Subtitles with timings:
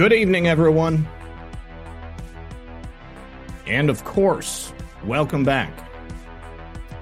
[0.00, 1.06] Good evening, everyone.
[3.66, 4.72] And of course,
[5.04, 5.90] welcome back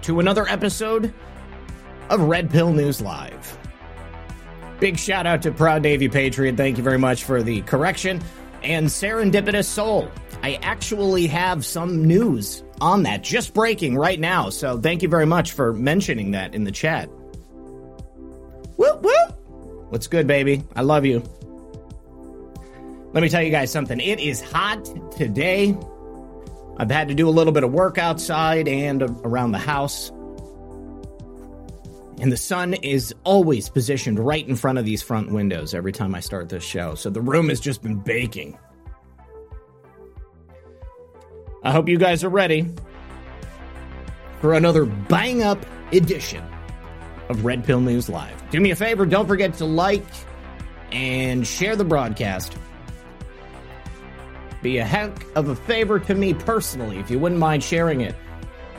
[0.02, 1.14] to another episode
[2.10, 3.56] of Red Pill News Live.
[4.80, 6.56] Big shout out to Proud Navy Patriot.
[6.56, 8.20] Thank you very much for the correction.
[8.64, 10.10] And Serendipitous Soul.
[10.42, 14.50] I actually have some news on that, just breaking right now.
[14.50, 17.08] So thank you very much for mentioning that in the chat.
[18.76, 19.38] Whoop, whoop.
[19.90, 20.64] What's good, baby?
[20.74, 21.22] I love you.
[23.12, 24.00] Let me tell you guys something.
[24.00, 25.76] It is hot today.
[26.76, 30.10] I've had to do a little bit of work outside and around the house.
[32.20, 36.14] And the sun is always positioned right in front of these front windows every time
[36.14, 36.94] I start this show.
[36.96, 38.58] So the room has just been baking.
[41.62, 42.68] I hope you guys are ready
[44.40, 46.44] for another bang up edition
[47.28, 48.50] of Red Pill News Live.
[48.50, 50.04] Do me a favor, don't forget to like
[50.92, 52.56] and share the broadcast
[54.62, 58.14] be a heck of a favor to me personally if you wouldn't mind sharing it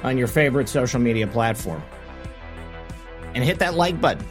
[0.04, 1.82] on your favorite social media platform.
[3.36, 4.26] And hit that like button.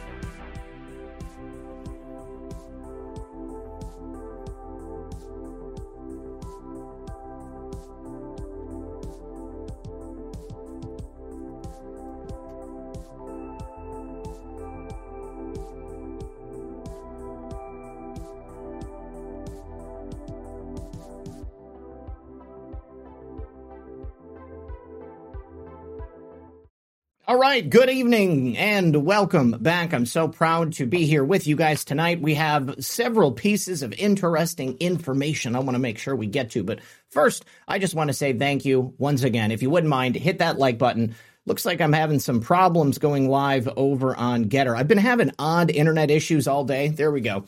[27.29, 29.93] All right, good evening and welcome back.
[29.93, 32.23] I'm so proud to be here with you guys tonight.
[32.23, 36.63] We have several pieces of interesting information I want to make sure we get to.
[36.63, 36.79] But
[37.11, 39.51] first, I just want to say thank you once again.
[39.51, 41.13] If you wouldn't mind, hit that like button.
[41.45, 44.75] Looks like I'm having some problems going live over on GETTR.
[44.75, 46.87] I've been having odd internet issues all day.
[46.87, 47.45] There we go.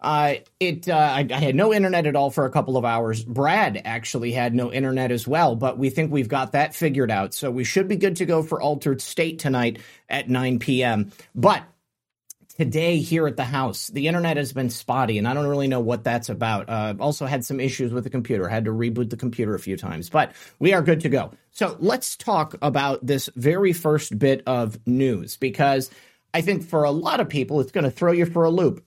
[0.00, 3.22] Uh, it uh, I, I, had no internet at all for a couple of hours.
[3.22, 7.34] Brad actually had no internet as well, but we think we've got that figured out.
[7.34, 9.78] So we should be good to go for Altered State tonight
[10.08, 11.12] at 9 p.m.
[11.34, 11.64] But
[12.56, 15.80] today here at the house, the internet has been spotty, and I don't really know
[15.80, 16.70] what that's about.
[16.70, 18.48] Uh, also had some issues with the computer.
[18.48, 21.32] Had to reboot the computer a few times, but we are good to go.
[21.50, 25.90] So let's talk about this very first bit of news because
[26.32, 28.82] I think for a lot of people, it's going to throw you for a loop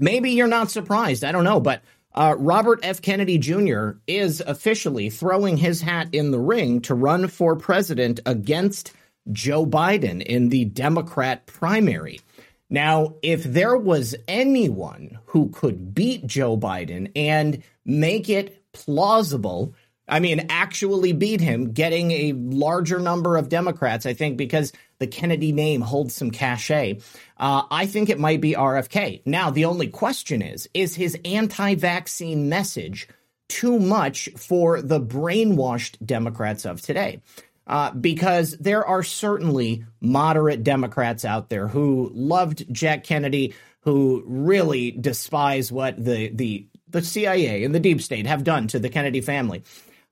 [0.00, 1.24] maybe you're not surprised.
[1.24, 1.82] I don't know, but
[2.14, 3.00] uh, Robert F.
[3.02, 3.92] Kennedy Jr.
[4.06, 8.92] is officially throwing his hat in the ring to run for president against
[9.30, 12.20] Joe Biden in the Democrat primary.
[12.68, 19.74] Now, if there was anyone who could beat Joe Biden and make it plausible
[20.10, 25.06] I mean, actually beat him, getting a larger number of Democrats, I think, because the
[25.08, 27.00] Kennedy name holds some cachet.
[27.36, 29.22] Uh, I think it might be RFK.
[29.24, 33.08] Now, the only question is is his anti vaccine message
[33.48, 37.20] too much for the brainwashed Democrats of today?
[37.66, 44.90] Uh, because there are certainly moderate Democrats out there who loved Jack Kennedy, who really
[44.90, 49.20] despise what the, the, the CIA and the deep state have done to the Kennedy
[49.20, 49.62] family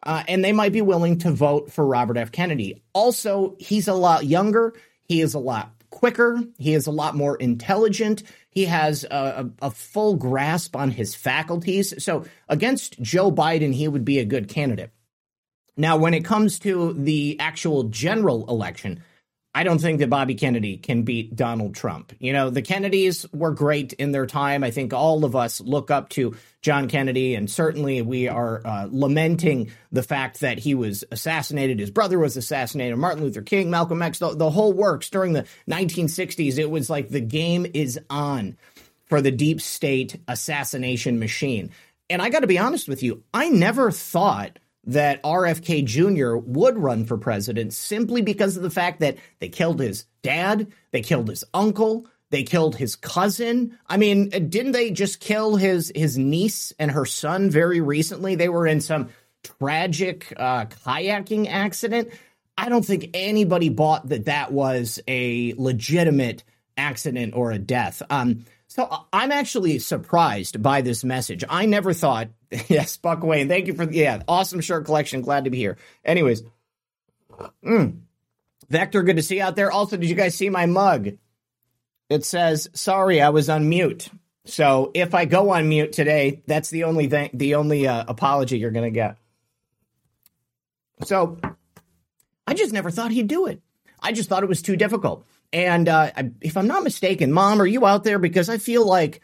[0.03, 2.33] uh, and they might be willing to vote for Robert F.
[2.33, 2.83] Kennedy.
[2.93, 4.75] Also, he's a lot younger.
[5.05, 6.41] He is a lot quicker.
[6.59, 8.23] He is a lot more intelligent.
[8.51, 12.03] He has a, a, a, full grasp on his faculties.
[12.03, 14.91] So, against Joe Biden, he would be a good candidate.
[15.77, 19.03] Now, when it comes to the actual general election,
[19.59, 22.13] I don't think that Bobby Kennedy can beat Donald Trump.
[22.21, 24.63] You know, the Kennedys were great in their time.
[24.63, 28.87] I think all of us look up to John Kennedy, and certainly we are uh,
[28.89, 31.81] lamenting the fact that he was assassinated.
[31.81, 32.97] His brother was assassinated.
[32.99, 36.57] Martin Luther King, Malcolm X, the, the whole works during the 1960s.
[36.57, 38.57] It was like the game is on
[39.07, 41.73] for the deep state assassination machine.
[42.09, 46.37] And I got to be honest with you, I never thought that RFK Jr.
[46.37, 51.03] would run for president simply because of the fact that they killed his dad, they
[51.03, 53.79] killed his uncle, They killed his cousin.
[53.87, 58.35] I mean, didn't they just kill his his niece and her son very recently?
[58.35, 59.09] They were in some
[59.43, 62.11] tragic uh, kayaking accident.
[62.57, 66.45] I don't think anybody bought that that was a legitimate
[66.77, 68.03] accident or a death.
[68.11, 71.43] Um, so uh, I'm actually surprised by this message.
[71.49, 72.29] I never thought,
[72.69, 75.23] yes, Buck Wayne, thank you for, the yeah, awesome shirt collection.
[75.23, 75.79] Glad to be here.
[76.05, 76.43] Anyways,
[77.65, 78.01] mm,
[78.69, 79.73] Vector, good to see you out there.
[79.73, 81.09] Also, did you guys see my mug?
[82.11, 84.09] It says, sorry, I was on mute.
[84.45, 88.59] So if I go on mute today, that's the only thing, the only uh, apology
[88.59, 89.17] you're going to get.
[91.05, 91.39] So
[92.47, 93.61] I just never thought he'd do it.
[94.01, 95.27] I just thought it was too difficult.
[95.53, 96.11] And uh,
[96.41, 98.19] if I'm not mistaken, Mom, are you out there?
[98.19, 99.23] Because I feel like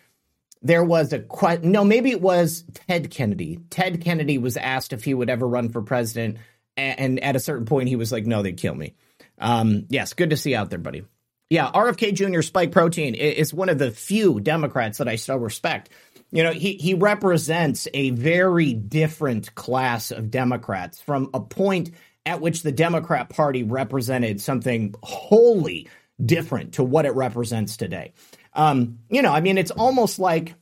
[0.62, 3.60] there was a quite no, maybe it was Ted Kennedy.
[3.68, 6.38] Ted Kennedy was asked if he would ever run for president,
[6.76, 8.94] and, at a certain point, he was like, "No, they'd kill me."
[9.38, 11.04] Um, yes, good to see you out there, buddy.
[11.50, 12.40] Yeah, RFK Jr.
[12.40, 15.90] Spike Protein is one of the few Democrats that I still respect.
[16.30, 21.90] You know, he he represents a very different class of Democrats from a point
[22.26, 25.88] at which the Democrat Party represented something wholly
[26.22, 28.12] different to what it represents today.
[28.52, 30.54] Um, you know, I mean, it's almost like,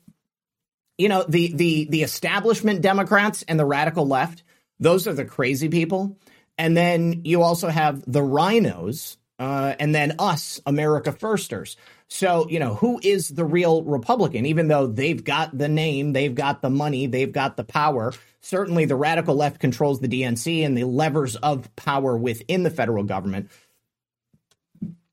[0.99, 4.43] you know, the the the establishment Democrats and the radical left;
[4.79, 6.19] those are the crazy people,
[6.59, 11.77] and then you also have the RINOs, uh, and then us, America Firsters.
[12.13, 14.45] So, you know, who is the real Republican?
[14.45, 18.13] Even though they've got the name, they've got the money, they've got the power.
[18.43, 23.03] Certainly, the radical left controls the DNC and the levers of power within the federal
[23.03, 23.49] government.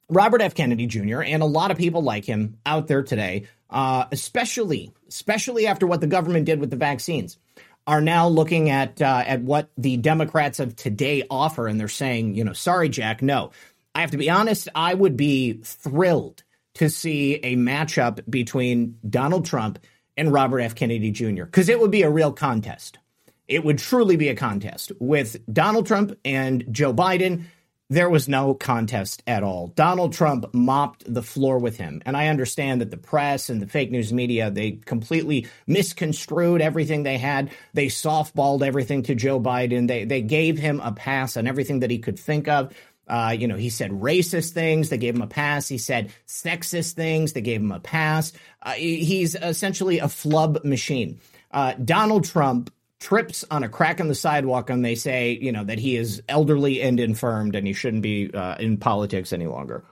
[0.10, 0.56] Robert F.
[0.56, 1.22] Kennedy Jr.
[1.22, 6.02] and a lot of people like him out there today, uh, especially especially after what
[6.02, 7.38] the government did with the vaccines,
[7.86, 12.36] are now looking at uh, at what the Democrats of today offer, and they're saying,
[12.36, 13.52] you know, sorry, Jack, no.
[13.96, 14.70] I have to be honest.
[14.76, 16.44] I would be thrilled
[16.76, 19.80] to see a matchup between Donald Trump
[20.16, 20.76] and Robert F.
[20.76, 21.46] Kennedy Jr.
[21.46, 23.00] because it would be a real contest.
[23.48, 27.46] It would truly be a contest with Donald Trump and Joe Biden
[27.90, 29.68] there was no contest at all.
[29.68, 32.02] Donald Trump mopped the floor with him.
[32.06, 37.02] And I understand that the press and the fake news media, they completely misconstrued everything
[37.02, 37.50] they had.
[37.74, 39.88] They softballed everything to Joe Biden.
[39.88, 42.74] They, they gave him a pass on everything that he could think of.
[43.08, 44.90] Uh, you know, he said racist things.
[44.90, 45.68] They gave him a pass.
[45.68, 47.34] He said sexist things.
[47.34, 48.34] They gave him a pass.
[48.62, 51.20] Uh, he's essentially a flub machine.
[51.52, 55.64] Uh, Donald Trump trips on a crack in the sidewalk and they say, you know,
[55.64, 59.84] that he is elderly and infirmed and he shouldn't be uh, in politics any longer.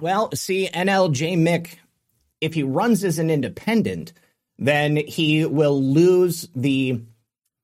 [0.00, 1.76] Well, see, NLJ Mick,
[2.40, 4.12] if he runs as an independent,
[4.58, 7.00] then he will lose the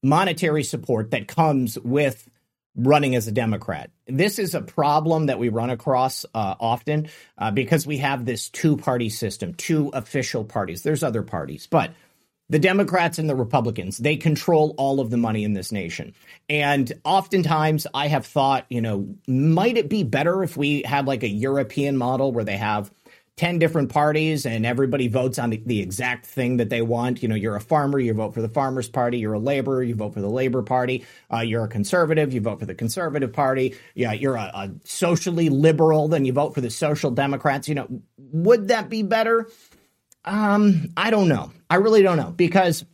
[0.02, 2.28] monetary support that comes with
[2.76, 3.90] running as a Democrat.
[4.06, 7.08] This is a problem that we run across uh, often
[7.38, 10.82] uh, because we have this two party system, two official parties.
[10.82, 11.92] There's other parties, but
[12.50, 16.14] the Democrats and the Republicans, they control all of the money in this nation.
[16.48, 21.22] And oftentimes I have thought, you know, might it be better if we had like
[21.22, 22.90] a European model where they have
[23.36, 27.20] 10 different parties and everybody votes on the, the, exact thing that they want.
[27.20, 29.18] You know, you're a farmer, you vote for the Farmers Party.
[29.18, 31.04] You're a laborer, you vote for the Labor Party.
[31.32, 33.74] Uh, you're a conservative, you vote for the Conservative Party.
[33.94, 37.68] Yeah, you're a, a socially liberal, then you vote for the Social Democrats.
[37.68, 37.88] You know,
[38.18, 39.48] would that be better?
[40.24, 41.52] Um, I don't know.
[41.68, 42.84] I really don't know because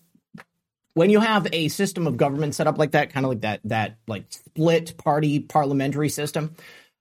[0.94, 3.60] when you have a system of government set up like that, kind of like that
[3.64, 6.54] that like split party parliamentary system,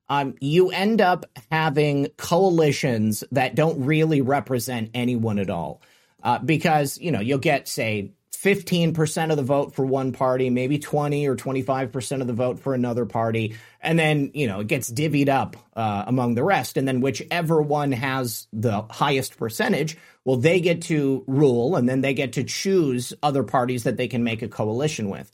[0.08, 5.82] um, you end up having coalitions that don't really represent anyone at all.
[6.22, 8.12] Uh, because you know you'll get say
[8.44, 12.74] 15% of the vote for one party, maybe 20 or 25% of the vote for
[12.74, 13.56] another party.
[13.82, 16.78] And then, you know, it gets divvied up uh, among the rest.
[16.78, 22.00] And then whichever one has the highest percentage, well, they get to rule and then
[22.00, 25.30] they get to choose other parties that they can make a coalition with.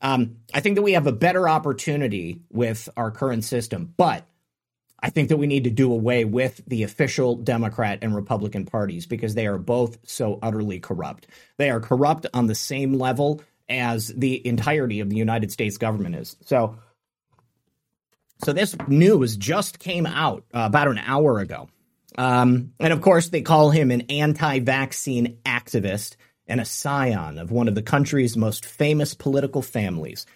[0.00, 4.26] Um, I think that we have a better opportunity with our current system, but
[5.00, 9.06] I think that we need to do away with the official Democrat and Republican parties
[9.06, 11.26] because they are both so utterly corrupt.
[11.58, 16.14] They are corrupt on the same level as the entirety of the United States government
[16.14, 16.36] is.
[16.42, 16.78] So,
[18.44, 21.68] so this news just came out uh, about an hour ago.
[22.16, 27.50] Um, and of course, they call him an anti vaccine activist and a scion of
[27.50, 30.26] one of the country's most famous political families.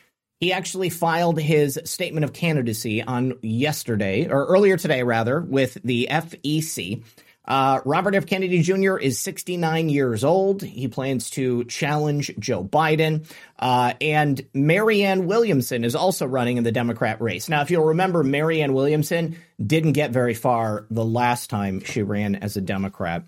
[0.40, 6.08] He actually filed his statement of candidacy on yesterday, or earlier today, rather, with the
[6.10, 7.04] FEC.
[7.44, 8.24] Uh, Robert F.
[8.26, 8.96] Kennedy Jr.
[8.96, 10.62] is 69 years old.
[10.62, 13.26] He plans to challenge Joe Biden.
[13.58, 17.48] Uh, and Marianne Williamson is also running in the Democrat race.
[17.48, 22.36] Now, if you'll remember, Marianne Williamson didn't get very far the last time she ran
[22.36, 23.24] as a Democrat.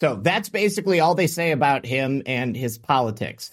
[0.00, 3.50] So that's basically all they say about him and his politics.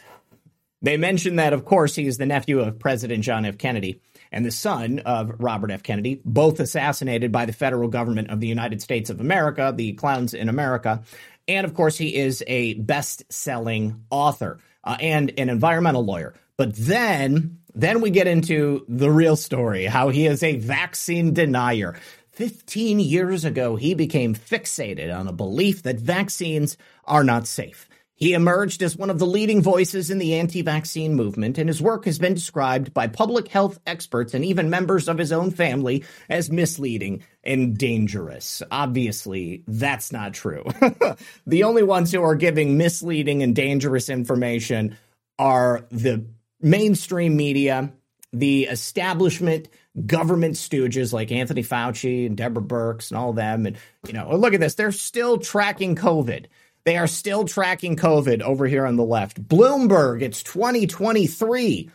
[0.82, 3.58] They mention that, of course, he is the nephew of President John F.
[3.58, 4.00] Kennedy
[4.32, 5.84] and the son of Robert F.
[5.84, 10.34] Kennedy, both assassinated by the federal government of the United States of America, the clowns
[10.34, 11.02] in America.
[11.48, 16.36] And of course, he is a best selling author uh, and an environmental lawyer.
[16.58, 21.96] But then, then we get into the real story how he is a vaccine denier.
[22.32, 27.90] 15 years ago, he became fixated on a belief that vaccines are not safe.
[28.18, 31.80] He emerged as one of the leading voices in the anti vaccine movement, and his
[31.80, 36.04] work has been described by public health experts and even members of his own family
[36.28, 38.64] as misleading and dangerous.
[38.72, 40.66] Obviously, that's not true.
[41.46, 44.98] the only ones who are giving misleading and dangerous information
[45.38, 46.26] are the
[46.60, 47.94] mainstream media,
[48.34, 49.70] the establishment
[50.08, 53.68] government stooges like Anthony Fauci and Deborah Birx and all them.
[53.68, 54.74] And, you know, look at this.
[54.74, 56.48] They're still tracking COVID.
[56.88, 59.46] They are still tracking COVID over here on the left.
[59.46, 61.92] Bloomberg, it's 2023.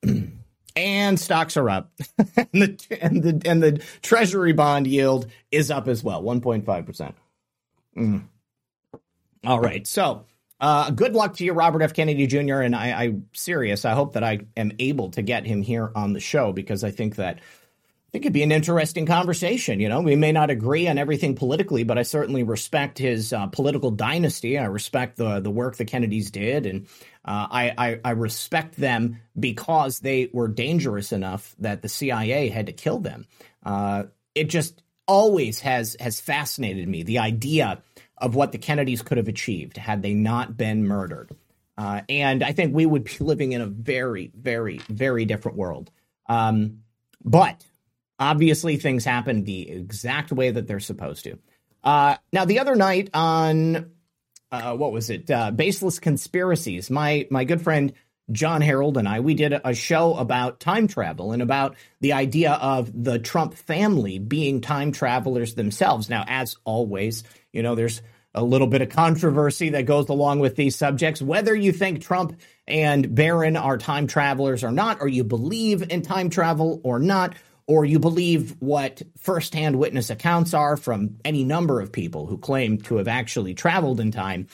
[0.77, 1.93] and stocks are up.
[2.37, 7.15] and, the, and, the, and the treasury bond yield is up as well, 1.5%.
[7.97, 8.25] Mm.
[9.47, 9.87] All right.
[9.87, 10.25] So,
[10.61, 11.93] uh, good luck to you, Robert F.
[11.93, 12.61] Kennedy Jr.
[12.61, 13.85] And I, I'm serious.
[13.85, 16.91] I hope that I am able to get him here on the show because I
[16.91, 17.41] think that
[18.15, 19.81] it could be an interesting conversation.
[19.81, 23.49] You know, we may not agree on everything politically, but I certainly respect his uh,
[23.49, 24.57] political dynasty.
[24.57, 26.87] I respect the the work the Kennedys did, and
[27.25, 32.67] uh, I, I, I respect them because they were dangerous enough that the CIA had
[32.67, 33.27] to kill them.
[33.67, 34.05] Uh,
[34.37, 37.83] it just always has has fascinated me the idea
[38.17, 41.35] of what the Kennedys could have achieved had they not been murdered.
[41.77, 45.91] Uh, and I think we would be living in a very, very, very different world.
[46.29, 46.85] Um,
[47.25, 47.65] but
[48.25, 51.39] Obviously, things happen the exact way that they're supposed to.
[51.83, 53.91] Uh, now, the other night on
[54.51, 55.31] uh, what was it?
[55.31, 56.91] Uh, Baseless conspiracies.
[56.91, 57.93] My my good friend
[58.33, 62.53] John Harold and I we did a show about time travel and about the idea
[62.53, 66.09] of the Trump family being time travelers themselves.
[66.09, 68.01] Now, as always, you know, there's
[68.35, 71.21] a little bit of controversy that goes along with these subjects.
[71.21, 76.01] Whether you think Trump and Barron are time travelers or not, or you believe in
[76.01, 77.35] time travel or not,
[77.67, 82.79] or you believe what firsthand witness accounts are from any number of people who claim
[82.79, 84.47] to have actually traveled in time.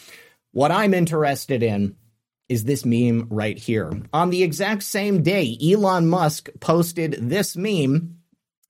[0.53, 1.97] What I'm interested in
[2.49, 3.93] is this meme right here.
[4.13, 8.19] On the exact same day, Elon Musk posted this meme,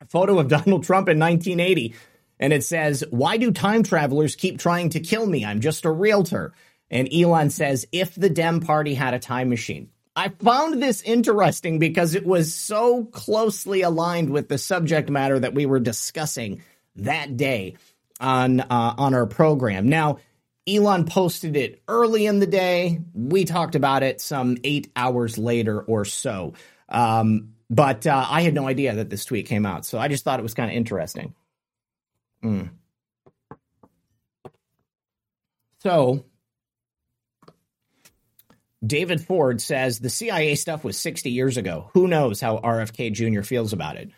[0.00, 1.94] a photo of Donald Trump in 1980,
[2.38, 5.44] and it says, Why do time travelers keep trying to kill me?
[5.44, 6.52] I'm just a realtor.
[6.90, 9.90] And Elon says, If the Dem Party had a time machine.
[10.20, 15.54] I found this interesting because it was so closely aligned with the subject matter that
[15.54, 16.60] we were discussing
[16.96, 17.76] that day
[18.20, 19.88] on uh, on our program.
[19.88, 20.18] Now,
[20.68, 23.00] Elon posted it early in the day.
[23.14, 26.52] We talked about it some eight hours later or so.
[26.90, 30.22] Um, but uh, I had no idea that this tweet came out, so I just
[30.22, 31.34] thought it was kind of interesting.
[32.44, 32.68] Mm.
[35.78, 36.26] So
[38.84, 41.90] David Ford says the CIA stuff was 60 years ago.
[41.92, 43.42] Who knows how RFK Jr.
[43.42, 44.10] feels about it?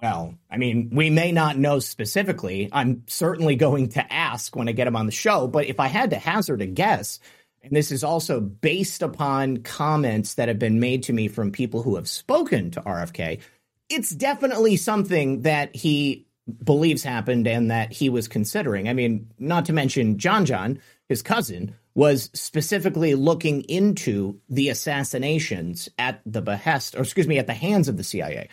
[0.00, 2.68] Well, I mean, we may not know specifically.
[2.72, 5.86] I'm certainly going to ask when I get him on the show, but if I
[5.86, 7.20] had to hazard a guess,
[7.62, 11.82] and this is also based upon comments that have been made to me from people
[11.82, 13.40] who have spoken to RFK,
[13.88, 16.26] it's definitely something that he
[16.62, 18.88] believes happened and that he was considering.
[18.88, 25.88] I mean, not to mention John John, his cousin, was specifically looking into the assassinations
[25.98, 28.48] at the behest, or excuse me, at the hands of the CIA.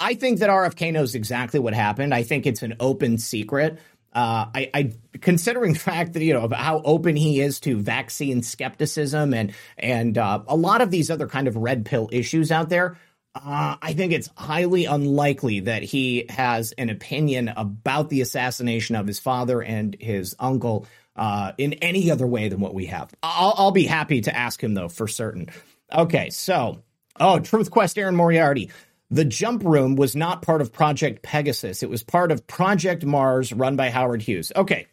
[0.00, 2.12] I think that RFK knows exactly what happened.
[2.12, 3.78] I think it's an open secret.
[4.12, 8.42] Uh, I, I, considering the fact that you know how open he is to vaccine
[8.42, 12.68] skepticism and and uh, a lot of these other kind of red pill issues out
[12.68, 12.98] there.
[13.34, 19.06] Uh, I think it's highly unlikely that he has an opinion about the assassination of
[19.06, 23.12] his father and his uncle uh, in any other way than what we have.
[23.22, 25.48] I'll, I'll be happy to ask him though for certain.
[25.92, 26.82] Okay, so
[27.20, 28.70] oh, Truth Quest, Aaron Moriarty.
[29.10, 31.82] The jump room was not part of Project Pegasus.
[31.82, 34.52] It was part of Project Mars run by Howard Hughes.
[34.56, 34.86] Okay.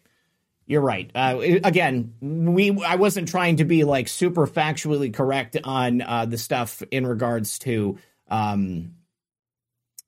[0.65, 1.09] You're right.
[1.15, 6.37] Uh, again, we I wasn't trying to be like super factually correct on uh, the
[6.37, 7.97] stuff in regards to
[8.29, 8.91] um,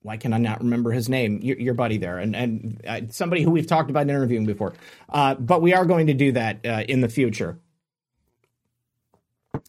[0.02, 1.40] why can I not remember his name?
[1.42, 4.74] Your, your buddy there, and and uh, somebody who we've talked about interviewing before.
[5.10, 7.60] Uh, but we are going to do that uh, in the future.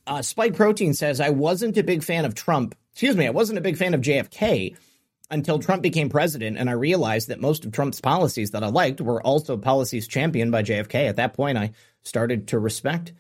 [0.07, 3.59] Uh, Spike Protein says I wasn't a big fan of Trump excuse me, I wasn't
[3.59, 4.77] a big fan of JFK
[5.31, 9.01] until Trump became president, and I realized that most of Trump's policies that I liked
[9.01, 11.09] were also policies championed by JFK.
[11.09, 11.73] At that point, I
[12.03, 13.13] started to respect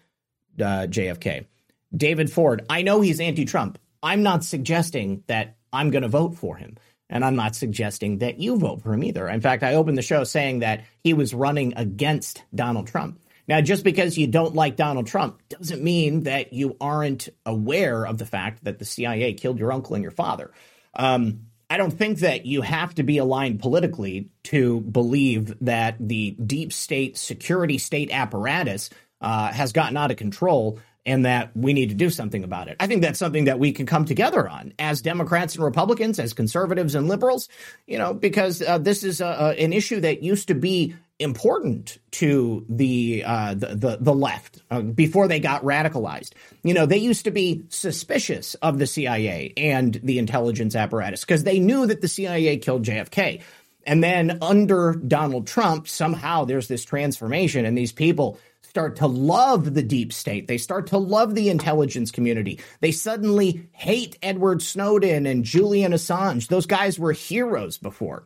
[0.60, 1.46] uh, JFK.
[1.94, 3.78] David Ford, I know he's anti Trump.
[4.02, 6.76] I'm not suggesting that I'm going to vote for him.
[7.12, 9.28] And I'm not suggesting that you vote for him either.
[9.28, 13.20] In fact, I opened the show saying that he was running against Donald Trump.
[13.46, 18.16] Now, just because you don't like Donald Trump doesn't mean that you aren't aware of
[18.16, 20.52] the fact that the CIA killed your uncle and your father.
[20.94, 26.30] Um, I don't think that you have to be aligned politically to believe that the
[26.32, 28.88] deep state security state apparatus
[29.20, 32.76] uh, has gotten out of control and that we need to do something about it.
[32.78, 36.32] I think that's something that we can come together on as Democrats and Republicans, as
[36.32, 37.48] conservatives and liberals,
[37.86, 41.98] you know, because uh, this is a, a, an issue that used to be important
[42.10, 46.32] to the uh, the, the, the left uh, before they got radicalized.
[46.62, 51.44] You know, they used to be suspicious of the CIA and the intelligence apparatus because
[51.44, 53.42] they knew that the CIA killed JFK.
[53.84, 58.38] And then under Donald Trump, somehow there's this transformation, and these people
[58.72, 60.48] start to love the deep state.
[60.48, 62.58] They start to love the intelligence community.
[62.80, 66.48] They suddenly hate Edward Snowden and Julian Assange.
[66.48, 68.24] Those guys were heroes before.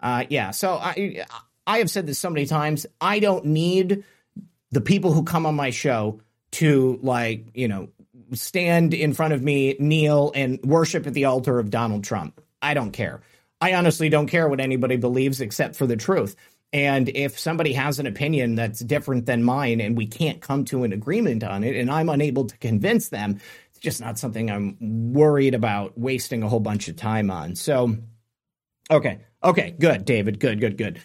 [0.00, 1.24] Uh, yeah, so I
[1.66, 2.86] I have said this so many times.
[3.00, 4.04] I don't need
[4.70, 6.20] the people who come on my show
[6.52, 7.88] to like, you know,
[8.32, 12.40] stand in front of me, kneel, and worship at the altar of Donald Trump.
[12.62, 13.22] I don't care.
[13.60, 16.36] I honestly don't care what anybody believes except for the truth.
[16.72, 20.84] And if somebody has an opinion that's different than mine and we can't come to
[20.84, 25.12] an agreement on it and I'm unable to convince them, it's just not something I'm
[25.12, 27.56] worried about wasting a whole bunch of time on.
[27.56, 27.96] So,
[28.90, 29.20] okay.
[29.42, 29.74] Okay.
[29.78, 30.38] Good, David.
[30.38, 31.00] Good, good, good.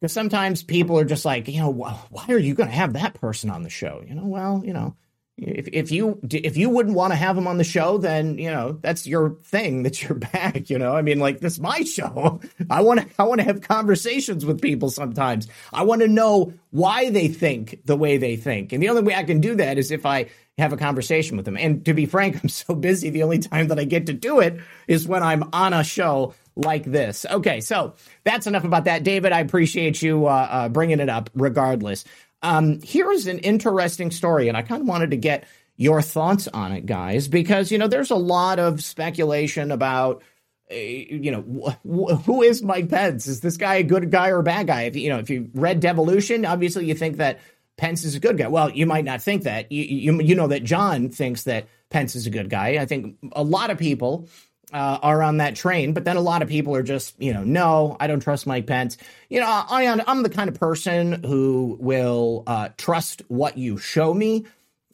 [0.00, 3.14] Because sometimes people are just like, you know, why are you going to have that
[3.14, 4.02] person on the show?
[4.06, 4.96] You know, well, you know,
[5.36, 8.50] if if you if you wouldn't want to have him on the show, then you
[8.50, 9.82] know that's your thing.
[9.84, 10.70] That's your bag.
[10.70, 12.40] You know, I mean, like this is my show.
[12.70, 14.90] I want to I want to have conversations with people.
[14.90, 19.02] Sometimes I want to know why they think the way they think, and the only
[19.02, 21.56] way I can do that is if I have a conversation with them.
[21.56, 23.10] And to be frank, I'm so busy.
[23.10, 26.34] The only time that I get to do it is when I'm on a show
[26.56, 27.26] like this.
[27.28, 29.02] Okay, so that's enough about that.
[29.02, 32.04] David, I appreciate you uh, uh, bringing it up regardless.
[32.44, 35.44] Um, here is an interesting story, and I kind of wanted to get
[35.76, 40.22] your thoughts on it, guys, because, you know, there's a lot of speculation about.
[40.70, 43.26] Uh, you know, wh- who is Mike Pence?
[43.26, 44.82] Is this guy a good guy or a bad guy?
[44.82, 47.40] If you know, if you read Devolution, obviously you think that
[47.76, 48.48] Pence is a good guy.
[48.48, 49.70] Well, you might not think that.
[49.70, 52.78] You, you, you know that John thinks that Pence is a good guy.
[52.78, 54.28] I think a lot of people
[54.72, 57.44] uh, are on that train, but then a lot of people are just, you know,
[57.44, 58.96] no, I don't trust Mike Pence.
[59.28, 64.12] You know, I, I'm the kind of person who will uh, trust what you show
[64.12, 64.46] me,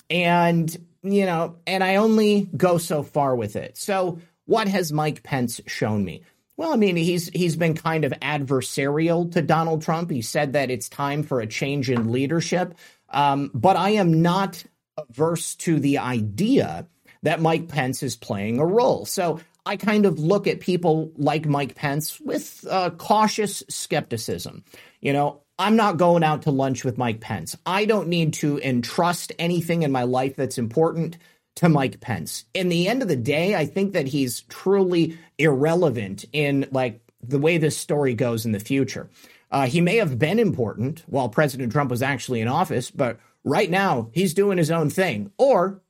[0.09, 3.76] and you know, and I only go so far with it.
[3.78, 6.22] So, what has Mike Pence shown me?
[6.56, 10.11] Well, I mean, he's he's been kind of adversarial to Donald Trump.
[10.11, 12.74] He said that it's time for a change in leadership,
[13.09, 14.62] um, but I am not
[14.98, 16.87] averse to the idea
[17.22, 19.04] that Mike Pence is playing a role.
[19.04, 24.64] So I kind of look at people like Mike Pence with uh, cautious skepticism.
[25.01, 27.57] You know, I'm not going out to lunch with Mike Pence.
[27.66, 31.18] I don't need to entrust anything in my life that's important
[31.57, 32.46] to Mike Pence.
[32.55, 37.38] In the end of the day, I think that he's truly irrelevant in like the
[37.38, 39.11] way this story goes in the future.
[39.51, 43.70] Uh, he may have been important while President Trump was actually in office, but right
[43.70, 45.33] now he's doing his own thing.
[45.37, 45.83] Or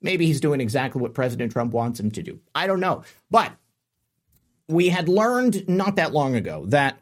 [0.00, 2.40] Maybe he's doing exactly what President Trump wants him to do.
[2.54, 3.02] I don't know.
[3.30, 3.52] But
[4.68, 6.98] we had learned not that long ago that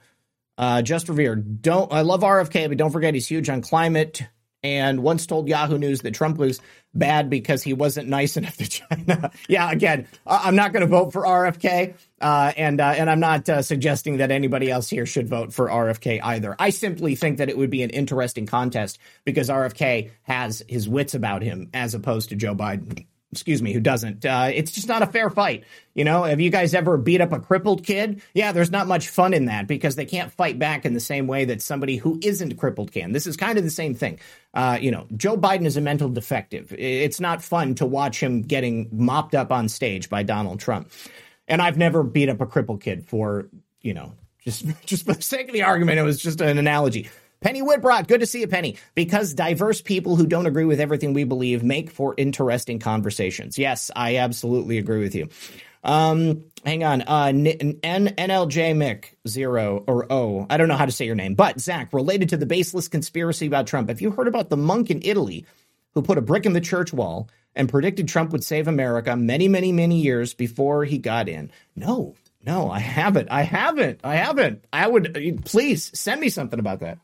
[0.58, 4.22] Uh, Just Revere, don't I love RFK, but don't forget he's huge on climate.
[4.66, 6.60] And once told Yahoo News that Trump was
[6.92, 9.30] bad because he wasn't nice enough to China.
[9.48, 13.48] yeah, again, I'm not going to vote for RFK, uh, and uh, and I'm not
[13.48, 16.56] uh, suggesting that anybody else here should vote for RFK either.
[16.58, 21.14] I simply think that it would be an interesting contest because RFK has his wits
[21.14, 24.24] about him as opposed to Joe Biden excuse me, who doesn't.
[24.24, 25.64] Uh, it's just not a fair fight.
[25.94, 28.22] You know, have you guys ever beat up a crippled kid?
[28.32, 31.26] Yeah, there's not much fun in that because they can't fight back in the same
[31.26, 33.12] way that somebody who isn't crippled can.
[33.12, 34.18] This is kind of the same thing.
[34.54, 36.72] Uh, you know, Joe Biden is a mental defective.
[36.72, 40.90] It's not fun to watch him getting mopped up on stage by Donald Trump.
[41.46, 43.50] And I've never beat up a crippled kid for,
[43.82, 45.98] you know, just just for the sake of the argument.
[45.98, 47.10] It was just an analogy.
[47.46, 48.76] Penny Whitbrot, good to see you, Penny.
[48.96, 53.56] Because diverse people who don't agree with everything we believe make for interesting conversations.
[53.56, 55.28] Yes, I absolutely agree with you.
[55.84, 57.02] Um, hang on.
[57.02, 60.48] Uh, N- N- NLJ Mick zero or O.
[60.50, 63.46] I don't know how to say your name, but Zach, related to the baseless conspiracy
[63.46, 65.46] about Trump, have you heard about the monk in Italy
[65.94, 69.46] who put a brick in the church wall and predicted Trump would save America many,
[69.46, 71.52] many, many years before he got in?
[71.76, 73.28] No, no, I haven't.
[73.30, 74.00] I haven't.
[74.02, 74.64] I haven't.
[74.72, 76.98] I would please send me something about that.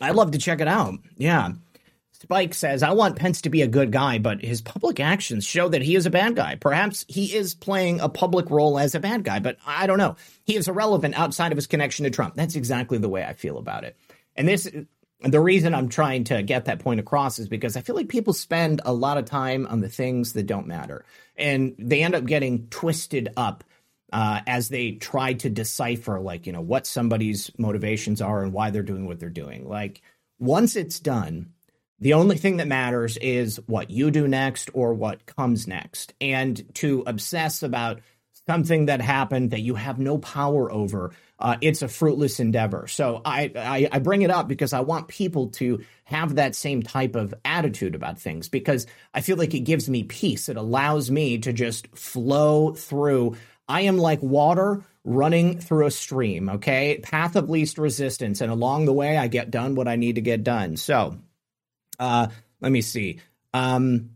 [0.00, 0.94] I'd love to check it out.
[1.16, 1.52] Yeah.
[2.12, 5.68] Spike says, I want Pence to be a good guy, but his public actions show
[5.68, 6.54] that he is a bad guy.
[6.54, 10.14] Perhaps he is playing a public role as a bad guy, but I don't know.
[10.44, 12.36] He is irrelevant outside of his connection to Trump.
[12.36, 13.96] That's exactly the way I feel about it.
[14.36, 14.70] And this,
[15.20, 18.32] the reason I'm trying to get that point across is because I feel like people
[18.32, 21.04] spend a lot of time on the things that don't matter.
[21.36, 23.64] And they end up getting twisted up
[24.12, 28.70] uh, as they try to decipher like you know what somebody's motivations are and why
[28.70, 29.68] they're doing what they're doing.
[29.68, 30.02] Like
[30.38, 31.52] once it's done
[32.02, 36.12] the only thing that matters is what you do next or what comes next.
[36.20, 38.00] And to obsess about
[38.48, 42.86] something that happened that you have no power over uh, it's a fruitless endeavor.
[42.86, 46.82] So I, I i bring it up because i want people to have that same
[46.82, 50.48] type of attitude about things because i feel like it gives me peace.
[50.48, 53.36] It allows me to just flow through
[53.68, 57.00] I am like water running through a stream, okay?
[57.02, 58.40] Path of least resistance.
[58.40, 60.76] And along the way, I get done what I need to get done.
[60.76, 61.18] So,
[61.98, 62.28] uh,
[62.60, 63.20] let me see.
[63.52, 64.10] Um,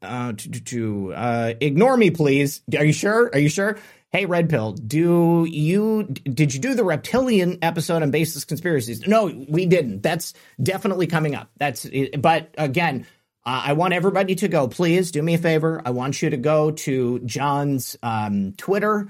[0.00, 2.62] uh, to, to uh, ignore me, please.
[2.76, 3.30] Are you sure?
[3.32, 3.78] Are you sure?
[4.10, 9.06] Hey, Red Pill, do you did you do the reptilian episode on baseless conspiracies?
[9.06, 10.02] No, we didn't.
[10.02, 11.50] That's definitely coming up.
[11.56, 11.86] That's
[12.18, 13.06] but again,
[13.44, 14.68] uh, I want everybody to go.
[14.68, 15.82] Please do me a favor.
[15.84, 19.08] I want you to go to John's um, Twitter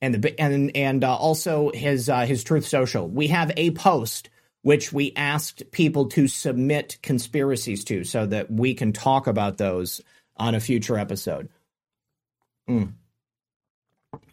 [0.00, 3.08] and the and and uh, also his uh, his Truth Social.
[3.08, 4.30] We have a post
[4.62, 10.00] which we asked people to submit conspiracies to, so that we can talk about those
[10.36, 11.48] on a future episode.
[12.68, 12.92] Mm.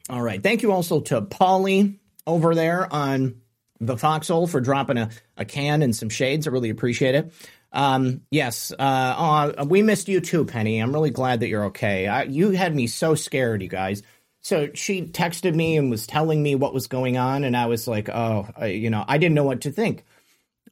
[0.09, 0.41] All right.
[0.41, 3.41] Thank you also to Polly over there on
[3.79, 6.47] the Foxhole for dropping a, a can and some shades.
[6.47, 7.31] I really appreciate it.
[7.75, 10.79] Um, yes, uh, uh, we missed you too, Penny.
[10.79, 12.07] I'm really glad that you're okay.
[12.07, 14.01] I, you had me so scared, you guys.
[14.41, 17.87] So she texted me and was telling me what was going on, and I was
[17.87, 20.05] like, oh, I, you know, I didn't know what to think.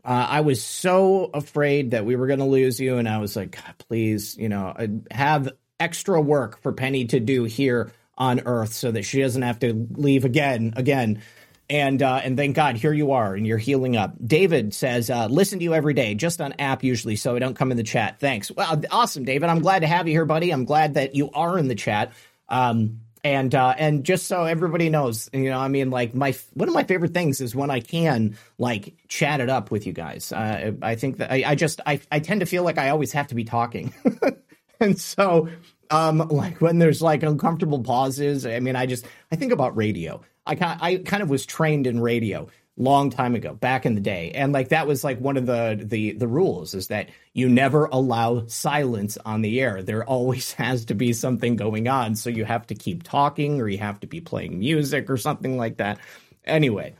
[0.06, 3.36] Uh, I was so afraid that we were going to lose you, and I was
[3.36, 4.74] like, please, you know,
[5.12, 9.60] have extra work for Penny to do here on Earth so that she doesn't have
[9.60, 11.22] to leave again, again
[11.70, 14.14] and uh, and thank God here you are and you're healing up.
[14.26, 17.56] David says, uh, listen to you every day, just on app usually, so I don't
[17.56, 18.20] come in the chat.
[18.20, 18.52] Thanks.
[18.52, 19.50] Well, awesome, David.
[19.50, 20.52] I'm glad to have you here, buddy.
[20.52, 22.12] I'm glad that you are in the chat.
[22.50, 26.68] Um, and uh, and just so everybody knows, you know, I mean, like my one
[26.68, 30.34] of my favorite things is when I can like chat it up with you guys.
[30.34, 33.14] Uh, I think that I, I just I I tend to feel like I always
[33.14, 33.94] have to be talking,
[34.82, 35.48] and so
[35.94, 38.46] um like when there's like uncomfortable pauses.
[38.46, 40.22] I mean, I just I think about radio.
[40.46, 44.02] I kind I kind of was trained in radio long time ago back in the
[44.02, 44.32] day.
[44.32, 47.86] And like that was like one of the the the rules is that you never
[47.86, 49.84] allow silence on the air.
[49.84, 52.16] There always has to be something going on.
[52.16, 55.58] So you have to keep talking or you have to be playing music or something
[55.58, 56.00] like that.
[56.44, 56.96] Anyway.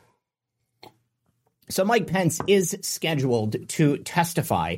[1.70, 4.78] So mike pence is scheduled to testify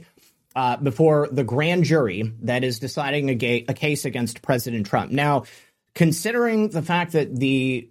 [0.56, 5.12] uh, before the grand jury that is deciding a, ga- a case against president trump
[5.12, 5.44] now
[5.94, 7.89] considering the fact that the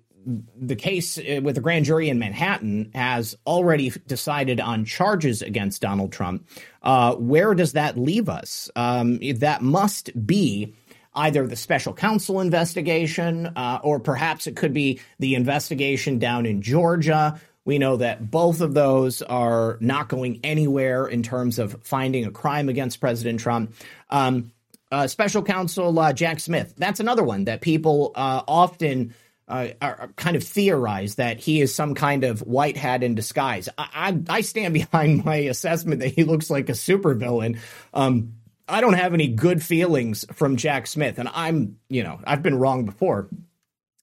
[0.56, 5.82] the case uh, with the grand jury in Manhattan has already decided on charges against
[5.82, 6.48] Donald Trump.
[6.82, 8.70] Uh, where does that leave us?
[8.76, 10.74] Um, that must be
[11.14, 16.62] either the special counsel investigation uh, or perhaps it could be the investigation down in
[16.62, 17.40] Georgia.
[17.64, 22.30] We know that both of those are not going anywhere in terms of finding a
[22.30, 23.74] crime against President Trump.
[24.10, 24.52] Um,
[24.92, 29.14] uh, special counsel uh, Jack Smith, that's another one that people uh, often
[29.48, 33.68] uh, are kind of theorize that he is some kind of white hat in disguise.
[33.76, 33.88] I,
[34.28, 37.58] I, I stand behind my assessment that he looks like a supervillain.
[37.92, 38.34] Um,
[38.66, 42.58] I don't have any good feelings from Jack Smith, and I'm, you know, I've been
[42.58, 43.28] wrong before.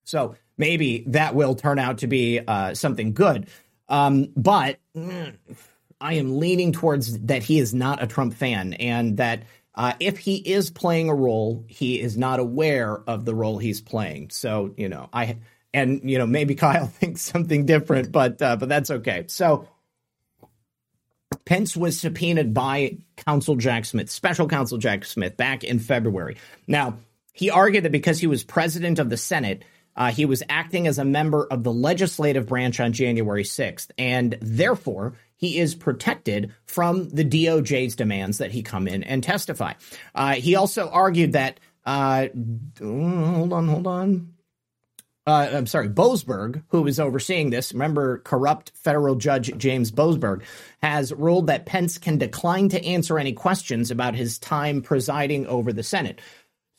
[0.03, 3.47] So maybe that will turn out to be uh, something good.
[3.89, 5.35] Um, but mm,
[5.99, 9.43] I am leaning towards that he is not a Trump fan and that
[9.73, 13.81] uh, if he is playing a role, he is not aware of the role he's
[13.81, 14.29] playing.
[14.29, 15.39] So, you know, I,
[15.73, 19.25] and, you know, maybe Kyle thinks something different, but, uh, but that's okay.
[19.27, 19.67] So,
[21.43, 26.37] Pence was subpoenaed by counsel Jack Smith, special counsel Jack Smith, back in February.
[26.67, 26.99] Now,
[27.33, 29.63] he argued that because he was president of the Senate,
[29.95, 34.37] uh, he was acting as a member of the legislative branch on January 6th, and
[34.41, 39.73] therefore he is protected from the DOJ's demands that he come in and testify.
[40.13, 42.27] Uh, he also argued that, uh,
[42.79, 44.33] hold on, hold on.
[45.27, 50.41] Uh, I'm sorry, Boasberg, who is overseeing this, remember corrupt federal judge James Boasberg,
[50.81, 55.71] has ruled that Pence can decline to answer any questions about his time presiding over
[55.71, 56.19] the Senate.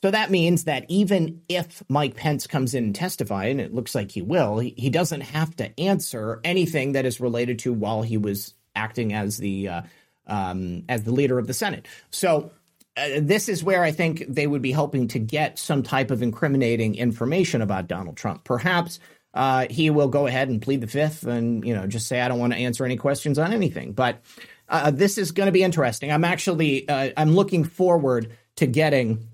[0.03, 3.95] So that means that even if Mike Pence comes in and testify, and it looks
[3.95, 8.03] like he will, he, he doesn't have to answer anything that is related to while
[8.03, 9.83] he was acting as the uh,
[10.27, 11.87] um, as the leader of the Senate.
[12.11, 12.51] So
[12.97, 16.21] uh, this is where I think they would be hoping to get some type of
[16.21, 18.43] incriminating information about Donald Trump.
[18.43, 18.99] Perhaps
[19.35, 22.27] uh, he will go ahead and plead the fifth, and you know just say I
[22.27, 23.93] don't want to answer any questions on anything.
[23.93, 24.21] But
[24.69, 26.11] uh, this is going to be interesting.
[26.11, 29.29] I'm actually uh, I'm looking forward to getting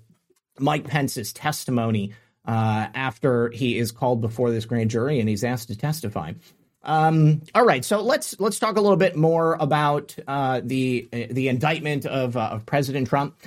[0.59, 2.13] Mike Pence's testimony
[2.45, 6.33] uh, after he is called before this grand jury and he's asked to testify.
[6.81, 11.49] Um, all right, so let's let's talk a little bit more about uh, the the
[11.49, 13.37] indictment of, uh, of President Trump.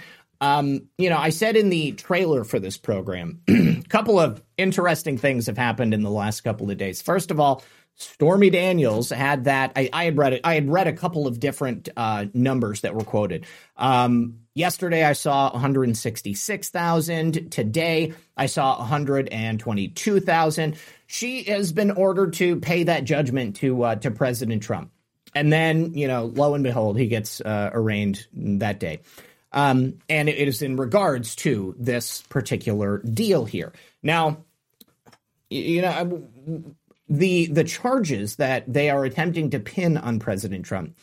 [0.40, 5.16] Um, you know, I said in the trailer for this program, a couple of interesting
[5.16, 7.00] things have happened in the last couple of days.
[7.00, 7.62] First of all,
[7.94, 9.72] Stormy Daniels had that.
[9.76, 10.40] I, I had read it.
[10.44, 13.46] I had read a couple of different uh, numbers that were quoted.
[13.76, 17.50] Um, yesterday, I saw 166,000.
[17.50, 20.76] Today, I saw 122,000.
[21.06, 24.90] She has been ordered to pay that judgment to uh, to President Trump,
[25.34, 29.00] and then you know, lo and behold, he gets uh, arraigned that day.
[29.52, 33.72] Um, and it is in regards to this particular deal here.
[34.02, 34.38] Now,
[35.50, 36.22] you know,
[37.08, 40.96] the the charges that they are attempting to pin on President Trump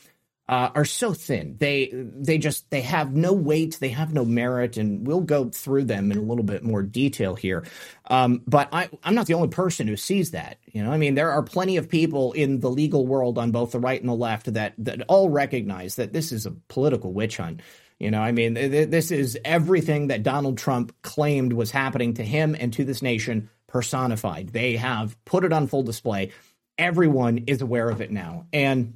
[0.50, 1.56] uh, are so thin.
[1.60, 3.78] They they just they have no weight.
[3.80, 7.36] They have no merit, and we'll go through them in a little bit more detail
[7.36, 7.68] here.
[8.08, 10.58] Um, but I, I'm not the only person who sees that.
[10.66, 13.74] You know, I mean, there are plenty of people in the legal world on both
[13.74, 17.38] the right and the left that that all recognize that this is a political witch
[17.38, 17.62] hunt.
[18.00, 22.24] You know, I mean, th- this is everything that Donald Trump claimed was happening to
[22.24, 24.50] him and to this nation personified.
[24.50, 26.32] They have put it on full display.
[26.80, 28.48] Everyone is aware of it now.
[28.52, 28.96] And,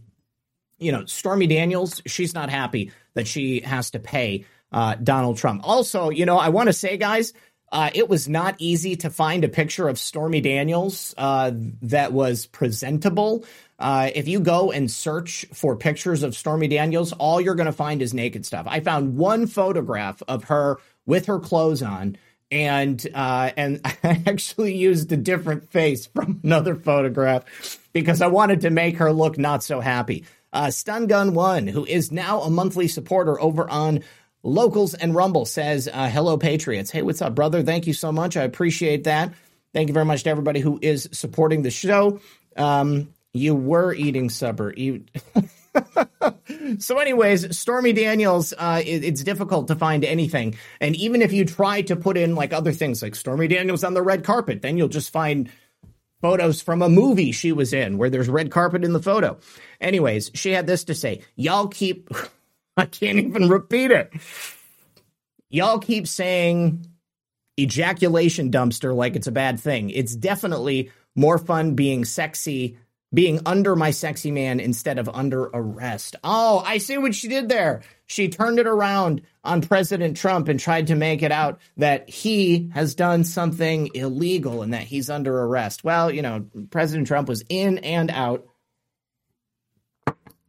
[0.84, 5.62] you know, Stormy Daniels, she's not happy that she has to pay uh, Donald Trump.
[5.64, 7.34] Also, you know, I want to say, guys,
[7.72, 11.52] uh, it was not easy to find a picture of Stormy Daniels uh,
[11.84, 13.46] that was presentable.
[13.80, 17.72] Uh, if you go and search for pictures of Stormy Daniels, all you're going to
[17.72, 18.68] find is naked stuff.
[18.70, 22.18] I found one photograph of her with her clothes on
[22.54, 28.62] and uh, and I actually used a different face from another photograph because I wanted
[28.62, 30.26] to make her look not so happy.
[30.54, 34.02] Uh, Stun Gun One, who is now a monthly supporter over on
[34.44, 36.92] Locals and Rumble, says, uh, "Hello, Patriots.
[36.92, 37.64] Hey, what's up, brother?
[37.64, 38.38] Thank you so much.
[38.38, 39.34] I appreciate that.
[39.74, 42.20] Thank you very much to everybody who is supporting the show.
[42.56, 44.74] Um, you were eating supper.
[44.78, 45.06] You."
[46.80, 50.56] so, anyways, Stormy Daniels, uh, it, it's difficult to find anything.
[50.80, 53.94] And even if you try to put in like other things like Stormy Daniels on
[53.94, 55.50] the red carpet, then you'll just find
[56.24, 59.38] photos from a movie she was in where there's red carpet in the photo.
[59.82, 62.10] Anyways, she had this to say Y'all keep,
[62.78, 64.12] I can't even repeat it.
[65.50, 66.88] Y'all keep saying
[67.60, 69.90] ejaculation dumpster like it's a bad thing.
[69.90, 72.78] It's definitely more fun being sexy
[73.14, 76.16] being under my sexy man instead of under arrest.
[76.24, 77.84] Oh, I see what she did there.
[78.06, 82.72] She turned it around on President Trump and tried to make it out that he
[82.74, 85.84] has done something illegal and that he's under arrest.
[85.84, 88.48] Well, you know, President Trump was in and out.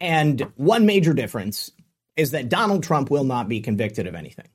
[0.01, 1.71] And one major difference
[2.17, 4.49] is that Donald Trump will not be convicted of anything.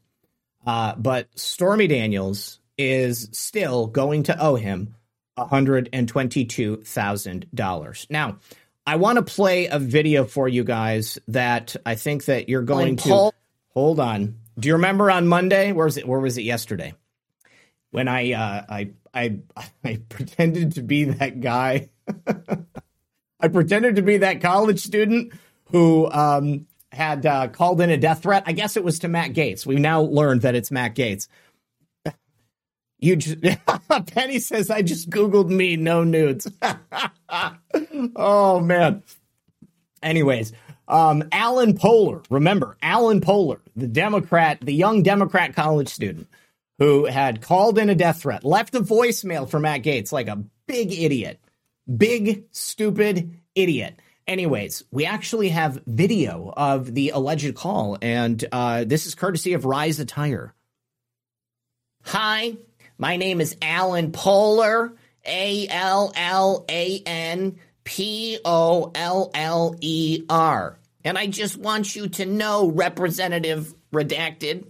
[0.66, 4.96] Uh, but Stormy Daniels is still going to owe him
[5.48, 8.10] $122,000.
[8.10, 8.38] Now,
[8.86, 12.96] I want to play a video for you guys that I think that you're going
[12.98, 13.32] to
[13.70, 14.36] hold on.
[14.58, 15.72] Do you remember on Monday?
[15.72, 16.08] Where was it?
[16.08, 16.94] Where was it yesterday?
[17.92, 19.40] when I uh, I I
[19.84, 21.90] I pretended to be that guy.
[23.40, 25.32] I pretended to be that college student
[25.72, 28.44] who um, had uh, called in a death threat.
[28.46, 29.66] I guess it was to Matt Gates.
[29.66, 31.28] We now learned that it's Matt Gaetz.
[33.00, 33.38] You just,
[34.14, 36.52] Penny says I just googled me, no nudes.
[38.16, 39.04] oh man.
[40.04, 40.54] Anyways,
[40.88, 46.28] um, Alan Poehler, remember Alan Poehler, the Democrat, the young Democrat college student
[46.80, 50.44] who had called in a death threat, left a voicemail for Matt Gaetz like a
[50.66, 51.40] big idiot,
[51.98, 54.00] big stupid idiot.
[54.28, 59.66] Anyways, we actually have video of the alleged call, and uh, this is courtesy of
[59.66, 60.54] Rise Attire.
[62.06, 62.58] Hi,
[63.00, 64.94] my name is Allan Poller,
[65.26, 70.78] A L L A N P O L L E R.
[71.04, 74.68] And I just want you to know, Representative Redacted,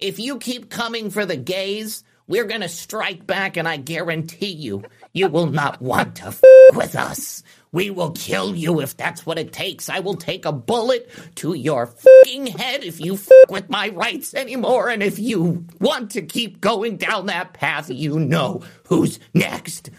[0.00, 4.52] if you keep coming for the gays, we're going to strike back, and I guarantee
[4.52, 6.42] you, you will not want to f-
[6.74, 7.42] with us.
[7.72, 9.88] We will kill you if that's what it takes.
[9.88, 14.34] I will take a bullet to your fucking head if you fuck with my rights
[14.34, 14.88] anymore.
[14.88, 19.90] And if you want to keep going down that path, you know who's next.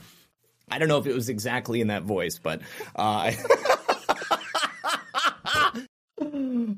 [0.71, 2.61] I don't know if it was exactly in that voice, but
[2.95, 3.31] uh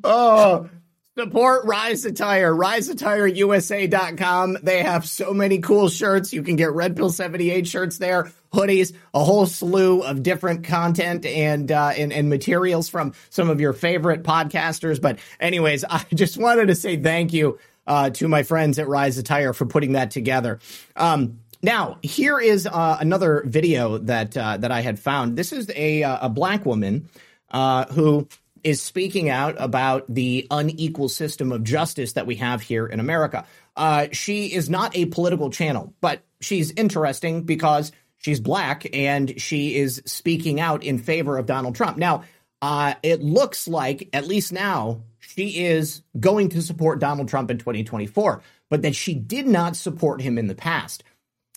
[0.04, 0.70] Oh,
[1.22, 4.58] Support Rise Attire, riseattireusa.com.
[4.64, 6.34] They have so many cool shirts.
[6.34, 11.28] You can get Red Pill 78 shirts there, hoodies, a whole slew of different content
[11.28, 15.00] and, uh, and, and materials from some of your favorite podcasters.
[15.00, 19.20] But anyways, I just wanted to say thank you, uh, to my friends at Rise
[19.20, 20.58] Attire for putting that together.
[20.96, 25.38] Um, now, here is uh, another video that uh, that I had found.
[25.38, 27.10] This is a uh, a black woman
[27.52, 28.28] uh, who
[28.64, 33.46] is speaking out about the unequal system of justice that we have here in America.
[33.76, 39.76] Uh, she is not a political channel, but she's interesting because she's black and she
[39.76, 41.98] is speaking out in favor of Donald Trump.
[41.98, 42.24] Now,
[42.62, 47.58] uh, it looks like, at least now, she is going to support Donald Trump in
[47.58, 51.04] 2024, but that she did not support him in the past.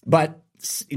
[0.06, 0.40] But,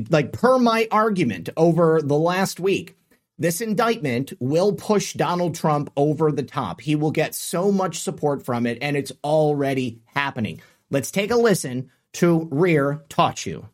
[0.10, 2.96] like, per my argument over the last week,
[3.39, 6.82] this indictment will push Donald Trump over the top.
[6.82, 10.62] He will get so much support from it, and it's already happening.
[10.89, 13.69] Let's take a listen to Rear Taught You.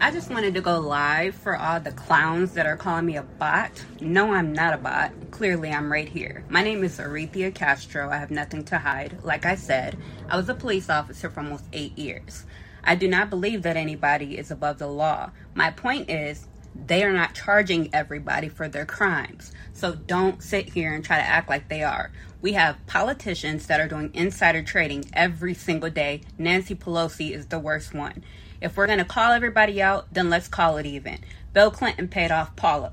[0.00, 3.22] I just wanted to go live for all the clowns that are calling me a
[3.22, 3.84] bot.
[4.00, 5.12] No, I'm not a bot.
[5.30, 6.44] Clearly, I'm right here.
[6.48, 8.10] My name is Aretha Castro.
[8.10, 9.22] I have nothing to hide.
[9.22, 9.96] Like I said,
[10.28, 12.46] I was a police officer for almost eight years.
[12.82, 15.30] I do not believe that anybody is above the law.
[15.54, 19.52] My point is, they are not charging everybody for their crimes.
[19.72, 22.10] So don't sit here and try to act like they are.
[22.40, 26.22] We have politicians that are doing insider trading every single day.
[26.38, 28.24] Nancy Pelosi is the worst one.
[28.60, 31.18] If we're going to call everybody out, then let's call it even.
[31.52, 32.92] Bill Clinton paid off Paula.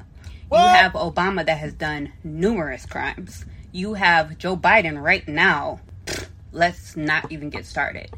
[0.50, 0.62] What?
[0.62, 3.46] You have Obama that has done numerous crimes.
[3.72, 5.80] You have Joe Biden right now.
[6.52, 8.10] Let's not even get started.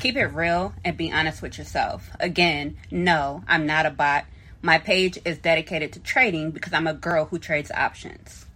[0.00, 2.10] Keep it real and be honest with yourself.
[2.20, 4.24] Again, no, I'm not a bot.
[4.64, 8.46] My page is dedicated to trading because I'm a girl who trades options.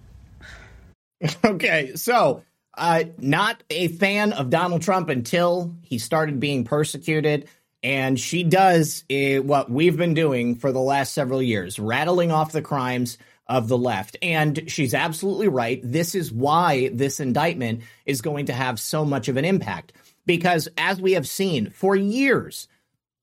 [1.44, 2.44] Okay, so
[2.76, 7.48] uh, not a fan of Donald Trump until he started being persecuted.
[7.82, 12.52] And she does uh, what we've been doing for the last several years, rattling off
[12.52, 13.18] the crimes
[13.48, 14.16] of the left.
[14.22, 15.80] And she's absolutely right.
[15.82, 19.92] This is why this indictment is going to have so much of an impact.
[20.24, 22.68] Because as we have seen for years,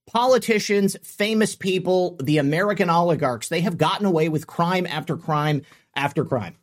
[0.07, 5.63] politicians, famous people, the American oligarchs, they have gotten away with crime after crime
[5.95, 6.55] after crime.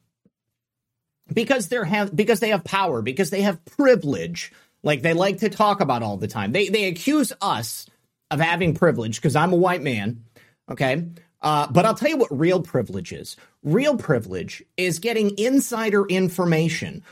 [1.32, 4.52] Because they're have because they have power, because they have privilege,
[4.82, 6.52] like they like to talk about all the time.
[6.52, 7.86] They they accuse us
[8.30, 10.24] of having privilege because I'm a white man,
[10.70, 11.06] okay?
[11.40, 13.36] Uh, but I'll tell you what real privilege is.
[13.62, 17.02] Real privilege is getting insider information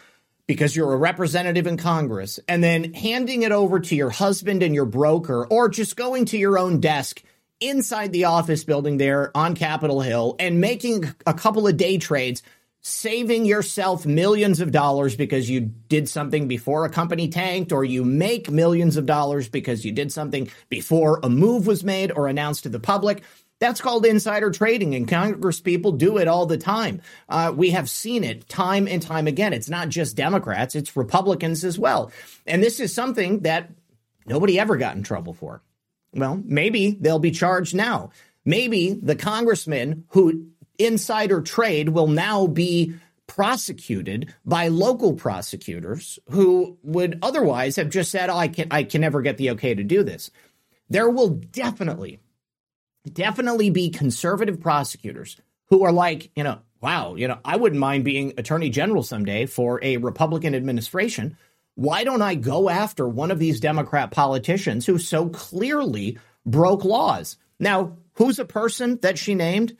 [0.51, 4.75] because you're a representative in Congress and then handing it over to your husband and
[4.75, 7.23] your broker or just going to your own desk
[7.61, 12.43] inside the office building there on Capitol Hill and making a couple of day trades,
[12.81, 18.05] saving yourself millions of dollars because you did something before a company tanked, or you
[18.05, 22.65] make millions of dollars because you did something before a move was made or announced
[22.65, 23.23] to the public.
[23.61, 27.03] That's called insider trading, and Congress people do it all the time.
[27.29, 29.53] Uh, we have seen it time and time again.
[29.53, 32.11] It's not just Democrats, it's Republicans as well.
[32.47, 33.71] And this is something that
[34.27, 35.63] nobody ever got in trouble for.
[36.15, 38.11] Well, maybe they'll be charged now.
[38.47, 40.49] Maybe the congressman who
[40.79, 42.95] insider trade will now be
[43.27, 49.03] prosecuted by local prosecutors who would otherwise have just said, "Oh, I can I can
[49.03, 50.31] never get the okay to do this."
[50.91, 52.19] there will definitely,
[53.13, 55.37] definitely be conservative prosecutors
[55.69, 59.47] who are like, you know, wow, you know, I wouldn't mind being attorney general someday
[59.47, 61.37] for a Republican administration.
[61.75, 67.37] Why don't I go after one of these Democrat politicians who so clearly broke laws?
[67.59, 69.77] Now, who's a person that she named?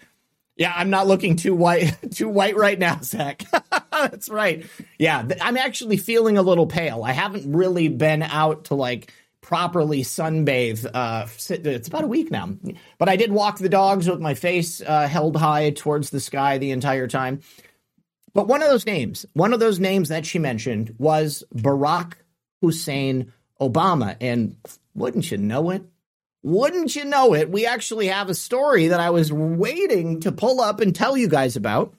[0.57, 3.45] Yeah, I'm not looking too white, too white right now, Zak.
[3.93, 4.67] That's right.
[4.99, 7.03] Yeah, I'm actually feeling a little pale.
[7.03, 10.89] I haven't really been out to like properly sunbathe.
[10.93, 12.51] Uh, it's about a week now,
[12.99, 16.59] but I did walk the dogs with my face uh, held high towards the sky
[16.59, 17.41] the entire time.
[18.33, 22.15] But one of those names, one of those names that she mentioned was Barack
[22.61, 24.17] Hussein Obama.
[24.21, 24.57] And
[24.95, 25.83] wouldn't you know it?
[26.43, 27.51] Wouldn't you know it?
[27.51, 31.29] We actually have a story that I was waiting to pull up and tell you
[31.29, 31.95] guys about.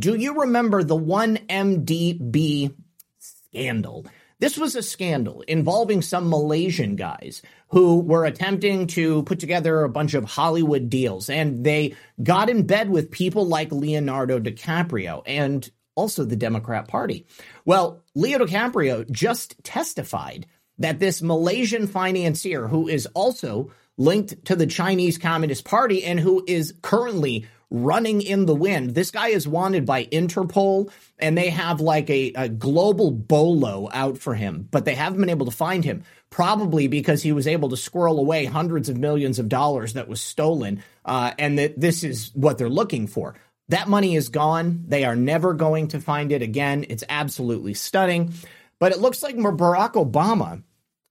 [0.00, 2.74] Do you remember the 1MDB
[3.18, 4.06] scandal?
[4.40, 9.88] This was a scandal involving some Malaysian guys who were attempting to put together a
[9.88, 15.70] bunch of Hollywood deals, and they got in bed with people like Leonardo DiCaprio and
[15.94, 17.26] also the Democrat Party.
[17.64, 20.46] Well, Leo DiCaprio just testified
[20.78, 26.44] that this Malaysian financier, who is also linked to the Chinese Communist Party and who
[26.48, 28.94] is currently running in the wind.
[28.94, 34.18] This guy is wanted by Interpol, and they have like a, a, global bolo out
[34.18, 36.04] for him, but they haven't been able to find him.
[36.30, 40.20] Probably because he was able to squirrel away hundreds of millions of dollars that was
[40.20, 43.36] stolen, uh, and that this is what they're looking for.
[43.68, 44.84] That money is gone.
[44.88, 46.86] They are never going to find it again.
[46.88, 48.34] It's absolutely stunning.
[48.78, 50.62] But it looks like Barack Obama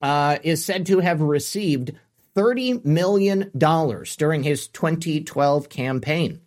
[0.01, 1.93] uh, is said to have received
[2.35, 6.41] $30 million during his 2012 campaign.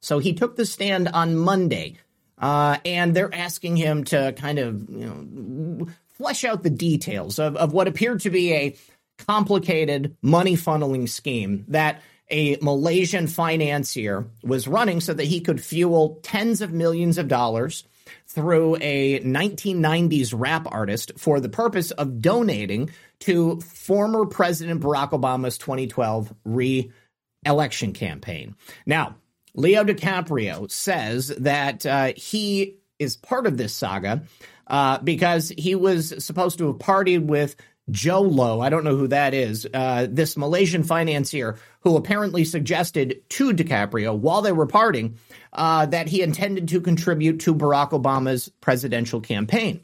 [0.00, 1.96] So he took the stand on Monday,
[2.38, 7.56] uh, and they're asking him to kind of you know flesh out the details of,
[7.56, 8.76] of what appeared to be a
[9.26, 16.20] complicated money funneling scheme that a Malaysian financier was running so that he could fuel
[16.22, 17.84] tens of millions of dollars
[18.26, 22.90] through a 1990s rap artist for the purpose of donating
[23.20, 26.90] to former President Barack Obama's 2012 re
[27.44, 28.54] election campaign.
[28.86, 29.16] Now,
[29.54, 34.22] Leo DiCaprio says that uh, he is part of this saga
[34.66, 37.56] uh, because he was supposed to have partied with
[37.90, 38.60] Jho Low.
[38.60, 39.66] I don't know who that is.
[39.72, 45.18] Uh, this Malaysian financier who apparently suggested to DiCaprio while they were parting
[45.52, 49.80] uh, that he intended to contribute to Barack Obama's presidential campaign.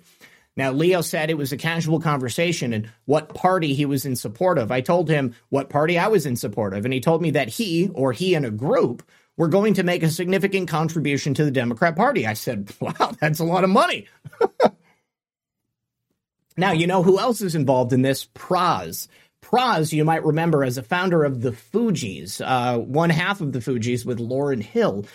[0.57, 4.57] Now, Leo said it was a casual conversation and what party he was in support
[4.57, 4.73] of.
[4.73, 7.49] I told him what party I was in support of, and he told me that
[7.49, 9.03] he or he and a group
[9.37, 12.27] were going to make a significant contribution to the Democrat Party.
[12.27, 14.07] I said, wow, that's a lot of money.
[16.57, 18.27] now, you know who else is involved in this?
[18.27, 19.09] Pras.
[19.43, 23.61] Pras, you might remember as a founder of the Fugees, uh, one half of the
[23.61, 25.07] Fugees with Lauryn Hill.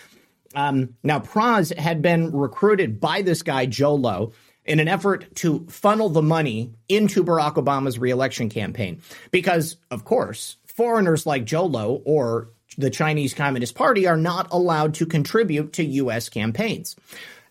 [0.56, 4.32] Um, now, Pras had been recruited by this guy, Jho Low,
[4.64, 9.02] in an effort to funnel the money into Barack Obama's reelection campaign.
[9.32, 14.94] Because, of course, foreigners like Jho Low or the Chinese Communist Party are not allowed
[14.96, 16.30] to contribute to U.S.
[16.30, 16.96] campaigns.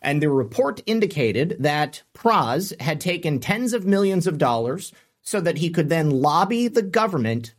[0.03, 4.93] And the report indicated that Pras had taken tens of millions of dollars
[5.23, 7.55] so that he could then lobby the government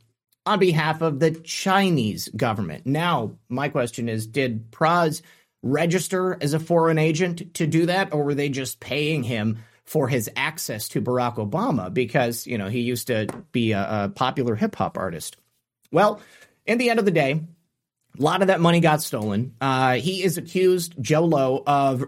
[0.46, 2.86] on behalf of the Chinese government.
[2.86, 5.22] Now, my question is Did Pras
[5.62, 10.08] register as a foreign agent to do that, or were they just paying him for
[10.08, 14.56] his access to Barack Obama because, you know, he used to be a, a popular
[14.56, 15.38] hip hop artist?
[15.92, 16.22] Well,
[16.66, 17.42] in the end of the day,
[18.18, 19.56] a lot of that money got stolen.
[19.62, 22.04] Uh, he is accused, Jho Low, of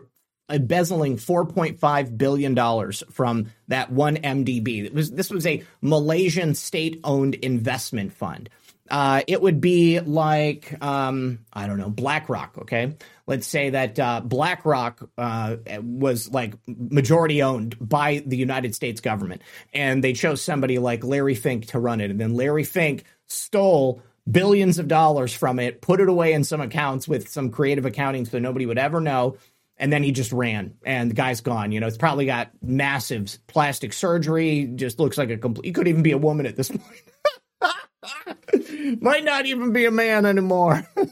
[0.50, 4.94] embezzling $4.5 billion from that one MDB.
[4.94, 8.50] Was, this was a Malaysian state owned investment fund.
[8.92, 12.96] Uh, it would be like, um, I don't know, BlackRock, okay?
[13.26, 19.42] Let's say that uh, BlackRock uh, was like majority owned by the United States government,
[19.74, 22.12] and they chose somebody like Larry Fink to run it.
[22.12, 26.62] And then Larry Fink stole billions of dollars from it, put it away in some
[26.62, 29.38] accounts with some creative accounting so nobody would ever know.
[29.78, 31.72] And then he just ran, and the guy's gone.
[31.72, 34.72] You know, it's probably got massive plastic surgery.
[34.76, 35.66] Just looks like a complete.
[35.66, 39.02] He could even be a woman at this point.
[39.02, 40.88] Might not even be a man anymore.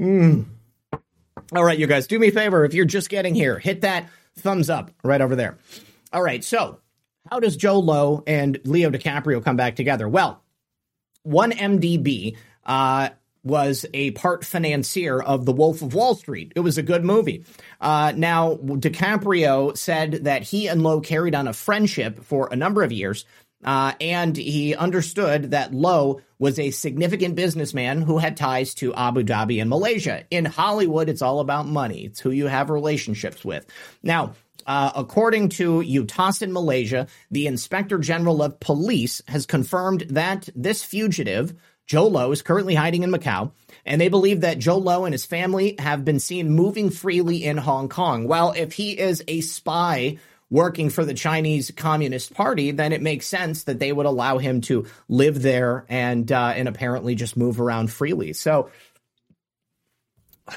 [0.00, 0.44] mm.
[1.54, 2.64] All right, you guys, do me a favor.
[2.64, 5.58] If you're just getting here, hit that thumbs up right over there.
[6.12, 6.78] All right, so
[7.30, 10.08] how does Jho Low and Leo DiCaprio come back together?
[10.08, 10.43] Well,
[11.26, 13.10] 1MDB uh,
[13.42, 16.52] was a part financier of The Wolf of Wall Street.
[16.56, 17.44] It was a good movie.
[17.80, 22.82] Uh, now, DiCaprio said that he and Low carried on a friendship for a number
[22.82, 23.26] of years.
[23.62, 29.22] Uh, and he understood that Low was a significant businessman who had ties to Abu
[29.22, 30.24] Dhabi and Malaysia.
[30.30, 32.04] In Hollywood, it's all about money.
[32.04, 33.66] It's who you have relationships with.
[34.02, 34.34] Now,
[34.66, 41.54] uh, according to Utusan Malaysia, the Inspector General of Police has confirmed that this fugitive,
[41.88, 43.52] Jho Low, is currently hiding in Macau,
[43.84, 47.56] and they believe that Jho Low and his family have been seen moving freely in
[47.56, 48.26] Hong Kong.
[48.26, 50.18] Well, if he is a spy
[50.50, 54.60] working for the Chinese Communist Party, then it makes sense that they would allow him
[54.62, 58.32] to live there and uh, and apparently just move around freely.
[58.32, 58.70] So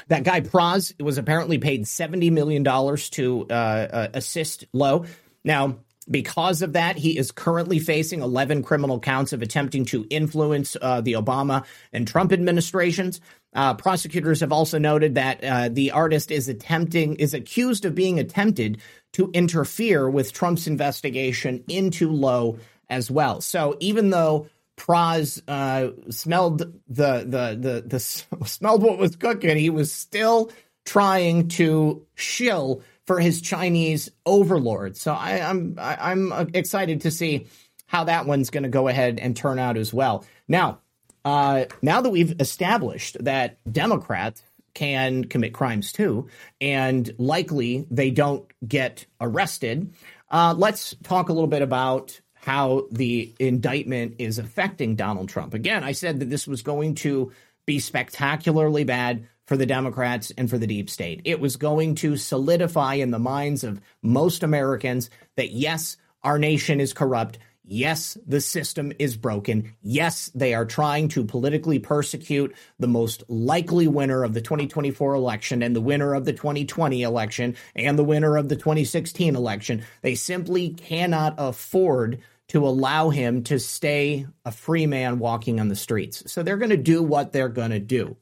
[0.08, 5.04] that guy Pras was apparently paid $70 million to uh, uh, assist Low.
[5.44, 5.78] Now,
[6.10, 11.00] because of that, he is currently facing 11 criminal counts of attempting to influence uh,
[11.00, 13.20] the Obama and Trump administrations.
[13.54, 18.18] Uh, prosecutors have also noted that uh, the artist is attempting, is accused of being
[18.18, 18.80] attempted
[19.12, 22.58] to interfere with Trump's investigation into Low
[22.90, 23.40] as well.
[23.40, 28.00] So even though Pras uh, smelled the, the the the
[28.46, 29.58] smelled what was cooking.
[29.58, 30.50] He was still
[30.86, 34.96] trying to shill for his Chinese overlord.
[34.96, 37.46] So I, I'm I, am i am excited to see
[37.86, 40.24] how that one's going to go ahead and turn out as well.
[40.46, 40.80] Now,
[41.24, 44.42] uh, now that we've established that Democrats
[44.74, 46.28] can commit crimes too,
[46.60, 49.92] and likely they don't get arrested,
[50.30, 55.52] uh, let's talk a little bit about how the indictment is affecting Donald Trump.
[55.52, 57.30] Again, I said that this was going to
[57.66, 61.20] be spectacularly bad for the Democrats and for the deep state.
[61.26, 66.80] It was going to solidify in the minds of most Americans that yes, our nation
[66.80, 67.36] is corrupt.
[67.64, 69.74] Yes, the system is broken.
[69.82, 75.62] Yes, they are trying to politically persecute the most likely winner of the 2024 election
[75.62, 79.84] and the winner of the 2020 election and the winner of the 2016 election.
[80.00, 85.76] They simply cannot afford to allow him to stay a free man walking on the
[85.76, 86.30] streets.
[86.30, 88.16] So they're going to do what they're going to do.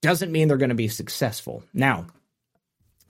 [0.00, 1.62] Doesn't mean they're going to be successful.
[1.72, 2.06] Now,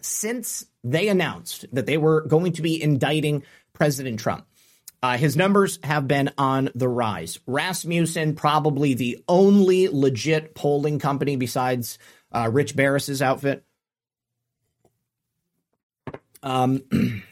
[0.00, 4.46] since they announced that they were going to be indicting President Trump,
[5.02, 7.40] uh, his numbers have been on the rise.
[7.46, 11.98] Rasmussen, probably the only legit polling company besides
[12.30, 13.64] uh, Rich Baris's outfit.
[16.42, 16.82] Um,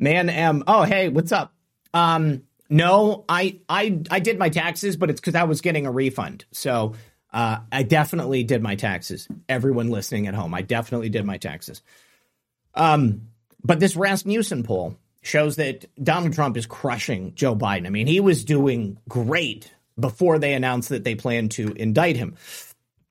[0.00, 0.64] man, M.
[0.66, 1.55] Oh, hey, what's up?
[1.96, 5.90] Um, no, I I I did my taxes, but it's because I was getting a
[5.90, 6.44] refund.
[6.52, 6.94] So
[7.32, 9.26] uh, I definitely did my taxes.
[9.48, 11.80] Everyone listening at home, I definitely did my taxes.
[12.74, 13.28] Um,
[13.64, 17.86] but this Rasmussen poll shows that Donald Trump is crushing Joe Biden.
[17.86, 22.36] I mean, he was doing great before they announced that they plan to indict him.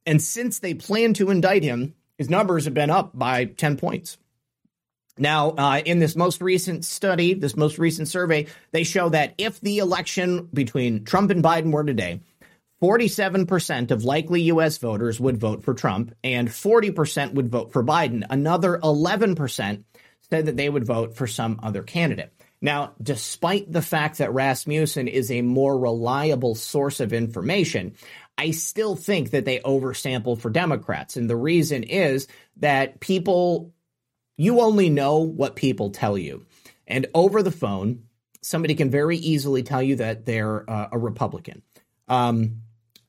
[0.05, 4.17] And since they plan to indict him, his numbers have been up by 10 points.
[5.17, 9.61] Now, uh, in this most recent study, this most recent survey, they show that if
[9.61, 12.19] the election between Trump and Biden were today,
[12.81, 14.77] 47% of likely U.S.
[14.77, 18.23] voters would vote for Trump and 40% would vote for Biden.
[18.29, 19.83] Another 11%
[20.29, 22.31] said that they would vote for some other candidate.
[22.61, 27.95] Now, despite the fact that Rasmussen is a more reliable source of information,
[28.37, 31.15] I still think that they oversample for Democrats.
[31.15, 33.73] And the reason is that people,
[34.37, 36.45] you only know what people tell you.
[36.87, 38.03] And over the phone,
[38.41, 41.61] somebody can very easily tell you that they're uh, a Republican.
[42.07, 42.61] Um,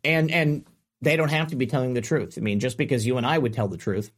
[0.02, 0.64] and, and
[1.02, 2.38] they don't have to be telling the truth.
[2.38, 4.10] I mean, just because you and I would tell the truth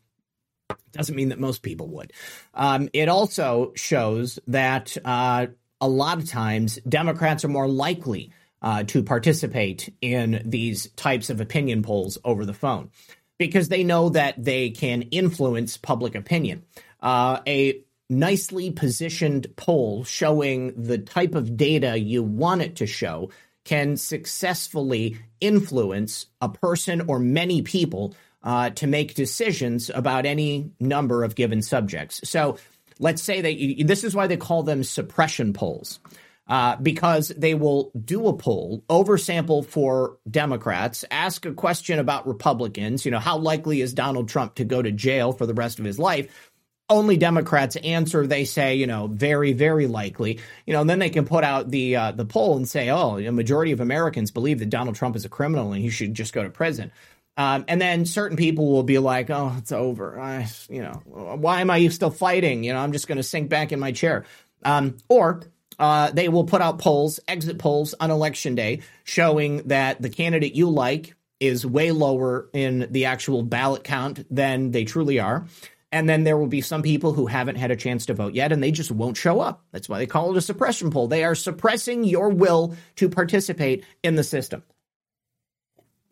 [0.93, 2.13] doesn't mean that most people would.
[2.55, 5.47] Um, it also shows that uh,
[5.81, 8.33] a lot of times Democrats are more likely
[8.63, 12.91] uh, to participate in these types of opinion polls over the phone
[13.39, 16.65] because they know that they can influence public opinion.
[17.01, 23.31] Uh, a nicely positioned poll showing the type of data you want it to show
[23.65, 31.23] can successfully influence a person or many people uh, to make decisions about any number
[31.23, 32.21] of given subjects.
[32.25, 32.57] So
[32.99, 36.01] let's say that you, this is why they call them suppression polls.
[36.49, 43.05] Uh, because they will do a poll, oversample for Democrats, ask a question about Republicans.
[43.05, 45.85] You know, how likely is Donald Trump to go to jail for the rest of
[45.85, 46.48] his life?
[46.91, 48.27] Only Democrats answer.
[48.27, 50.41] They say, you know, very, very likely.
[50.67, 53.19] You know, and then they can put out the uh, the poll and say, oh,
[53.19, 56.33] a majority of Americans believe that Donald Trump is a criminal and he should just
[56.33, 56.91] go to prison.
[57.39, 60.19] Um, and then certain people will be like, "Oh, it's over.
[60.21, 62.65] I, you know, why am I still fighting?
[62.65, 64.25] You know, I'm just going to sink back in my chair."
[64.65, 65.43] Um, or
[65.79, 70.57] uh, they will put out polls, exit polls on election day, showing that the candidate
[70.57, 75.47] you like is way lower in the actual ballot count than they truly are.
[75.91, 78.53] And then there will be some people who haven't had a chance to vote yet
[78.53, 79.65] and they just won't show up.
[79.73, 81.09] That's why they call it a suppression poll.
[81.09, 84.63] They are suppressing your will to participate in the system.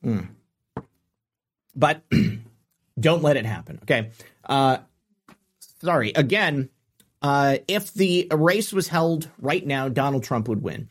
[0.02, 0.28] Mm.
[1.74, 2.02] But
[3.00, 3.80] don't let it happen.
[3.82, 4.10] Okay.
[4.44, 4.78] Uh,
[5.82, 6.12] sorry.
[6.14, 6.70] Again,
[7.20, 10.88] uh, if the race was held right now, Donald Trump would win.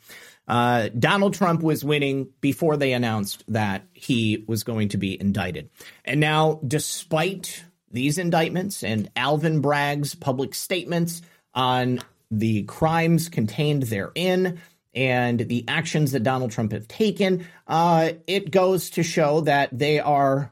[0.47, 5.69] Uh, Donald Trump was winning before they announced that he was going to be indicted.
[6.03, 7.64] And now, despite
[7.95, 11.21] these indictments and Alvin Bragg's public statements
[11.53, 14.59] on the crimes contained therein
[14.93, 19.99] and the actions that Donald Trump have taken, uh, it goes to show that they
[19.99, 20.51] are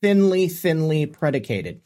[0.00, 1.82] thinly, thinly predicated.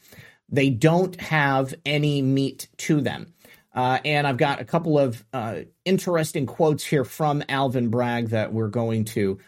[0.49, 3.33] They don't have any meat to them.
[3.73, 8.53] Uh, and I've got a couple of uh, interesting quotes here from Alvin Bragg that
[8.53, 9.39] we're going to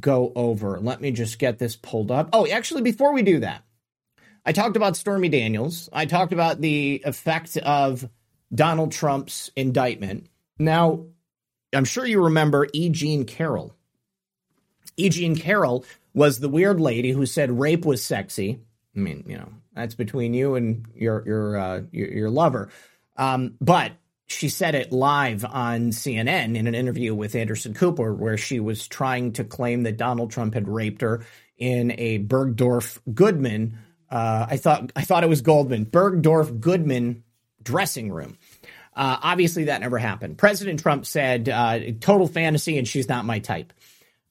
[0.00, 0.80] go over.
[0.80, 2.30] Let me just get this pulled up.
[2.32, 3.62] Oh, actually, before we do that,
[4.48, 5.90] I talked about Stormy Daniels.
[5.92, 8.08] I talked about the effect of
[8.54, 10.26] Donald Trump's indictment.
[10.58, 11.04] Now,
[11.74, 12.88] I'm sure you remember E.
[12.88, 13.74] Jean Carroll.
[14.96, 15.10] E.
[15.10, 15.84] Jean Carroll
[16.14, 18.58] was the weird lady who said rape was sexy.
[18.96, 22.70] I mean, you know, that's between you and your your uh, your, your lover.
[23.18, 23.92] Um, but
[24.28, 28.88] she said it live on CNN in an interview with Anderson Cooper, where she was
[28.88, 31.26] trying to claim that Donald Trump had raped her
[31.58, 33.76] in a Bergdorf Goodman.
[34.10, 37.24] Uh, I thought I thought it was Goldman Bergdorf Goodman
[37.62, 38.38] dressing room.
[38.96, 40.38] Uh, obviously, that never happened.
[40.38, 43.72] President Trump said, uh, "Total fantasy," and she's not my type.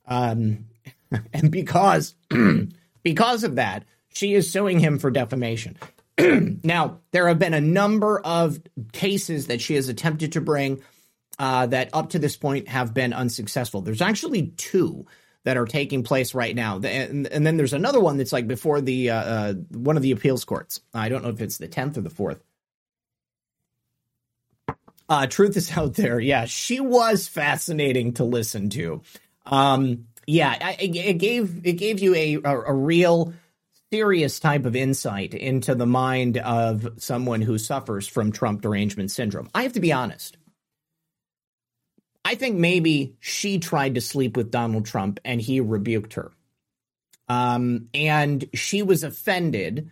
[0.05, 0.65] Um,
[1.33, 2.15] and because
[3.03, 5.77] because of that, she is suing him for defamation.
[6.19, 8.59] now, there have been a number of
[8.91, 10.81] cases that she has attempted to bring
[11.39, 13.81] uh, that up to this point have been unsuccessful.
[13.81, 15.05] There's actually two
[15.47, 16.77] that are taking place right now.
[16.79, 20.11] And, and then there's another one that's like before the uh, uh, one of the
[20.11, 20.81] appeals courts.
[20.93, 22.41] I don't know if it's the 10th or the 4th.
[25.07, 26.19] Uh, truth is out there.
[26.19, 29.01] Yeah, she was fascinating to listen to.
[29.45, 33.33] Um, yeah, it, it gave it gave you a, a, a real
[33.89, 39.49] serious type of insight into the mind of someone who suffers from Trump derangement syndrome.
[39.55, 40.35] I have to be honest.
[42.27, 46.33] I think maybe she tried to sleep with Donald Trump and he rebuked her.
[47.29, 49.91] Um, and she was offended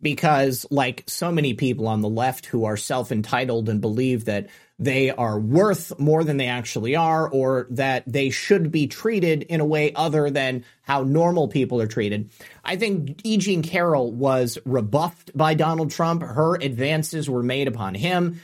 [0.00, 4.50] because, like so many people on the left who are self entitled and believe that
[4.78, 9.60] they are worth more than they actually are, or that they should be treated in
[9.60, 12.30] a way other than how normal people are treated.
[12.64, 13.36] I think E.
[13.36, 16.22] Jean Carroll was rebuffed by Donald Trump.
[16.22, 18.40] Her advances were made upon him.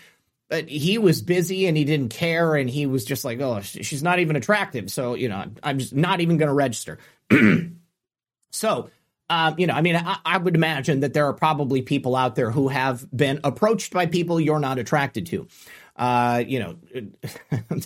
[0.51, 4.03] But he was busy and he didn't care, and he was just like, "Oh, she's
[4.03, 6.99] not even attractive." So you know, I'm just not even going to register.
[8.51, 8.91] so
[9.31, 12.35] um, you know, I mean, I, I, would imagine that there are probably people out
[12.35, 15.47] there who have been approached by people you're not attracted to.
[15.95, 16.77] Uh, you know,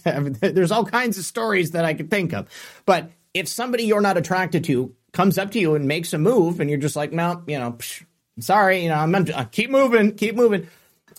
[0.41, 2.49] there's all kinds of stories that I could think of.
[2.87, 6.61] But if somebody you're not attracted to comes up to you and makes a move,
[6.61, 8.05] and you're just like, no, you know, psh,
[8.41, 10.67] sorry, you know, I'm, I'm uh, keep moving, keep moving,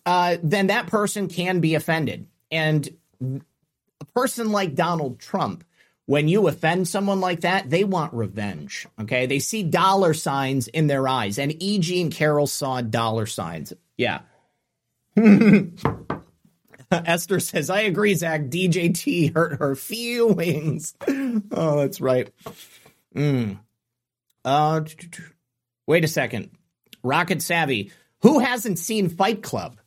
[0.05, 2.27] uh, then that person can be offended.
[2.51, 2.89] And
[3.21, 5.63] a person like Donald Trump,
[6.05, 8.87] when you offend someone like that, they want revenge.
[9.01, 9.25] Okay.
[9.25, 11.39] They see dollar signs in their eyes.
[11.39, 11.79] And E.
[11.79, 13.73] Jean Carroll saw dollar signs.
[13.97, 14.21] Yeah.
[16.91, 18.43] Esther says, I agree, Zak.
[18.43, 20.93] DJT hurt her feelings.
[21.07, 22.31] oh, that's right.
[23.15, 23.59] Mm.
[24.43, 24.81] Uh,
[25.87, 26.51] wait a second.
[27.01, 27.91] Rocket Savvy.
[28.21, 29.79] Who hasn't seen Fight Club?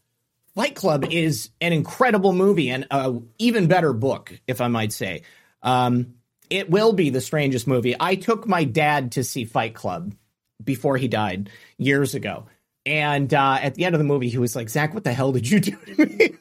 [0.59, 5.23] Fight Club is an incredible movie and an even better book, if I might say.
[5.63, 6.15] Um,
[6.51, 7.95] it will be the strangest movie.
[8.01, 10.17] I took my dad to see Fight Club
[10.65, 12.47] before he died years ago.
[12.85, 15.31] And uh, at the end of the movie, he was like, Zak, what the hell
[15.31, 16.35] did you do to me?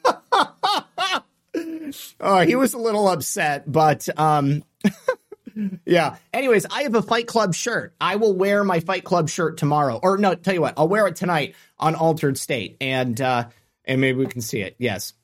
[2.20, 4.64] oh, he was a little upset, but um,
[5.84, 6.16] yeah.
[6.34, 7.94] Anyways, I have a Fight Club shirt.
[8.00, 11.06] I will wear my Fight Club shirt tomorrow, or no, tell you what, I'll wear
[11.06, 13.44] it tonight on Altered State, and uh,
[13.88, 14.76] and maybe we can see it.
[14.78, 15.14] Yes.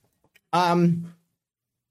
[0.53, 1.15] Um,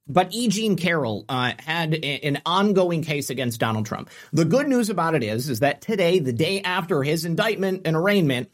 [0.07, 0.49] but E.
[0.49, 4.09] Jean Carroll uh, had a, an ongoing case against Donald Trump.
[4.34, 7.95] The good news about it is, is that today, the day after his indictment and
[7.95, 8.51] arraignment,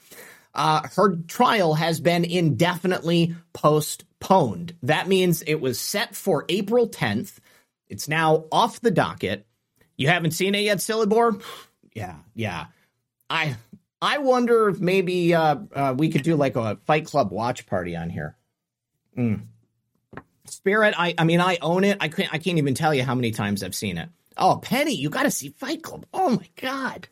[0.53, 4.75] uh, her trial has been indefinitely postponed.
[4.83, 7.37] That means it was set for April 10th.
[7.87, 9.45] It's now off the docket.
[9.97, 11.41] You haven't seen it yet, Silibor?
[11.93, 12.67] Yeah, yeah.
[13.29, 13.57] I
[14.01, 17.95] I wonder if maybe uh, uh, we could do like a Fight Club watch party
[17.95, 18.37] on here.
[19.17, 19.41] Mm.
[20.45, 21.97] Spirit, I I mean I own it.
[21.99, 24.09] I can't I can't even tell you how many times I've seen it.
[24.37, 26.05] Oh, Penny, you got to see Fight Club.
[26.13, 27.07] Oh my god.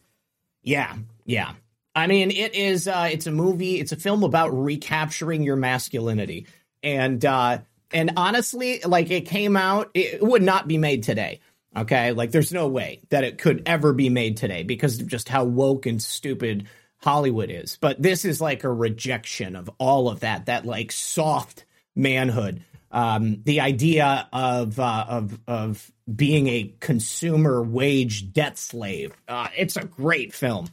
[0.64, 1.54] Yeah, yeah.
[1.94, 2.88] I mean, it is.
[2.88, 3.80] Uh, it's a movie.
[3.80, 6.46] It's a film about recapturing your masculinity,
[6.84, 7.60] and uh,
[7.92, 11.40] and honestly, like it came out, it would not be made today.
[11.78, 15.30] Okay, like there's no way that it could ever be made today because of just
[15.30, 16.68] how woke and stupid
[16.98, 17.78] Hollywood is.
[17.80, 20.48] But this is like a rejection of all of that.
[20.48, 21.66] That like soft
[21.96, 22.62] manhood
[22.92, 29.14] um, the idea of uh, of of being a consumer wage debt slave.
[29.28, 30.70] Uh, it's a great film,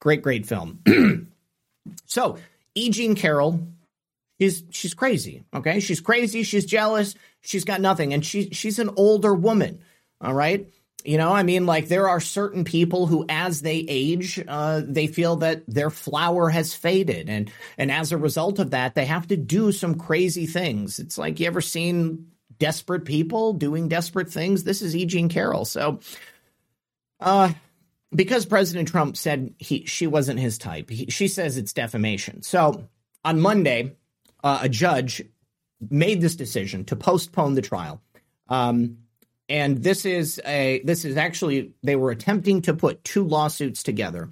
[0.00, 0.80] great great film.
[2.06, 2.38] so
[2.74, 2.90] E.
[2.90, 3.60] Jean Carroll
[4.38, 5.44] is she's crazy.
[5.54, 6.42] Okay, she's crazy.
[6.42, 7.14] She's jealous.
[7.42, 9.80] She's got nothing, and she she's an older woman.
[10.22, 10.72] All right.
[11.04, 15.08] You know, I mean, like there are certain people who, as they age, uh, they
[15.08, 19.26] feel that their flower has faded, and and as a result of that, they have
[19.28, 21.00] to do some crazy things.
[21.00, 24.62] It's like you ever seen desperate people doing desperate things?
[24.62, 25.04] This is E.
[25.04, 25.64] Jean Carroll.
[25.64, 25.98] So,
[27.18, 27.52] uh,
[28.14, 32.42] because President Trump said he she wasn't his type, he, she says it's defamation.
[32.42, 32.88] So
[33.24, 33.96] on Monday,
[34.44, 35.22] uh, a judge
[35.90, 38.00] made this decision to postpone the trial.
[38.48, 38.98] Um,
[39.52, 44.30] and this is a this is actually they were attempting to put two lawsuits together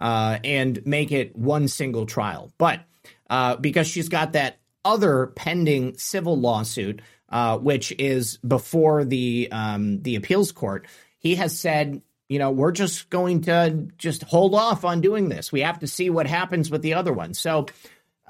[0.00, 2.80] uh, and make it one single trial, but
[3.28, 10.02] uh, because she's got that other pending civil lawsuit, uh, which is before the um,
[10.02, 10.86] the appeals court,
[11.18, 15.50] he has said, you know, we're just going to just hold off on doing this.
[15.50, 17.34] We have to see what happens with the other one.
[17.34, 17.66] So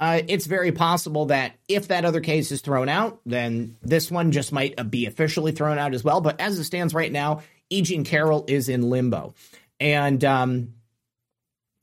[0.00, 4.32] uh, it's very possible that if that other case is thrown out, then this one
[4.32, 6.22] just might uh, be officially thrown out as well.
[6.22, 7.82] But as it stands right now, E.
[7.82, 9.34] Jean Carroll is in limbo.
[9.78, 10.72] And um,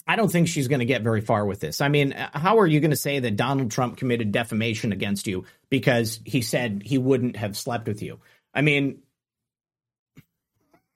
[0.07, 1.79] I don't think she's going to get very far with this.
[1.79, 5.27] I mean, uh, how are you going to say that Donald Trump committed defamation against
[5.27, 8.19] you because he said he wouldn't have slept with you?
[8.51, 9.03] I mean,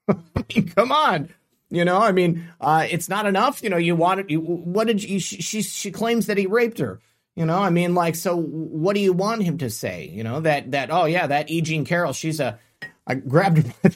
[0.75, 1.29] come on.
[1.69, 3.63] You know, I mean, uh, it's not enough.
[3.63, 4.29] You know, you wanted.
[4.29, 5.19] You, what did you?
[5.19, 6.99] She, she claims that he raped her.
[7.35, 10.09] You know, I mean, like, so what do you want him to say?
[10.13, 11.61] You know, that, that, oh, yeah, that E.
[11.61, 12.59] Jean Carroll, she's a,
[13.07, 13.91] I grabbed her.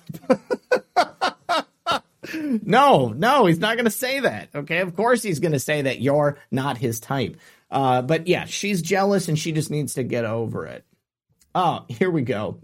[2.64, 4.50] no, no, he's not going to say that.
[4.56, 4.80] Okay.
[4.80, 7.38] Of course he's going to say that you're not his type.
[7.70, 10.86] Uh, but yeah, she's jealous and she just needs to get over it.
[11.54, 12.60] Oh, here we go.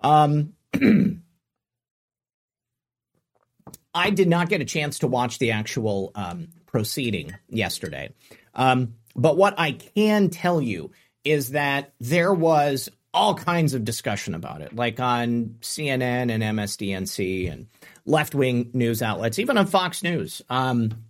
[0.00, 0.54] Um,
[3.94, 8.12] I did not get a chance to watch the actual um, proceeding yesterday.
[8.54, 10.92] Um, but what I can tell you
[11.24, 17.50] is that there was all kinds of discussion about it, like on CNN and MSDNC
[17.50, 17.66] and
[18.06, 20.40] left wing news outlets, even on Fox News.
[20.48, 21.04] Um,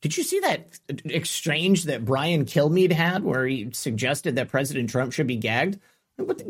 [0.00, 5.12] did you see that exchange that Brian Kilmeade had where he suggested that President Trump
[5.12, 5.80] should be gagged?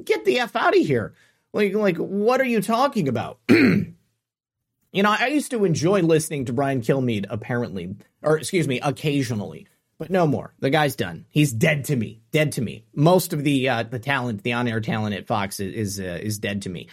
[0.05, 1.15] Get the F out of here.
[1.55, 3.39] Like, like, what are you talking about?
[3.49, 3.95] you
[4.93, 9.67] know, I used to enjoy listening to Brian Kilmeade, apparently, or excuse me, occasionally
[9.99, 10.55] but no more.
[10.61, 11.27] The guy's done.
[11.29, 12.23] He's dead to me.
[12.31, 12.85] Dead to me.
[12.95, 16.19] Most of the uh, the talent, the on air talent at Fox is is, uh,
[16.23, 16.89] is dead to me.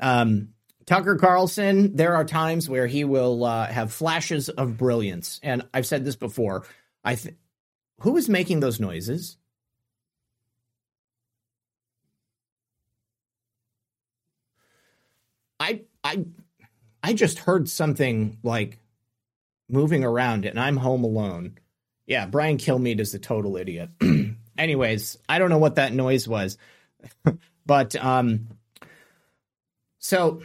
[0.00, 0.48] Um,
[0.84, 5.86] Tucker Carlson, there are times where he will uh, have flashes of brilliance, and I've
[5.86, 6.64] said this before.
[7.04, 7.36] I th-
[8.00, 9.36] who is making those noises?
[15.60, 16.24] I I
[17.02, 18.80] I just heard something like
[19.68, 21.58] moving around, and I'm home alone
[22.08, 23.90] yeah, Brian Kilmeade is a total idiot.
[24.58, 26.56] Anyways, I don't know what that noise was,
[27.66, 28.48] but um,
[29.98, 30.42] so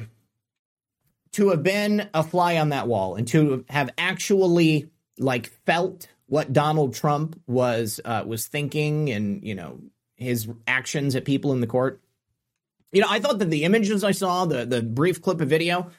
[1.32, 6.52] to have been a fly on that wall and to have actually like felt what
[6.52, 9.80] Donald Trump was uh, was thinking and you know
[10.18, 12.02] his actions at people in the court.
[12.92, 15.92] You know, I thought that the images I saw, the the brief clip of video,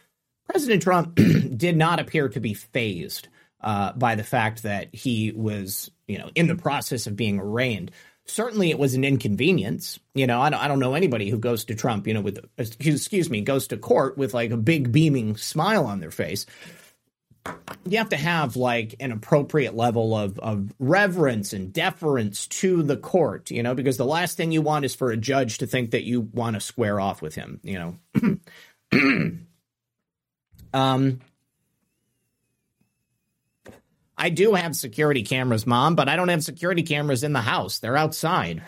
[0.46, 1.14] President Trump
[1.56, 3.28] did not appear to be fazed
[3.64, 7.90] uh, by the fact that he was, you know, in the process of being arraigned.
[8.26, 9.98] Certainly, it was an inconvenience.
[10.14, 12.44] You know, I don't, I don't know anybody who goes to Trump, you know, with
[12.58, 16.44] excuse me, goes to court with like a big beaming smile on their face.
[17.86, 22.96] You have to have like an appropriate level of of reverence and deference to the
[22.98, 25.92] court, you know, because the last thing you want is for a judge to think
[25.92, 28.38] that you want to square off with him, you know.
[30.74, 31.20] um
[34.16, 37.78] I do have security cameras, mom, but I don't have security cameras in the house.
[37.78, 38.62] They're outside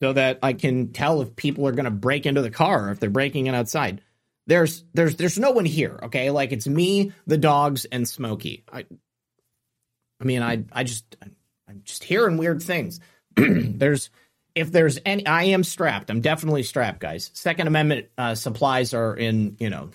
[0.00, 2.90] so that I can tell if people are going to break into the car or
[2.90, 4.02] if they're breaking in outside.
[4.46, 6.30] There's there's there's no one here, okay?
[6.30, 8.64] Like it's me, the dogs and Smokey.
[8.72, 8.86] I
[10.20, 11.16] I mean, I I just
[11.68, 13.00] I'm just hearing weird things.
[13.36, 14.10] there's
[14.54, 16.10] if there's any I am strapped.
[16.10, 17.30] I'm definitely strapped, guys.
[17.34, 19.90] Second Amendment uh, supplies are in, you know,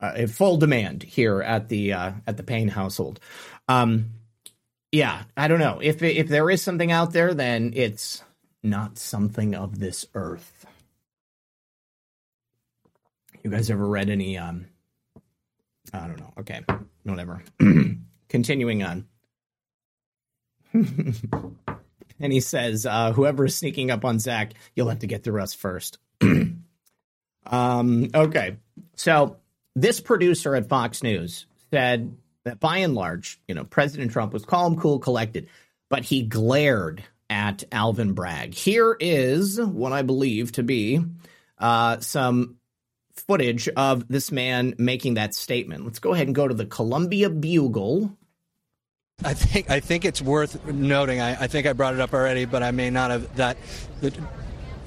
[0.00, 3.20] uh, full demand here at the uh, at the Paine household.
[3.68, 4.10] Um,
[4.92, 8.22] yeah, I don't know if if there is something out there, then it's
[8.62, 10.66] not something of this earth.
[13.42, 14.38] You guys ever read any?
[14.38, 14.66] Um,
[15.92, 16.32] I don't know.
[16.38, 16.62] Okay,
[17.04, 17.42] whatever.
[18.28, 19.06] Continuing on.
[20.72, 25.42] and he says, uh, "Whoever is sneaking up on Zak, you'll have to get through
[25.42, 25.98] us first.
[27.46, 28.56] um, okay,
[28.94, 29.36] so
[29.74, 34.44] this producer at Fox News said that by and large, you know, President Trump was
[34.44, 35.48] calm, cool, collected,
[35.90, 38.54] but he glared at Alvin Bragg.
[38.54, 41.04] Here is what I believe to be
[41.58, 42.56] uh, some
[43.14, 45.84] footage of this man making that statement.
[45.84, 48.16] Let's go ahead and go to the Columbia Bugle.
[49.24, 51.20] I think I think it's worth noting.
[51.20, 53.36] I, I think I brought it up already, but I may not have.
[53.36, 53.56] That
[54.00, 54.12] the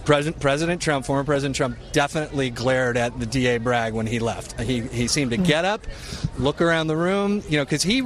[0.10, 4.60] President President Trump, former President Trump, definitely glared at the DA Bragg when he left.
[4.60, 5.46] He he seemed to mm-hmm.
[5.46, 5.86] get up,
[6.40, 8.04] look around the room, you know, because he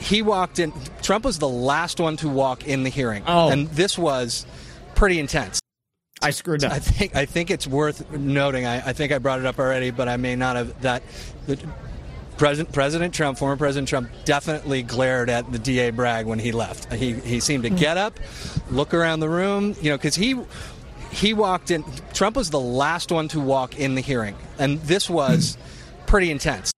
[0.00, 0.72] he walked in.
[1.02, 3.48] Trump was the last one to walk in the hearing, Oh.
[3.48, 4.44] and this was
[4.96, 5.60] pretty intense.
[6.20, 6.72] I screwed up.
[6.72, 8.66] I think I think it's worth noting.
[8.66, 10.82] I, I think I brought it up already, but I may not have.
[10.82, 11.04] That
[11.46, 11.60] the
[12.38, 16.92] President President Trump, former President Trump, definitely glared at the DA Bragg when he left.
[16.92, 17.78] He he seemed to mm.
[17.78, 18.18] get up,
[18.68, 20.34] look around the room, you know, because he
[21.10, 21.84] he walked in.
[22.12, 25.58] Trump was the last one to walk in the hearing, and this was
[26.06, 26.72] pretty intense.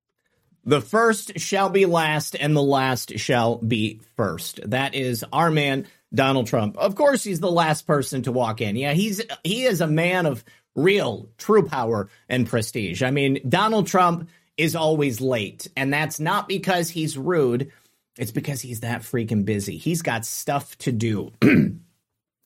[0.65, 4.61] The first shall be last, and the last shall be first.
[4.71, 6.77] That is our man, Donald Trump.
[6.77, 8.77] Of course, he's the last person to walk in.
[8.77, 10.45] Yeah, he's he is a man of
[10.77, 13.03] real, true power and prestige.
[13.03, 17.73] I mean, Donald Trump is always late, and that's not because he's rude.
[18.17, 19.79] It's because he's that freaking busy.
[19.79, 21.33] He's got stuff to do.
[21.43, 21.83] and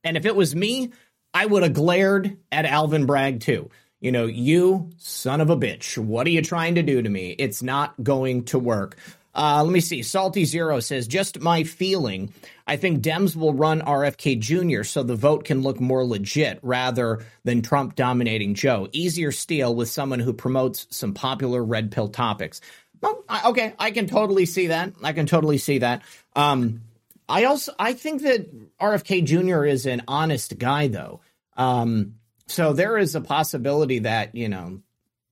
[0.05, 0.93] if it was me,
[1.37, 3.69] I would have glared at Alvin Bragg too.
[4.01, 7.31] You know, you son of a bitch, what are you trying to do to me?
[7.39, 8.97] It's not going to work.
[9.35, 10.03] Uh, let me see.
[10.03, 12.33] Salty Zero says, just my feeling.
[12.67, 14.83] I think Dems will run RFK Jr.
[14.83, 18.89] so the vote can look more legit rather than Trump dominating Joe.
[18.93, 22.63] Easier steal with someone who promotes some popular red pill topics.
[23.03, 24.95] Well, I- okay, I can totally see that.
[25.03, 26.01] I can totally see that.
[26.35, 26.81] Um,
[27.29, 29.65] I also I think that RFK Jr.
[29.65, 31.21] is an honest guy, though.
[31.57, 32.15] Um,
[32.47, 34.81] so there is a possibility that you know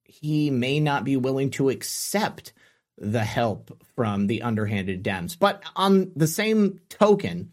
[0.04, 2.52] he may not be willing to accept
[2.96, 5.36] the help from the underhanded Dems.
[5.38, 7.52] But on the same token,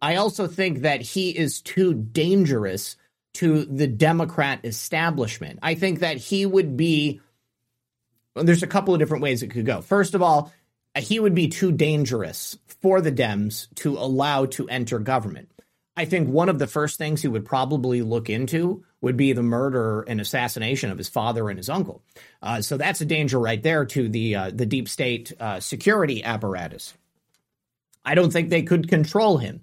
[0.00, 2.96] I also think that he is too dangerous
[3.34, 5.58] to the Democrat establishment.
[5.62, 7.20] I think that he would be.
[8.34, 9.80] Well, there's a couple of different ways it could go.
[9.80, 10.52] First of all,
[10.98, 15.50] he would be too dangerous for the Dems to allow to enter government.
[15.96, 19.42] I think one of the first things he would probably look into would be the
[19.42, 22.02] murder and assassination of his father and his uncle.
[22.42, 26.24] Uh, so that's a danger right there to the uh, the deep state uh, security
[26.24, 26.94] apparatus.
[28.04, 29.62] I don't think they could control him.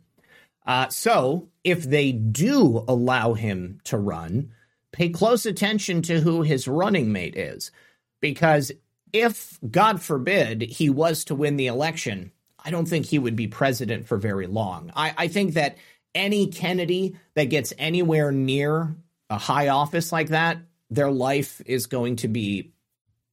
[0.66, 4.52] Uh, so if they do allow him to run,
[4.92, 7.72] pay close attention to who his running mate is,
[8.20, 8.72] because
[9.12, 12.32] if God forbid he was to win the election,
[12.64, 14.92] I don't think he would be president for very long.
[14.96, 15.78] I, I think that
[16.14, 18.96] any Kennedy that gets anywhere near
[19.30, 20.58] a high office like that,
[20.90, 22.74] their life is going to be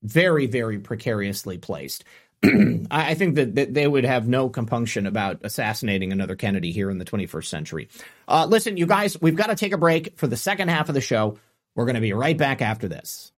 [0.02, 2.04] very, very precariously placed.
[2.90, 6.98] I think that, that they would have no compunction about assassinating another Kennedy here in
[6.98, 7.88] the 21st century.
[8.28, 10.94] Uh, listen, you guys, we've got to take a break for the second half of
[10.94, 11.38] the show.
[11.74, 13.32] We're going to be right back after this.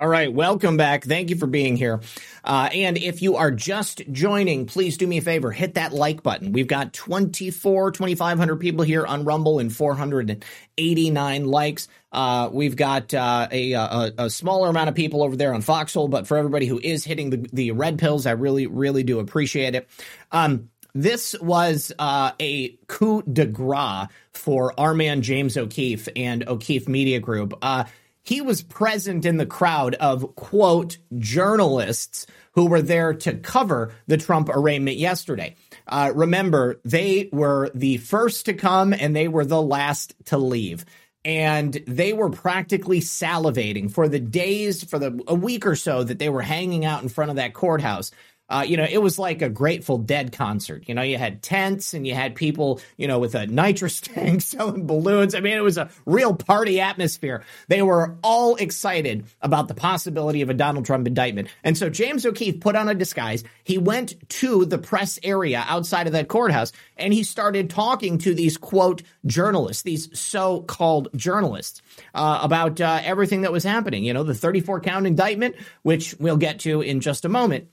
[0.00, 1.02] All right, welcome back.
[1.02, 2.00] Thank you for being here.
[2.44, 6.22] Uh, and if you are just joining, please do me a favor, hit that like
[6.22, 6.52] button.
[6.52, 11.88] We've got 24, 2,500 people here on Rumble and 489 likes.
[12.12, 16.06] Uh, we've got uh, a, a, a smaller amount of people over there on Foxhole,
[16.06, 19.74] but for everybody who is hitting the, the red pills, I really, really do appreciate
[19.74, 19.88] it.
[20.30, 26.86] Um, this was uh, a coup de grace for our man James O'Keefe and O'Keefe
[26.86, 27.58] Media Group.
[27.60, 27.84] Uh,
[28.28, 34.18] he was present in the crowd of quote journalists who were there to cover the
[34.18, 35.56] Trump arraignment yesterday.
[35.86, 40.84] Uh, remember, they were the first to come and they were the last to leave.
[41.24, 46.18] And they were practically salivating for the days, for the a week or so that
[46.18, 48.10] they were hanging out in front of that courthouse.
[48.48, 50.84] Uh, you know, it was like a Grateful Dead concert.
[50.86, 54.40] You know, you had tents and you had people, you know, with a nitrous tank
[54.40, 55.34] selling balloons.
[55.34, 57.44] I mean, it was a real party atmosphere.
[57.68, 61.48] They were all excited about the possibility of a Donald Trump indictment.
[61.62, 63.44] And so James O'Keefe put on a disguise.
[63.64, 68.34] He went to the press area outside of that courthouse and he started talking to
[68.34, 71.82] these quote journalists, these so called journalists,
[72.14, 74.04] uh, about uh, everything that was happening.
[74.04, 77.68] You know, the 34 count indictment, which we'll get to in just a moment.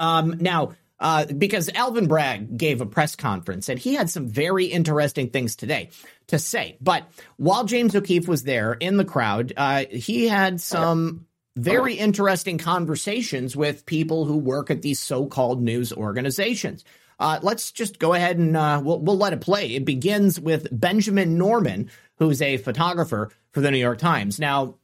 [0.00, 4.66] Um, now, uh, because Alvin Bragg gave a press conference and he had some very
[4.66, 5.90] interesting things today
[6.26, 6.76] to say.
[6.80, 7.04] But
[7.36, 11.26] while James O'Keefe was there in the crowd, uh, he had some
[11.56, 16.84] very interesting conversations with people who work at these so-called news organizations.
[17.18, 19.74] Uh, let's just go ahead and uh, we'll, we'll let it play.
[19.74, 24.38] It begins with Benjamin Norman, who's a photographer for the New York Times.
[24.38, 24.76] Now,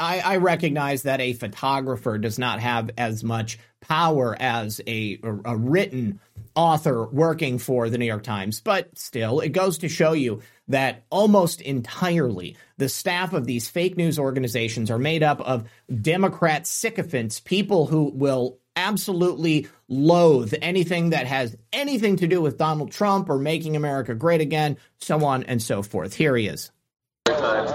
[0.00, 5.56] I, I, recognize that a photographer does not have as much power as a, a,
[5.56, 6.20] written
[6.54, 11.04] author working for the New York Times, but still, it goes to show you that
[11.10, 15.68] almost entirely the staff of these fake news organizations are made up of
[16.00, 22.92] Democrat sycophants, people who will absolutely loathe anything that has anything to do with Donald
[22.92, 26.14] Trump or making America great again, so on and so forth.
[26.14, 26.70] Here he is.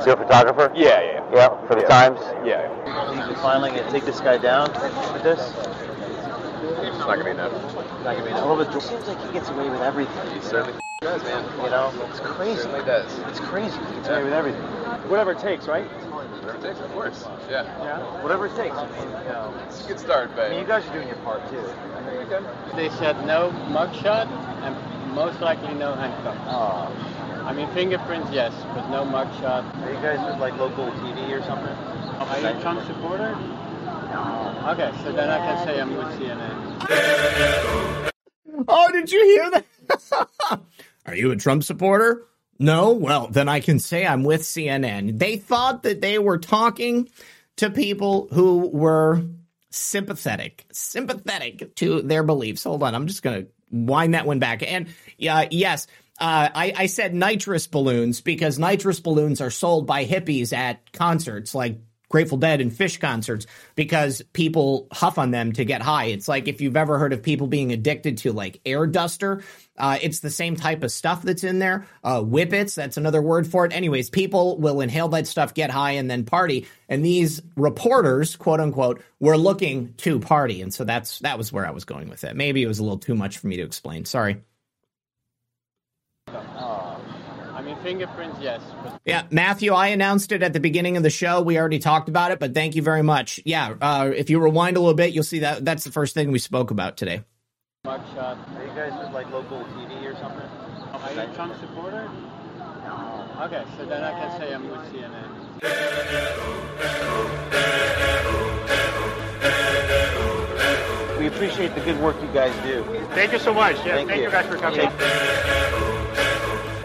[0.02, 0.72] Still a photographer?
[0.76, 1.16] Yeah, yeah.
[1.34, 1.88] Yeah, for the yeah.
[1.88, 2.20] Times?
[2.46, 3.10] Yeah.
[3.10, 4.72] Think you finally going to take this guy down
[5.14, 5.40] with this?
[6.82, 7.54] It's not going to be enough.
[7.54, 8.46] It's not going to be enough.
[8.46, 10.32] Well, but it seems like he gets away with everything.
[10.34, 11.44] He certainly does, man.
[11.64, 12.52] You know, it's crazy.
[12.52, 13.20] He certainly does.
[13.30, 13.78] It's crazy.
[13.78, 14.16] He gets yeah.
[14.16, 14.62] away with everything.
[15.10, 15.86] Whatever it takes, right?
[15.86, 17.26] Whatever it takes, of course.
[17.50, 17.64] Yeah.
[17.84, 18.24] Yeah.
[18.24, 18.76] Whatever it takes.
[18.76, 20.46] I mean, you know, it's a good start, babe.
[20.46, 21.64] I mean, you guys are doing your part too.
[22.76, 24.28] They said no mugshot
[24.64, 26.38] and most likely no handcuff.
[26.48, 27.15] Oh.
[27.46, 29.64] I mean, fingerprints, yes, but no mugshot.
[29.84, 31.68] Are you guys with like local TV or something?
[31.68, 33.36] Are you a Trump supporter?
[33.36, 34.72] No.
[34.74, 38.12] Okay, so then I can say I'm with CNN.
[38.68, 40.62] Oh, did you hear that?
[41.06, 42.26] Are you a Trump supporter?
[42.58, 42.94] No?
[42.94, 45.20] Well, then I can say I'm with CNN.
[45.20, 47.10] They thought that they were talking
[47.58, 49.24] to people who were
[49.70, 52.64] sympathetic, sympathetic to their beliefs.
[52.64, 54.64] Hold on, I'm just going to wind that one back.
[54.64, 54.88] And
[55.30, 55.88] uh, yes,
[56.20, 61.54] uh, I, I said nitrous balloons because nitrous balloons are sold by hippies at concerts
[61.54, 66.06] like Grateful Dead and Phish concerts because people huff on them to get high.
[66.06, 69.44] It's like if you've ever heard of people being addicted to like air duster,
[69.78, 71.88] uh, it's the same type of stuff that's in there.
[72.04, 73.74] Uh, whippets, that's another word for it.
[73.74, 76.68] Anyways, people will inhale that stuff, get high, and then party.
[76.88, 81.68] And these reporters, quote unquote, were looking to party, and so that's that was where
[81.68, 82.36] I was going with it.
[82.36, 84.06] Maybe it was a little too much for me to explain.
[84.06, 84.42] Sorry.
[87.86, 88.62] Fingerprints, yes.
[89.06, 91.44] Yeah, Matthew, I announced it at the beginning of the show.
[91.44, 93.40] We already talked about it, but thank you very much.
[93.46, 96.32] Yeah, uh, if you rewind a little bit, you'll see that that's the first thing
[96.32, 97.22] we spoke about today.
[97.86, 98.58] Mugshot.
[98.58, 100.42] Are you guys with like local TV or something?
[100.42, 102.10] Are you a Trump supporter?
[102.58, 103.28] No.
[103.42, 105.30] Okay, so then I can say I'm with CNN.
[111.20, 112.84] We appreciate the good work you guys do.
[113.14, 113.76] Thank you so much.
[113.78, 114.26] Yeah, thank, thank you.
[114.26, 114.32] you.
[114.32, 115.92] guys for coming.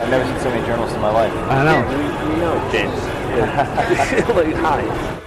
[0.00, 1.32] I've never seen so many journalists in my life.
[1.34, 1.86] I know.
[1.86, 2.98] We, we know, James.
[4.56, 5.20] Hi.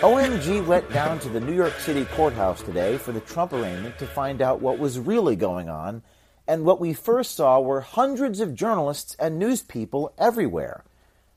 [0.00, 4.08] OMG went down to the New York City courthouse today for the Trump arraignment to
[4.08, 6.02] find out what was really going on.
[6.48, 10.82] And what we first saw were hundreds of journalists and news people everywhere.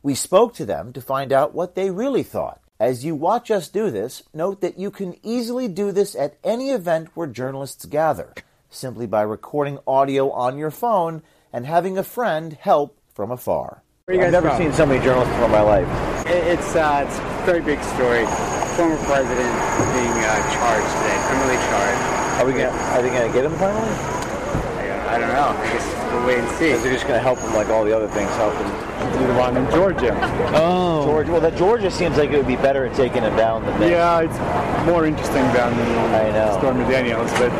[0.01, 2.59] We spoke to them to find out what they really thought.
[2.79, 6.71] As you watch us do this, note that you can easily do this at any
[6.71, 8.33] event where journalists gather,
[8.71, 11.21] simply by recording audio on your phone
[11.53, 13.83] and having a friend help from afar.
[14.09, 14.57] I've never from?
[14.57, 15.87] seen so many journalists in my life.
[16.27, 18.25] It's, uh, it's a very big story.
[18.75, 19.53] Former president
[19.93, 22.03] being uh, charged today, criminally charged.
[22.41, 23.79] Are we gonna, are they going to get him finally?
[23.79, 25.55] I, I, don't know.
[25.55, 26.69] I guess we'll wait and see.
[26.71, 28.67] Is they're just going to help him like all the other things help him.
[29.13, 30.17] Do The one in Georgia.
[30.55, 31.05] Oh.
[31.05, 31.31] Georgia.
[31.31, 33.91] Well, that Georgia seems like it would be better at taking him down than this.
[33.91, 35.73] Yeah, it's more interesting than
[36.13, 36.57] I know.
[36.59, 37.51] Stormy Daniels, but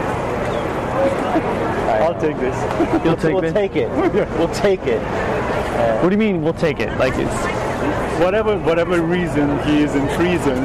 [1.41, 2.55] I'll take this.
[3.05, 3.89] You'll take we'll take it.
[4.37, 5.01] We'll take it.
[5.01, 6.95] Uh, what do you mean we'll take it?
[6.97, 10.63] Like it's whatever whatever reason he is in prison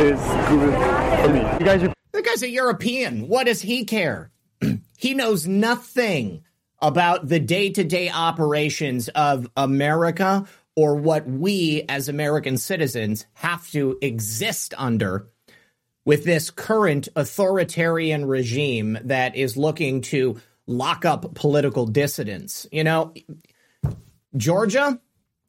[0.00, 0.74] is good
[1.22, 1.40] for me.
[1.60, 3.28] You guys are The guy's a European.
[3.28, 4.30] What does he care?
[4.96, 6.44] he knows nothing
[6.80, 10.46] about the day-to-day operations of America
[10.76, 15.26] or what we as American citizens have to exist under
[16.08, 22.66] with this current authoritarian regime that is looking to lock up political dissidents.
[22.72, 23.12] You know,
[24.34, 24.98] Georgia,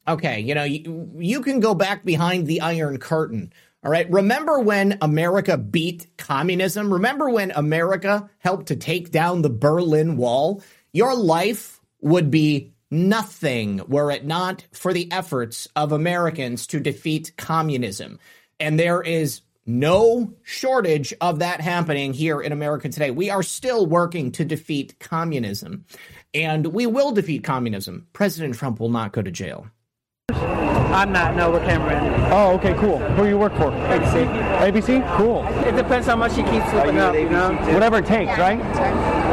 [0.06, 3.54] okay, you know, you, you can go back behind the Iron Curtain.
[3.82, 4.10] All right.
[4.10, 6.92] Remember when America beat communism?
[6.92, 10.62] Remember when America helped to take down the Berlin Wall?
[10.92, 17.32] Your life would be nothing were it not for the efforts of Americans to defeat
[17.38, 18.18] communism.
[18.58, 19.40] And there is
[19.78, 23.10] no shortage of that happening here in America today.
[23.10, 25.84] We are still working to defeat communism,
[26.34, 28.06] and we will defeat communism.
[28.12, 29.66] President Trump will not go to jail.
[30.30, 31.36] I'm not.
[31.36, 32.02] No, we're Cameron.
[32.32, 32.98] Oh, okay, cool.
[32.98, 33.70] Who do you work for?
[33.70, 34.26] ABC.
[34.58, 35.16] ABC?
[35.16, 35.46] Cool.
[35.66, 37.52] It depends how much he keeps flipping up, you know?
[37.72, 38.58] Whatever it takes, right?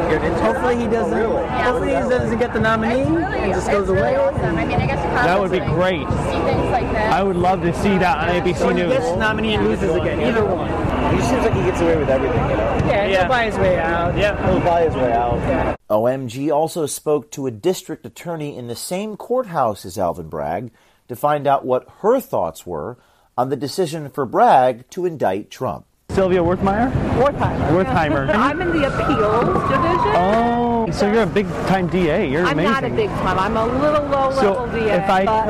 [0.08, 1.18] Hopefully he doesn't.
[1.18, 4.14] Oh, hopefully he doesn't get the nominee and just goes away.
[4.14, 6.06] That would be great.
[6.08, 8.94] I would love to see that on ABC Or he News.
[8.94, 10.22] gets nominee and loses again.
[10.22, 10.68] Either one.
[11.16, 12.78] He seems like he gets away with everything, you know?
[12.88, 14.18] Yeah, he'll buy his way out.
[14.18, 14.46] Yeah.
[14.46, 15.78] He'll buy his way out.
[15.90, 20.72] OMG also spoke to a district attorney in the same courthouse as Alvin Bragg
[21.08, 22.98] to find out what her thoughts were
[23.38, 25.86] on the decision for Bragg to indict Trump.
[26.10, 26.90] Sylvia Werthmeyer?
[27.20, 27.84] Wertheimer.
[27.84, 28.30] Wertheimer.
[28.34, 30.14] I'm in the appeals division.
[30.16, 32.28] Oh, so you're a big time DA.
[32.28, 32.72] You're I'm amazing.
[32.72, 33.38] not a big time.
[33.38, 34.96] I'm a little low So, level DA.
[35.04, 35.50] if I- but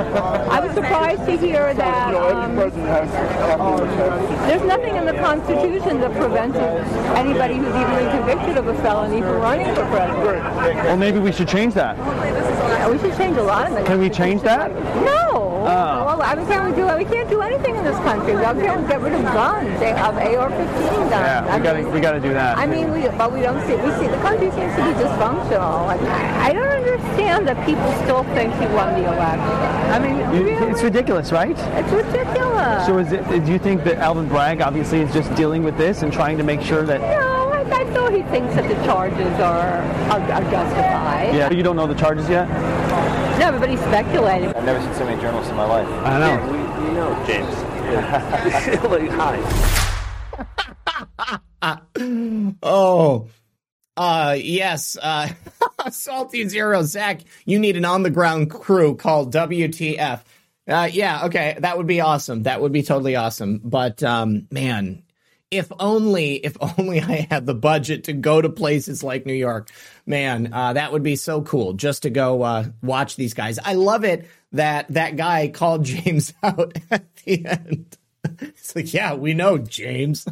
[0.51, 2.73] I was surprised to hear that um, there's
[4.63, 6.57] nothing in the Constitution that prevents
[7.15, 10.43] anybody who's even been convicted of a felony from running for president.
[10.83, 11.95] Well, maybe we should change that.
[12.91, 14.71] We should change a lot in the Can we change that?
[15.05, 15.56] No.
[15.67, 16.05] Oh.
[16.05, 16.87] Well, I mean, can't we do?
[16.97, 18.35] We can't do anything in this country.
[18.35, 19.79] We can't get rid of guns.
[19.79, 21.11] They have AR-15 guns.
[21.11, 22.57] Yeah, we got to we got to do that.
[22.57, 23.75] I mean, we, but we don't see.
[23.75, 25.85] We see the country seems to be dysfunctional.
[25.85, 29.67] Like, I, I don't understand that people still think he won the election.
[29.91, 31.57] I mean, really, it's ridiculous, right?
[31.57, 32.85] it's ridiculous.
[32.85, 33.27] So is it?
[33.45, 36.43] Do you think that Alvin Bragg obviously is just dealing with this and trying to
[36.43, 37.01] make sure that?
[37.01, 41.35] no, I, I know he thinks that the charges are are, are justified.
[41.35, 41.51] Yeah.
[41.51, 42.47] You don't know the charges yet.
[43.39, 44.49] No, but he's speculating.
[44.49, 45.87] I've never seen so many journalists in my life.
[46.03, 46.85] I know.
[46.85, 47.53] You know, James.
[48.83, 49.09] like,
[51.61, 51.79] hi.
[52.63, 53.27] Oh,
[53.95, 54.97] uh, yes.
[55.01, 55.29] Uh,
[55.91, 60.21] Salty Zero, Zak, you need an on the ground crew called WTF.
[60.67, 62.43] Uh, yeah, okay, that would be awesome.
[62.43, 63.61] That would be totally awesome.
[63.63, 65.03] But um, man,
[65.51, 69.69] if only, if only I had the budget to go to places like New York,
[70.05, 71.73] man, uh, that would be so cool.
[71.73, 73.59] Just to go uh, watch these guys.
[73.59, 77.97] I love it that that guy called James out at the end.
[78.41, 80.27] It's like, yeah, we know James.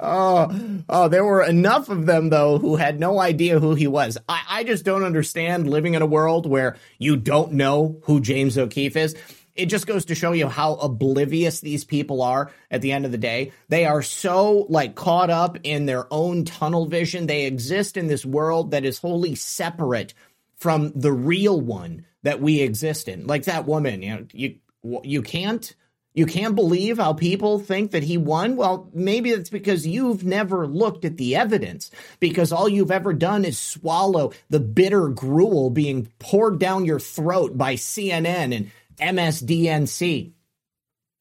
[0.00, 4.18] Oh, oh, there were enough of them though who had no idea who he was.
[4.28, 8.58] I, I just don't understand living in a world where you don't know who James
[8.58, 9.16] O'Keefe is.
[9.60, 13.12] It just goes to show you how oblivious these people are at the end of
[13.12, 13.52] the day.
[13.68, 17.26] They are so like caught up in their own tunnel vision.
[17.26, 20.14] They exist in this world that is wholly separate
[20.56, 23.26] from the real one that we exist in.
[23.26, 24.56] Like that woman, you know, you
[25.02, 25.74] you can't
[26.12, 28.56] you can't believe how people think that he won?
[28.56, 33.44] Well, maybe it's because you've never looked at the evidence, because all you've ever done
[33.44, 38.70] is swallow the bitter gruel being poured down your throat by CNN and
[39.00, 40.32] MSDNC.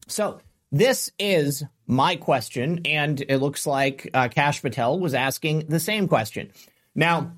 [0.08, 0.40] So,
[0.72, 6.08] this is my question, and it looks like uh, Kash Patel was asking the same
[6.08, 6.52] question.
[6.94, 7.32] Now,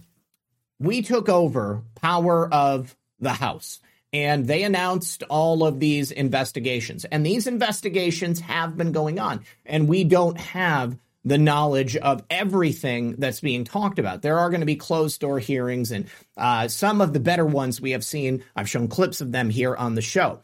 [0.80, 3.80] we took over power of the House
[4.14, 7.06] and they announced all of these investigations.
[7.06, 13.16] And these investigations have been going on, and we don't have the knowledge of everything
[13.18, 14.22] that's being talked about.
[14.22, 17.80] There are going to be closed door hearings, and uh, some of the better ones
[17.80, 18.44] we have seen.
[18.56, 20.42] I've shown clips of them here on the show.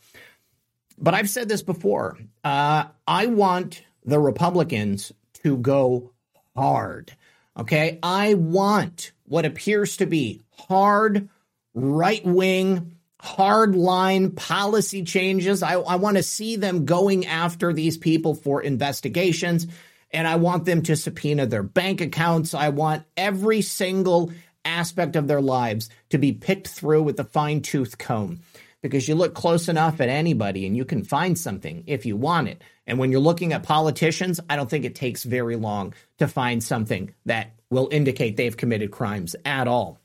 [0.98, 2.18] But I've said this before.
[2.44, 5.12] Uh, I want the Republicans
[5.44, 6.12] to go
[6.56, 7.12] hard.
[7.58, 8.00] Okay.
[8.02, 11.30] I want what appears to be hard,
[11.74, 15.64] right wing, hard line policy changes.
[15.64, 19.68] I, I want to see them going after these people for investigations.
[20.12, 22.54] And I want them to subpoena their bank accounts.
[22.54, 24.32] I want every single
[24.64, 28.42] aspect of their lives to be picked through with a fine tooth comb
[28.82, 32.48] because you look close enough at anybody and you can find something if you want
[32.48, 32.62] it.
[32.86, 36.64] And when you're looking at politicians, I don't think it takes very long to find
[36.64, 40.00] something that will indicate they've committed crimes at all.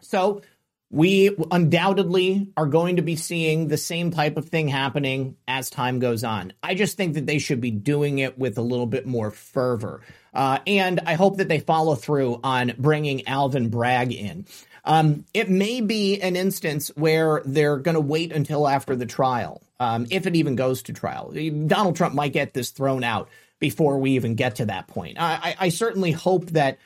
[0.00, 0.42] So,
[0.90, 5.98] we undoubtedly are going to be seeing the same type of thing happening as time
[5.98, 6.52] goes on.
[6.62, 10.00] I just think that they should be doing it with a little bit more fervor.
[10.32, 14.46] Uh, and I hope that they follow through on bringing Alvin Bragg in.
[14.84, 19.62] Um, it may be an instance where they're going to wait until after the trial,
[19.78, 21.34] um, if it even goes to trial.
[21.66, 25.20] Donald Trump might get this thrown out before we even get to that point.
[25.20, 26.78] I, I, I certainly hope that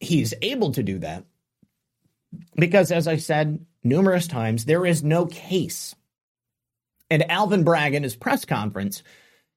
[0.00, 1.24] he's able to do that
[2.56, 5.94] because, as I said numerous times, there is no case.
[7.10, 9.02] And Alvin Bragg in his press conference,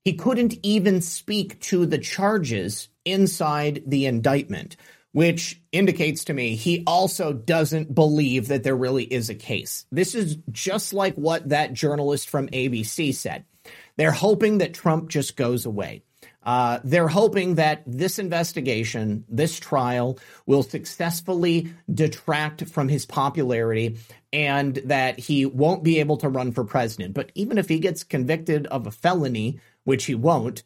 [0.03, 4.77] he couldn't even speak to the charges inside the indictment,
[5.11, 9.85] which indicates to me he also doesn't believe that there really is a case.
[9.91, 13.45] This is just like what that journalist from ABC said.
[13.97, 16.03] They're hoping that Trump just goes away.
[16.43, 23.97] Uh, they're hoping that this investigation, this trial, will successfully detract from his popularity
[24.33, 27.13] and that he won't be able to run for president.
[27.13, 30.63] But even if he gets convicted of a felony, which he won't,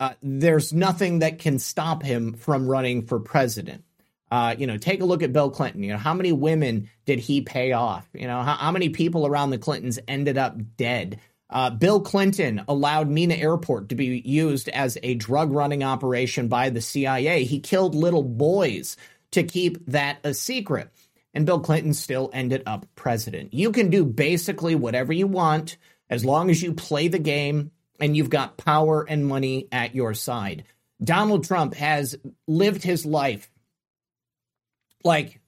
[0.00, 3.84] uh, there's nothing that can stop him from running for president.
[4.32, 5.82] Uh, you know, take a look at Bill Clinton.
[5.82, 8.08] You know, how many women did he pay off?
[8.14, 11.20] You know, how, how many people around the Clintons ended up dead?
[11.52, 16.70] Uh, Bill Clinton allowed Mena Airport to be used as a drug running operation by
[16.70, 17.44] the CIA.
[17.44, 18.96] He killed little boys
[19.32, 20.90] to keep that a secret.
[21.34, 23.54] And Bill Clinton still ended up president.
[23.54, 25.76] You can do basically whatever you want
[26.08, 27.70] as long as you play the game
[28.00, 30.64] and you've got power and money at your side.
[31.02, 32.16] Donald Trump has
[32.46, 33.50] lived his life
[35.04, 35.40] like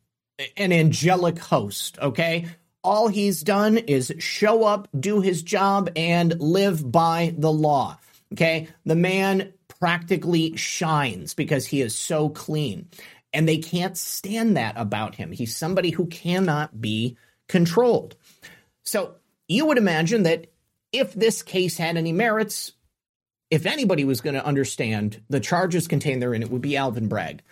[0.57, 2.47] an angelic host, okay?
[2.85, 7.99] All he's done is show up, do his job, and live by the law,
[8.35, 8.69] okay?
[8.85, 12.89] The man practically shines because he is so clean.
[13.33, 15.33] And they can't stand that about him.
[15.33, 17.17] He's somebody who cannot be
[17.49, 18.17] controlled.
[18.85, 19.17] So
[19.49, 20.53] you would imagine that
[20.93, 22.73] if this case had any merits,
[23.51, 27.43] if anybody was going to understand the charges contained therein, it would be Alvin Bragg.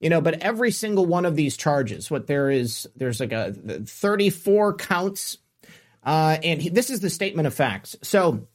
[0.00, 3.52] You know, but every single one of these charges, what there is, there's like a
[3.52, 5.38] 34 counts,
[6.04, 7.96] uh, and he, this is the statement of facts.
[8.02, 8.46] So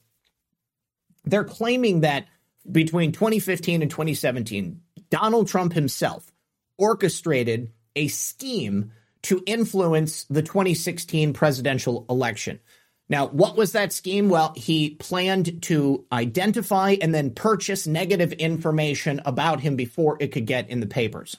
[1.24, 2.26] they're claiming that
[2.70, 4.80] between 2015 and 2017,
[5.10, 6.32] Donald Trump himself
[6.78, 8.92] orchestrated a scheme
[9.22, 12.60] to influence the 2016 presidential election.
[13.08, 14.28] Now, what was that scheme?
[14.28, 20.46] Well, he planned to identify and then purchase negative information about him before it could
[20.46, 21.36] get in the papers.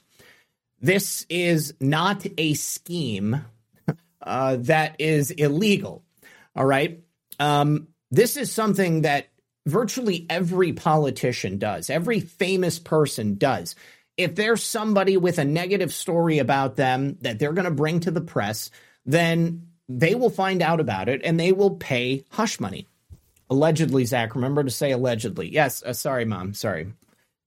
[0.79, 3.43] This is not a scheme
[4.21, 6.03] uh, that is illegal.
[6.55, 7.03] All right.
[7.39, 9.27] Um, this is something that
[9.65, 13.75] virtually every politician does, every famous person does.
[14.17, 18.11] If there's somebody with a negative story about them that they're going to bring to
[18.11, 18.69] the press,
[19.05, 22.87] then they will find out about it and they will pay hush money.
[23.49, 25.47] Allegedly, Zak, remember to say allegedly.
[25.51, 26.93] Yes, uh, sorry, mom, sorry.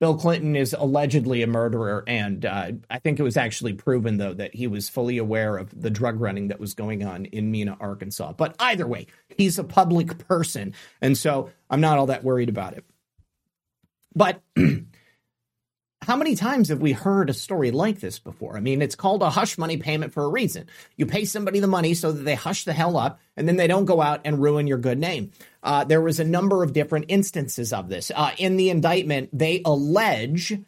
[0.00, 4.34] Bill Clinton is allegedly a murderer, and uh, I think it was actually proven, though,
[4.34, 7.76] that he was fully aware of the drug running that was going on in Mena,
[7.80, 8.34] Arkansas.
[8.34, 12.74] But either way, he's a public person, and so I'm not all that worried about
[12.74, 12.84] it.
[14.14, 14.40] But
[16.08, 18.56] How many times have we heard a story like this before?
[18.56, 20.66] I mean, it's called a hush money payment for a reason.
[20.96, 23.66] You pay somebody the money so that they hush the hell up, and then they
[23.66, 25.32] don't go out and ruin your good name.
[25.62, 28.10] Uh, there was a number of different instances of this.
[28.16, 30.58] Uh, in the indictment, they allege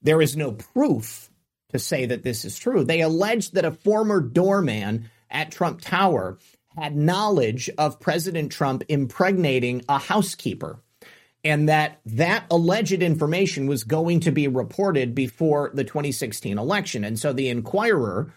[0.00, 1.28] there is no proof
[1.72, 2.84] to say that this is true.
[2.84, 6.38] They allege that a former doorman at Trump Tower
[6.76, 10.78] had knowledge of President Trump impregnating a housekeeper
[11.44, 17.04] and that that alleged information was going to be reported before the 2016 election.
[17.04, 18.32] And so the Inquirer,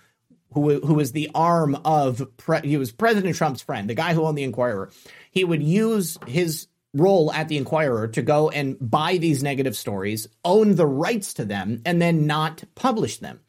[0.54, 2.26] who who was the arm of
[2.64, 4.92] he was President Trump's friend, the guy who owned the Inquirer,
[5.32, 10.28] he would use his role at the Inquirer to go and buy these negative stories,
[10.44, 13.42] own the rights to them, and then not publish them.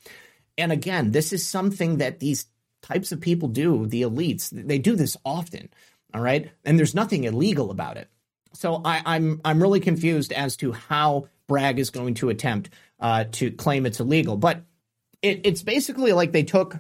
[0.59, 2.47] And again, this is something that these
[2.83, 5.69] types of people do, the elites, they do this often.
[6.15, 6.51] All right.
[6.65, 8.09] And there's nothing illegal about it.
[8.57, 12.71] So I, I'm, I'm really confused as to how Bragg is going to attempt
[13.01, 14.37] uh, to claim it's illegal.
[14.37, 14.63] But
[15.23, 16.79] it, it's basically like they took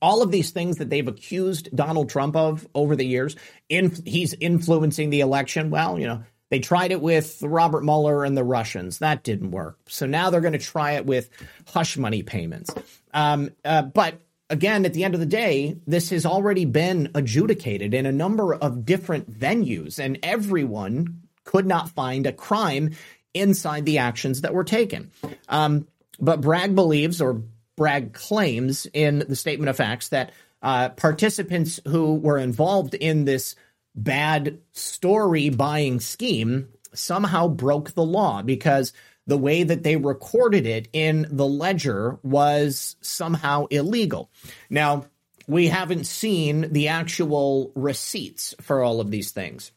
[0.00, 3.36] all of these things that they've accused Donald Trump of over the years.
[3.68, 5.70] In, he's influencing the election.
[5.70, 8.98] Well, you know, they tried it with Robert Mueller and the Russians.
[8.98, 9.78] That didn't work.
[9.88, 11.30] So now they're going to try it with
[11.66, 12.74] hush money payments.
[13.14, 14.20] Um, uh, but
[14.52, 18.54] again, at the end of the day, this has already been adjudicated in a number
[18.54, 22.90] of different venues, and everyone could not find a crime
[23.34, 25.10] inside the actions that were taken.
[25.48, 25.88] Um,
[26.20, 27.42] but Bragg believes, or
[27.76, 33.56] Bragg claims in the statement of facts, that uh, participants who were involved in this
[33.94, 38.92] bad story buying scheme somehow broke the law because
[39.26, 44.30] the way that they recorded it in the ledger was somehow illegal.
[44.68, 45.06] Now,
[45.46, 49.72] we haven't seen the actual receipts for all of these things.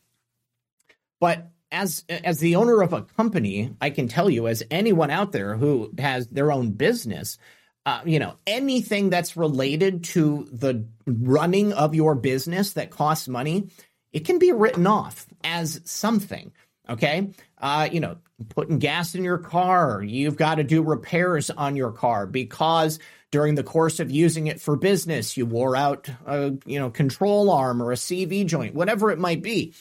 [1.19, 5.31] But as as the owner of a company, I can tell you, as anyone out
[5.31, 7.38] there who has their own business,
[7.85, 13.69] uh, you know, anything that's related to the running of your business that costs money,
[14.13, 16.51] it can be written off as something.
[16.88, 17.31] Okay.
[17.57, 18.17] Uh, you know,
[18.49, 22.99] putting gas in your car, you've got to do repairs on your car because
[23.31, 27.49] during the course of using it for business, you wore out a, you know, control
[27.49, 29.73] arm or a CV joint, whatever it might be.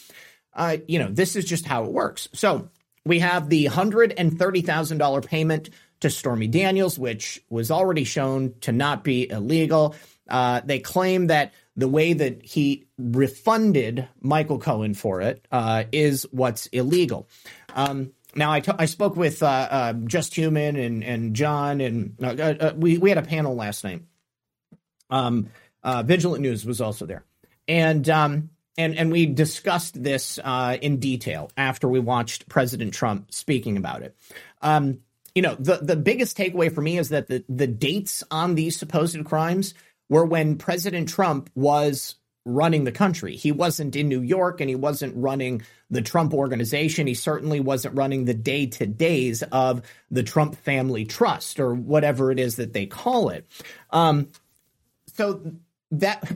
[0.53, 2.29] Uh, you know, this is just how it works.
[2.33, 2.69] So
[3.05, 5.71] we have the $130,000 payment
[6.01, 9.95] to Stormy Daniels, which was already shown to not be illegal.
[10.29, 16.27] Uh, they claim that the way that he refunded Michael Cohen for it uh, is
[16.31, 17.29] what's illegal.
[17.75, 22.17] Um, now, I, t- I spoke with uh, uh, Just Human and, and John, and
[22.23, 24.03] uh, uh, we, we had a panel last night.
[25.11, 25.51] Um,
[25.83, 27.25] uh, Vigilant News was also there.
[27.69, 33.33] And um, and and we discussed this uh, in detail after we watched President Trump
[33.33, 34.17] speaking about it.
[34.63, 35.01] Um,
[35.35, 38.79] you know, the the biggest takeaway for me is that the the dates on these
[38.79, 39.75] supposed crimes
[40.09, 43.37] were when President Trump was running the country.
[43.37, 47.07] He wasn't in New York and he wasn't running the Trump organization.
[47.07, 52.31] He certainly wasn't running the day to days of the Trump Family Trust or whatever
[52.31, 53.47] it is that they call it.
[53.91, 54.29] Um,
[55.07, 55.41] so
[55.91, 56.33] that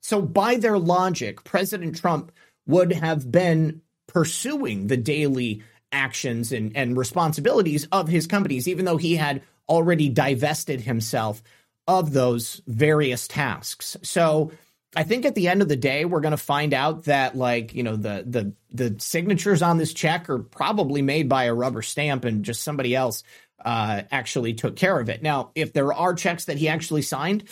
[0.00, 2.32] so by their logic, President Trump
[2.66, 5.62] would have been pursuing the daily
[5.92, 11.42] actions and, and responsibilities of his companies, even though he had already divested himself
[11.86, 13.96] of those various tasks.
[14.02, 14.52] So
[14.96, 17.74] I think at the end of the day, we're going to find out that like,
[17.74, 21.82] you know, the, the, the signatures on this check are probably made by a rubber
[21.82, 23.22] stamp and just somebody else
[23.64, 25.22] uh, actually took care of it.
[25.22, 27.44] Now, if there are checks that he actually signed,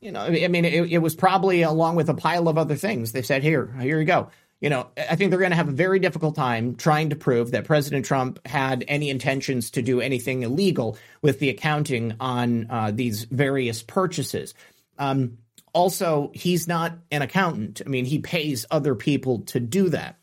[0.00, 3.12] you know, I mean, it, it was probably along with a pile of other things.
[3.12, 4.30] They said, here, here you go.
[4.60, 7.50] You know, I think they're going to have a very difficult time trying to prove
[7.50, 12.90] that President Trump had any intentions to do anything illegal with the accounting on uh,
[12.90, 14.54] these various purchases.
[14.98, 15.38] Um,
[15.76, 17.82] also, he's not an accountant.
[17.84, 20.18] I mean, he pays other people to do that.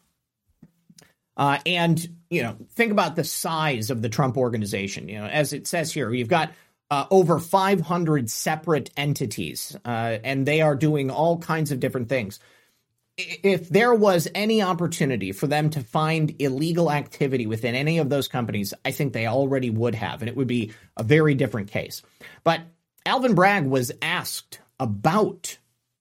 [1.38, 5.07] Uh, and, you know, think about the size of the Trump organization.
[5.07, 6.53] You know, as it says here, you've got
[6.89, 12.39] uh, over 500 separate entities, uh, and they are doing all kinds of different things.
[13.15, 18.27] If there was any opportunity for them to find illegal activity within any of those
[18.27, 22.01] companies, I think they already would have, and it would be a very different case.
[22.43, 22.61] But
[23.05, 25.57] Alvin Bragg was asked about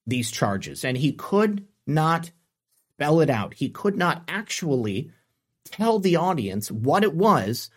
[0.06, 2.32] these charges, and he could not
[2.94, 3.54] spell it out.
[3.54, 5.10] He could not actually
[5.64, 7.70] tell the audience what it was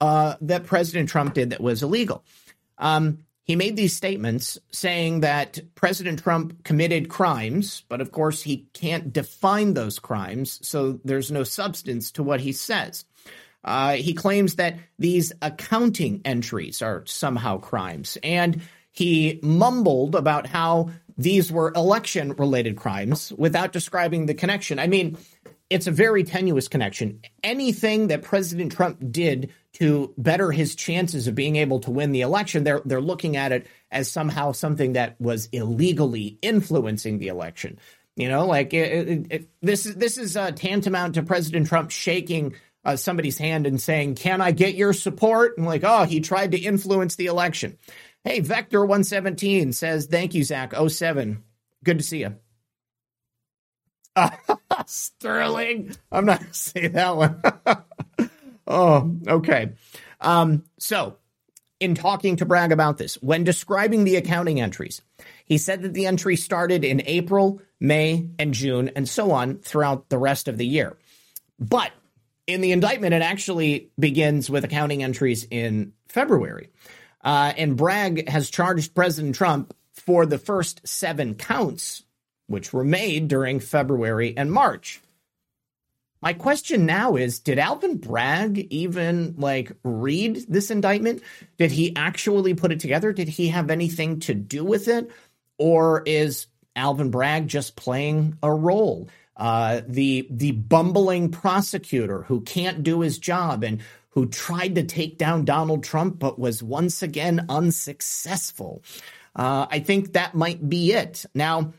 [0.00, 2.24] uh, that President Trump did that was illegal.
[2.76, 8.68] Um, he made these statements saying that President Trump committed crimes, but of course he
[8.74, 13.04] can't define those crimes, so there's no substance to what he says.
[13.64, 18.60] Uh, he claims that these accounting entries are somehow crimes, and
[18.98, 24.80] he mumbled about how these were election related crimes without describing the connection.
[24.80, 25.16] I mean,
[25.70, 27.20] it's a very tenuous connection.
[27.44, 32.22] Anything that President Trump did to better his chances of being able to win the
[32.22, 37.78] election, they're they're looking at it as somehow something that was illegally influencing the election.
[38.16, 41.92] You know, like it, it, it, this is this is uh, tantamount to President Trump
[41.92, 46.18] shaking uh, somebody's hand and saying, "Can I get your support?" And like, oh, he
[46.18, 47.78] tried to influence the election.
[48.24, 51.42] Hey, Vector one seventeen says, "Thank you, Zak 07.
[51.84, 52.36] Good to see you."
[54.86, 55.94] Sterling.
[56.10, 57.42] I'm not going to say that one.
[58.66, 59.70] oh, okay.
[60.20, 61.16] Um, so,
[61.80, 65.02] in talking to Bragg about this, when describing the accounting entries,
[65.44, 70.08] he said that the entry started in April, May, and June, and so on throughout
[70.08, 70.96] the rest of the year.
[71.58, 71.92] But
[72.46, 76.70] in the indictment, it actually begins with accounting entries in February.
[77.22, 82.04] Uh, and Bragg has charged President Trump for the first seven counts
[82.46, 85.00] which were made during February and March.
[86.20, 91.22] My question now is Did Alvin Bragg even like read this indictment?
[91.58, 93.12] Did he actually put it together?
[93.12, 95.10] Did he have anything to do with it?
[95.58, 99.08] Or is Alvin Bragg just playing a role?
[99.36, 103.80] Uh, the the bumbling prosecutor who can't do his job and
[104.18, 108.82] who tried to take down Donald Trump but was once again unsuccessful.
[109.36, 111.24] Uh, I think that might be it.
[111.36, 111.72] Now,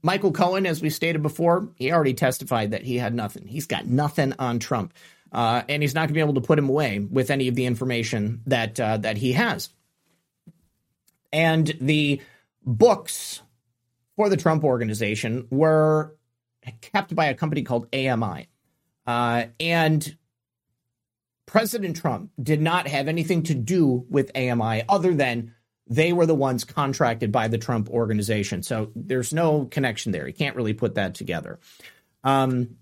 [0.00, 3.46] Michael Cohen, as we stated before, he already testified that he had nothing.
[3.46, 4.94] He's got nothing on Trump,
[5.30, 7.54] uh, and he's not going to be able to put him away with any of
[7.54, 9.68] the information that uh, that he has.
[11.34, 12.22] And the
[12.64, 13.42] books
[14.16, 16.16] for the Trump organization were
[16.80, 18.48] kept by a company called AMI,
[19.06, 20.16] uh, and
[21.48, 25.54] President Trump did not have anything to do with AMI other than
[25.88, 28.62] they were the ones contracted by the Trump organization.
[28.62, 30.28] So there's no connection there.
[30.28, 31.58] You can't really put that together.
[32.22, 32.76] Um,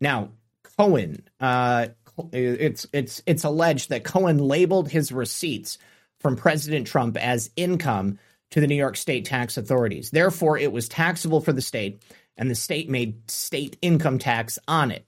[0.00, 0.30] now,
[0.76, 1.88] Cohen, uh,
[2.32, 5.78] it's it's it's alleged that Cohen labeled his receipts
[6.18, 8.18] from President Trump as income
[8.50, 10.10] to the New York State tax authorities.
[10.10, 12.02] Therefore, it was taxable for the state,
[12.36, 15.07] and the state made state income tax on it.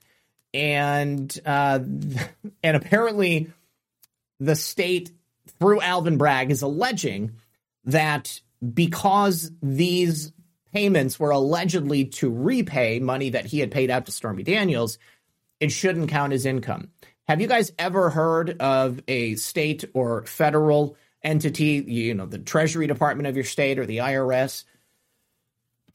[0.53, 1.81] And uh,
[2.63, 3.53] and apparently,
[4.39, 5.13] the state
[5.59, 7.33] through Alvin Bragg is alleging
[7.85, 8.41] that
[8.75, 10.33] because these
[10.73, 14.99] payments were allegedly to repay money that he had paid out to Stormy Daniels,
[15.59, 16.91] it shouldn't count as income.
[17.27, 22.87] Have you guys ever heard of a state or federal entity, you know, the Treasury
[22.87, 24.65] Department of your state or the IRS,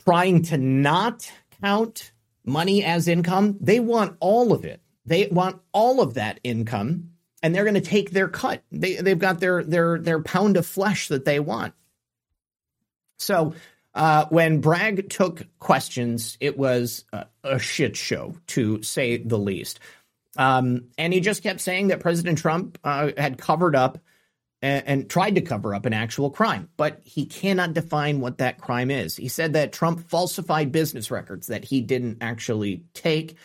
[0.03, 1.29] trying to not
[1.61, 2.11] count
[2.45, 3.57] money as income?
[3.59, 4.81] They want all of it.
[5.05, 7.11] They want all of that income
[7.45, 8.63] and they're going to take their cut.
[8.71, 11.75] They they've got their their their pound of flesh that they want.
[13.17, 13.53] So
[13.93, 19.79] uh, when Bragg took questions, it was a, a shit show to say the least.
[20.37, 23.99] Um, and he just kept saying that President Trump uh, had covered up
[24.61, 28.89] and, tried to cover up an actual crime, but he cannot define what that crime
[28.89, 29.15] is.
[29.15, 33.35] He said that Trump falsified business records that he didn't actually take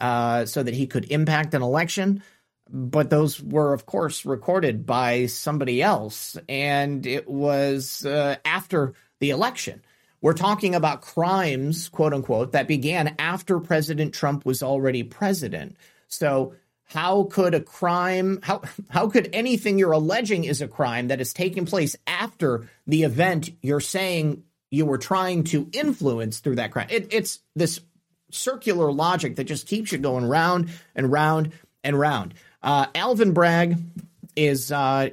[0.00, 2.22] uh, so that he could impact an election.
[2.70, 9.30] But those were, of course, recorded by somebody else, and it was uh, after the
[9.30, 9.82] election.
[10.20, 15.76] We're talking about crimes, quote unquote, that began after President Trump was already president.
[16.08, 16.54] So
[16.88, 21.32] how could a crime how how could anything you're alleging is a crime that is
[21.32, 26.88] taking place after the event you're saying you were trying to influence through that crime?
[26.90, 27.80] It, it's this
[28.30, 31.52] circular logic that just keeps you going round and round
[31.84, 32.34] and round.
[32.62, 33.76] Uh, Alvin Bragg
[34.34, 35.10] is uh,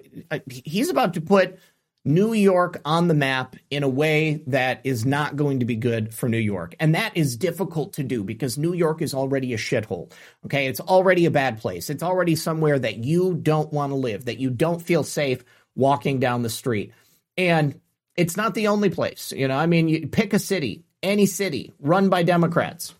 [0.47, 1.59] he's about to put
[2.07, 6.13] New York on the map in a way that is not going to be good
[6.13, 6.75] for New York.
[6.79, 10.11] And that is difficult to do because New York is already a shithole.
[10.45, 10.67] Okay.
[10.67, 11.89] It's already a bad place.
[11.89, 15.43] It's already somewhere that you don't want to live, that you don't feel safe
[15.75, 16.93] walking down the street.
[17.37, 17.81] And
[18.15, 19.33] it's not the only place.
[19.35, 22.93] You know, I mean, you pick a city, any city run by Democrats.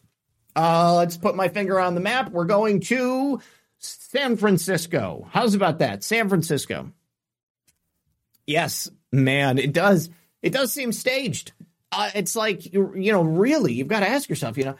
[0.55, 2.31] Uh, let's put my finger on the map.
[2.31, 3.39] We're going to
[3.77, 5.27] San Francisco.
[5.31, 6.03] How's about that?
[6.03, 6.91] San Francisco.
[8.47, 10.09] Yes, man, it does.
[10.41, 11.51] It does seem staged.
[11.91, 14.75] Uh, it's like you know, really, you've got to ask yourself, you know,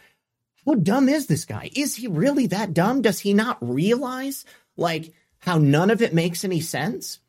[0.66, 1.70] how dumb is this guy?
[1.76, 3.02] Is he really that dumb?
[3.02, 4.46] Does he not realize
[4.78, 7.20] like how none of it makes any sense?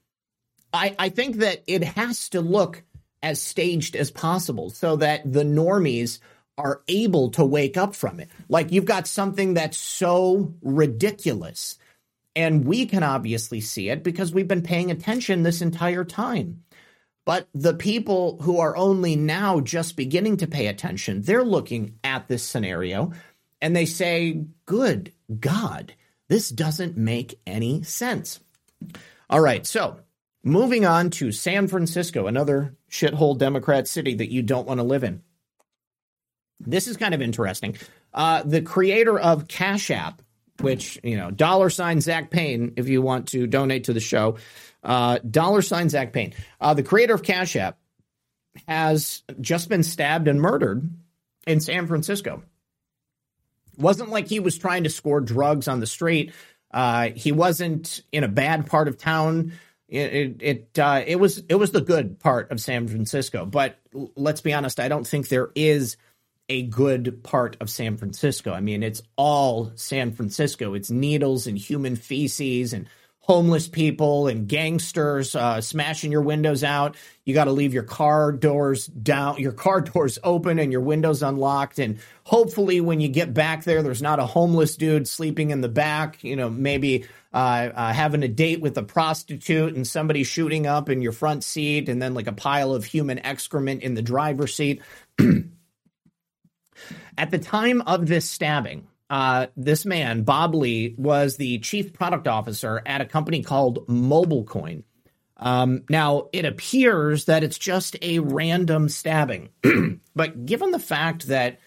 [0.72, 2.82] I I think that it has to look
[3.22, 6.20] as staged as possible so that the normies
[6.58, 8.28] are able to wake up from it.
[8.48, 11.78] Like you've got something that's so ridiculous
[12.36, 16.62] and we can obviously see it because we've been paying attention this entire time.
[17.24, 22.28] But the people who are only now just beginning to pay attention, they're looking at
[22.28, 23.12] this scenario
[23.60, 25.94] and they say, Good God,
[26.28, 28.38] this doesn't make any sense.
[29.28, 29.98] All right, so
[30.44, 35.02] moving on to San Francisco, another shithole Democrat city that you don't want to live
[35.02, 35.22] in.
[36.60, 37.76] This is kind of interesting.
[38.14, 40.22] Uh, the creator of Cash App
[40.60, 44.36] which, you know, dollar sign Zak Paine if you want to donate to the show,
[44.82, 46.34] uh, dollar sign Zak Paine.
[46.60, 47.78] Uh, the creator of Cash App
[48.66, 50.88] has just been stabbed and murdered
[51.46, 52.42] in San Francisco.
[53.78, 56.32] Wasn't like he was trying to score drugs on the street.
[56.72, 59.52] Uh, he wasn't in a bad part of town.
[59.88, 63.46] It it it, uh, it was it was the good part of San Francisco.
[63.46, 63.78] But
[64.16, 65.96] let's be honest, I don't think there is
[66.48, 68.52] a good part of San Francisco.
[68.52, 70.74] I mean, it's all San Francisco.
[70.74, 72.88] It's needles and human feces and
[73.26, 76.96] homeless people and gangsters uh, smashing your windows out.
[77.24, 81.24] You got to leave your car doors down, your car doors open and your windows
[81.24, 81.80] unlocked.
[81.80, 85.68] And hopefully, when you get back there, there's not a homeless dude sleeping in the
[85.68, 90.68] back, you know, maybe uh, uh, having a date with a prostitute and somebody shooting
[90.68, 94.02] up in your front seat and then like a pile of human excrement in the
[94.02, 94.80] driver's seat.
[97.18, 102.26] At the time of this stabbing, uh, this man, Bob Lee, was the chief product
[102.26, 104.82] officer at a company called MobileCoin.
[105.36, 109.50] Um, now, it appears that it's just a random stabbing,
[110.14, 111.60] but given the fact that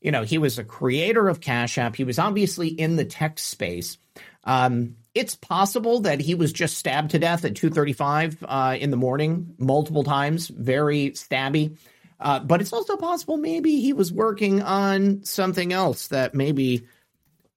[0.00, 3.38] you know he was a creator of Cash App, he was obviously in the tech
[3.38, 3.98] space.
[4.44, 8.96] Um, it's possible that he was just stabbed to death at 2:35 uh, in the
[8.96, 11.76] morning multiple times, very stabby.
[12.20, 16.84] Uh, but it's also possible maybe he was working on something else that maybe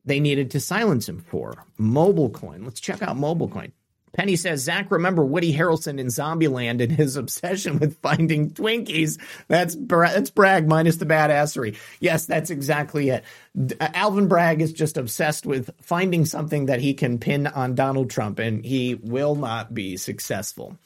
[0.06, 1.66] they needed to silence him for.
[1.80, 2.64] MobileCoin.
[2.64, 3.72] Let's check out MobileCoin.
[4.14, 9.20] Penny says, Zak, remember Woody Harrelson in Zombieland and his obsession with finding Twinkies.
[9.48, 11.78] That's that's Bragg minus the badassery.
[12.00, 13.24] Yes, that's exactly it.
[13.58, 18.10] Uh, Alvin Bragg is just obsessed with finding something that he can pin on Donald
[18.10, 20.78] Trump, and he will not be successful.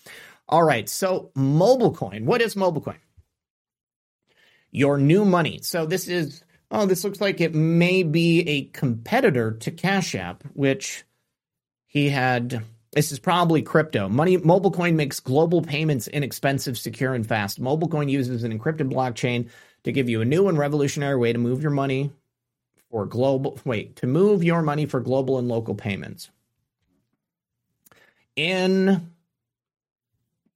[0.48, 2.26] All right, so MobileCoin.
[2.26, 2.98] What is MobileCoin?
[4.76, 5.60] Your new money.
[5.62, 10.44] So this is, oh, this looks like it may be a competitor to Cash App,
[10.54, 11.06] which
[11.88, 12.62] he had
[12.92, 14.08] This is probably crypto.
[14.08, 17.62] Money MobileCoin makes global payments inexpensive, secure, and fast.
[17.62, 19.50] MobileCoin uses an encrypted blockchain
[19.84, 22.12] to give you a new and revolutionary way to move your money
[22.90, 26.30] for global wait, to move your money for global and local payments.
[28.38, 29.12] In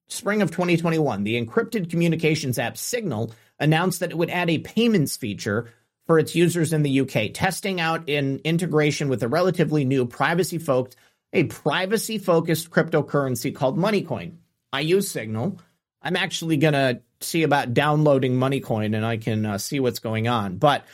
[0.07, 5.17] spring of 2021, the encrypted communications app Signal announced that it would add a payments
[5.17, 5.71] feature
[6.07, 10.57] for its users in the UK, testing out in integration with a relatively new privacy
[10.57, 10.97] focused
[11.33, 14.33] a privacy focused cryptocurrency called MobileCoin.
[14.73, 15.59] I use Signal.
[16.01, 20.27] I'm actually going to see about downloading MobileCoin and I can uh, see what's going
[20.27, 20.57] on.
[20.57, 20.85] But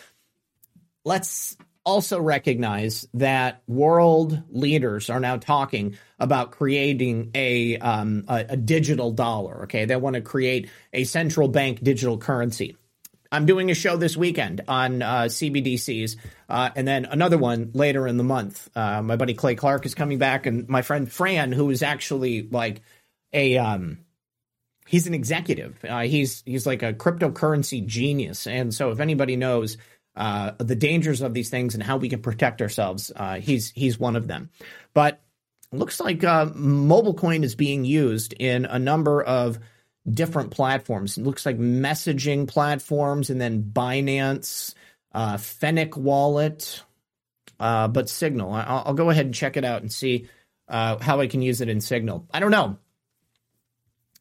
[1.03, 1.55] let's
[1.85, 9.11] also recognize that world leaders are now talking about creating a, um, a, a digital
[9.11, 9.63] dollar.
[9.63, 12.75] Okay, they want to create a central bank digital currency.
[13.31, 16.15] I'm doing a show this weekend on uh, CBDCs,
[16.47, 18.69] uh, and then another one later in the month.
[18.75, 22.43] Uh, my buddy Clay Clark is coming back, and my friend Fran, who is actually
[22.43, 22.81] like
[23.33, 23.99] a um,
[24.87, 25.83] he's an executive.
[25.83, 29.77] Uh, he's he's like a cryptocurrency genius, and so if anybody knows
[30.15, 33.99] uh, the dangers of these things and how we can protect ourselves, uh, he's he's
[33.99, 34.49] one of them.
[34.93, 35.21] But
[35.71, 39.59] looks like MobileCoin is being used in a number of
[40.09, 41.17] different platforms.
[41.17, 44.73] It looks like messaging platforms and then Binance,
[45.11, 46.83] uh, Fennec Wallet,
[47.59, 48.53] uh, but Signal.
[48.53, 50.27] I'll, I'll, go ahead and check it out and see
[50.67, 52.27] uh, how I can use it in Signal.
[52.33, 52.77] I don't know.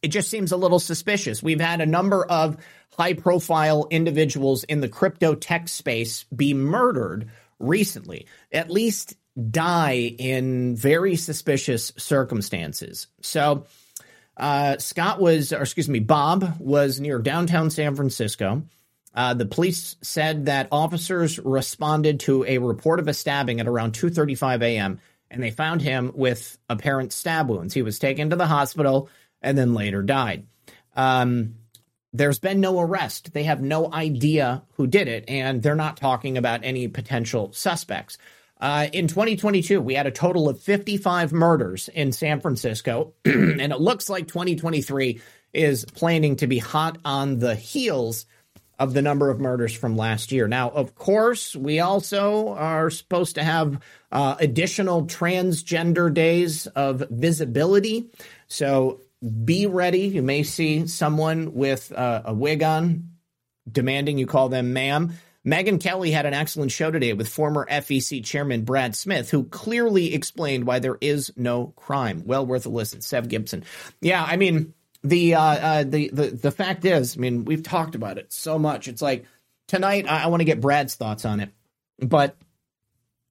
[0.05, 1.43] It just seems a little suspicious.
[1.43, 2.59] We've had a number of
[2.95, 9.17] high profile individuals in the crypto tech space be murdered recently, at least
[9.51, 13.07] die in very suspicious circumstances.
[13.23, 13.65] So,
[14.37, 18.63] uh, Scott was, or excuse me, Bob was near downtown San Francisco.
[19.15, 23.95] Uh, the police said that officers responded to a report of a stabbing at around
[23.95, 25.01] 2:35 a.m.
[25.31, 27.73] and they found him with apparent stab wounds.
[27.73, 29.09] He was taken to the hospital
[29.45, 30.47] and then later died.
[30.97, 31.57] Um,
[32.13, 33.33] there's been no arrest.
[33.33, 38.19] They have no idea who did it, and they're not talking about any potential suspects.
[38.61, 43.81] Uh, in 2022, we had a total of 55 murders in San Francisco, and it
[43.81, 45.21] looks like 2023
[45.53, 48.27] is planning to be hot on the heels
[48.79, 50.49] of the number of murders from last year.
[50.49, 53.81] Now, of course, we also are supposed to have
[54.11, 58.11] uh, additional transgender days of visibility.
[58.49, 60.07] So be ready.
[60.07, 63.11] You may see someone with uh, a wig on
[63.71, 65.15] demanding you call them ma'am.
[65.47, 70.15] Megyn Kelly had an excellent show today with former FEC chairman Brad Smith, who clearly
[70.15, 72.23] explained why there is no crime.
[72.25, 73.03] Well worth a listen.
[73.03, 73.65] Sev Gibson.
[74.01, 74.73] Yeah, I mean
[75.03, 78.59] the uh, uh, the the the fact is, I mean we've talked about it so
[78.59, 78.89] much.
[78.89, 79.27] It's like
[79.69, 81.51] tonight I, I want to get Brad's thoughts on it,
[81.99, 82.37] but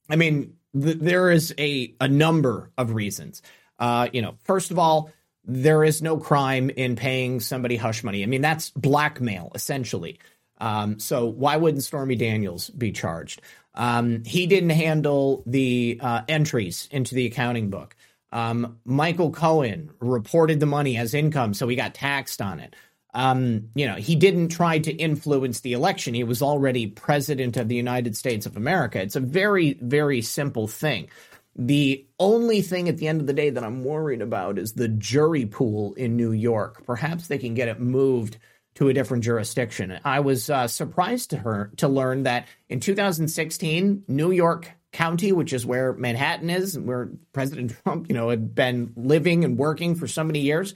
[0.08, 3.42] I mean th- there is a a number of reasons.
[3.80, 5.12] Uh, you know, first of all,
[5.46, 8.24] there is no crime in paying somebody hush money.
[8.24, 10.20] I mean that's blackmail essentially.
[10.60, 13.42] Um, so why wouldn't Stormy Daniels be charged?
[13.76, 17.96] Um, he didn't handle the uh, entries into the accounting book.
[18.32, 22.76] Um, Michael Cohen reported the money as income, so he got taxed on it.
[23.14, 26.16] Um, you know, he didn't try to influence the election.
[26.16, 29.00] He was already president of the United States of America.
[29.00, 31.10] It's a very, very simple thing.
[31.56, 34.88] The only thing at the end of the day that I'm worried about is the
[34.88, 36.86] jury pool in New York.
[36.86, 38.38] Perhaps they can get it moved
[38.76, 40.00] to a different jurisdiction.
[40.04, 45.54] I was uh, surprised to her to learn that in 2016, New York County, which
[45.54, 50.08] is where Manhattan is, where President Trump, you know, had been living and working for
[50.08, 50.74] so many years,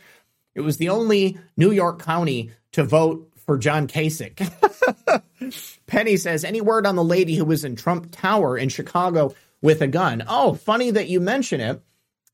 [0.54, 4.42] it was the only New York county to vote for John Kasich.
[5.88, 9.82] Penny says, any word on the lady who was in Trump Tower in Chicago with
[9.82, 10.24] a gun?
[10.28, 11.82] Oh, funny that you mention it,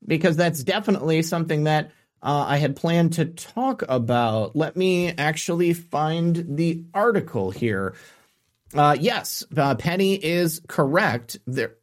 [0.06, 1.90] because that's definitely something that
[2.22, 4.56] uh, I had planned to talk about.
[4.56, 7.94] Let me actually find the article here.
[8.74, 11.38] Uh, yes, uh, Penny is correct.
[11.46, 11.74] There.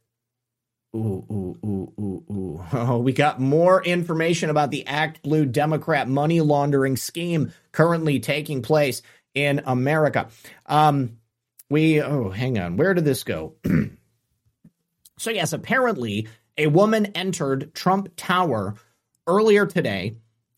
[0.94, 2.64] Ooh, ooh, ooh, ooh, ooh.
[2.72, 8.60] Oh, we got more information about the Act Blue Democrat money laundering scheme currently taking
[8.60, 9.00] place
[9.34, 10.28] in America.
[10.66, 11.18] Um,
[11.70, 12.76] we, oh, hang on.
[12.76, 13.54] Where did this go?
[15.22, 16.26] so, yes, apparently
[16.58, 18.74] a woman entered Trump Tower
[19.26, 20.16] earlier today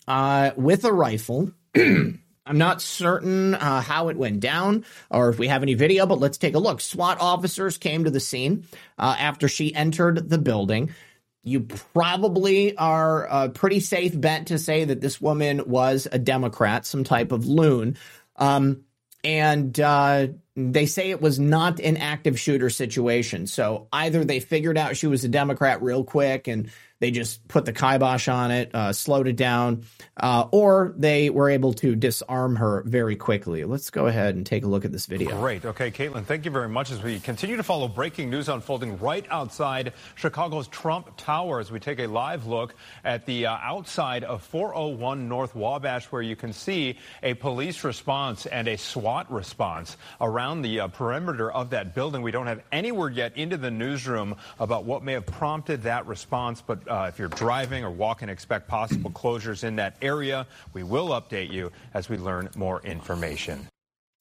[0.08, 1.52] uh, with a rifle.
[1.76, 6.18] I'm not certain uh, how it went down or if we have any video, but
[6.18, 6.80] let's take a look.
[6.80, 8.66] SWAT officers came to the scene
[8.98, 10.94] uh, after she entered the building.
[11.42, 16.86] You probably are a pretty safe bet to say that this woman was a Democrat,
[16.86, 17.98] some type of loon.
[18.36, 18.84] Um,
[19.24, 23.46] and uh, they say it was not an active shooter situation.
[23.46, 26.70] So either they figured out she was a Democrat real quick and
[27.04, 29.84] they just put the kibosh on it, uh, slowed it down,
[30.16, 33.62] uh, or they were able to disarm her very quickly.
[33.64, 35.38] Let's go ahead and take a look at this video.
[35.38, 35.66] Great.
[35.66, 39.26] Okay, Caitlin, thank you very much as we continue to follow breaking news unfolding right
[39.30, 42.74] outside Chicago's Trump Tower as we take a live look
[43.04, 48.46] at the uh, outside of 401 North Wabash, where you can see a police response
[48.46, 52.22] and a SWAT response around the uh, perimeter of that building.
[52.22, 56.06] We don't have any word yet into the newsroom about what may have prompted that
[56.06, 60.46] response, but uh, if you're driving or walking, expect possible closures in that area.
[60.72, 63.66] We will update you as we learn more information.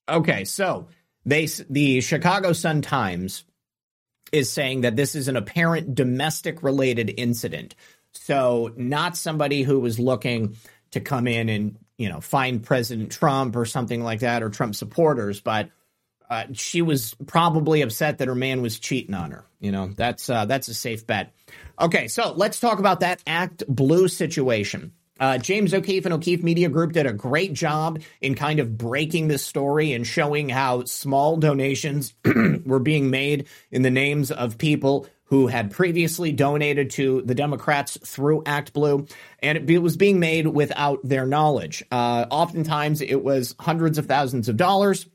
[0.10, 0.88] Okay, so
[1.24, 3.44] they the Chicago Sun Times
[4.32, 7.76] is saying that this is an apparent domestic related incident.
[8.14, 10.58] So not somebody who was looking
[10.92, 14.74] to come in and, you know, find President Trump or something like that or Trump
[14.74, 15.70] supporters, but
[16.30, 19.46] uh, she was probably upset that her man was cheating on her.
[19.60, 21.34] You know, that's uh, that's a safe bet.
[21.80, 24.94] Okay, so let's talk about that Act Blue situation.
[25.20, 29.28] Uh, James O'Keefe and O'Keefe Media Group did a great job in kind of breaking
[29.28, 32.14] this story and showing how small donations
[32.66, 37.98] were being made in the names of people who had previously donated to the Democrats
[38.06, 39.08] through Act Blue,
[39.40, 41.84] and it was being made without their knowledge.
[41.92, 45.08] Uh, oftentimes, it was hundreds of thousands of dollars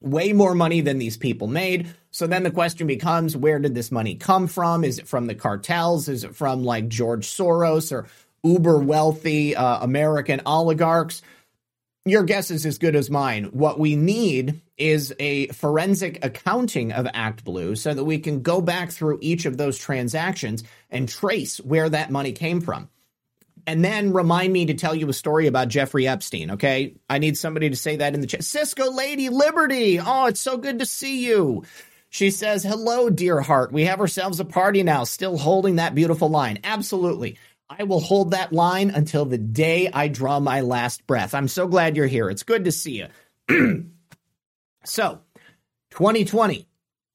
[0.00, 1.94] way more money than these people made.
[2.10, 4.84] So then the question becomes where did this money come from?
[4.84, 6.08] Is it from the cartels?
[6.08, 8.06] Is it from like George Soros or
[8.42, 11.22] uber wealthy uh, American oligarchs?
[12.06, 13.44] Your guess is as good as mine.
[13.52, 18.62] What we need is a forensic accounting of Act Blue so that we can go
[18.62, 22.88] back through each of those transactions and trace where that money came from
[23.70, 26.96] and then remind me to tell you a story about Jeffrey Epstein, okay?
[27.08, 28.42] I need somebody to say that in the chat.
[28.42, 30.00] Cisco Lady Liberty.
[30.00, 31.62] Oh, it's so good to see you.
[32.08, 33.70] She says, Hello, dear heart.
[33.70, 36.58] We have ourselves a party now, still holding that beautiful line.
[36.64, 37.38] Absolutely.
[37.68, 41.32] I will hold that line until the day I draw my last breath.
[41.32, 42.28] I'm so glad you're here.
[42.28, 43.06] It's good to see
[43.48, 43.84] you.
[44.84, 45.20] so,
[45.90, 46.66] 2020,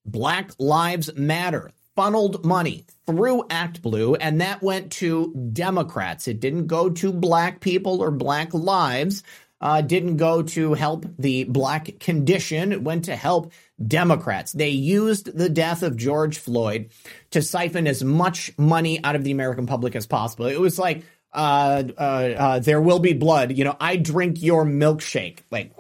[0.06, 6.28] Black Lives Matter funneled money through Act Blue, and that went to Democrats.
[6.28, 9.24] It didn't go to black people or black lives.
[9.62, 12.72] Uh, didn't go to help the black condition.
[12.72, 13.52] It went to help
[13.86, 14.52] Democrats.
[14.52, 16.90] They used the death of George Floyd
[17.32, 20.46] to siphon as much money out of the American public as possible.
[20.46, 21.04] It was like,
[21.34, 23.58] uh, uh, uh there will be blood.
[23.58, 25.40] You know, I drink your milkshake.
[25.52, 25.72] Like,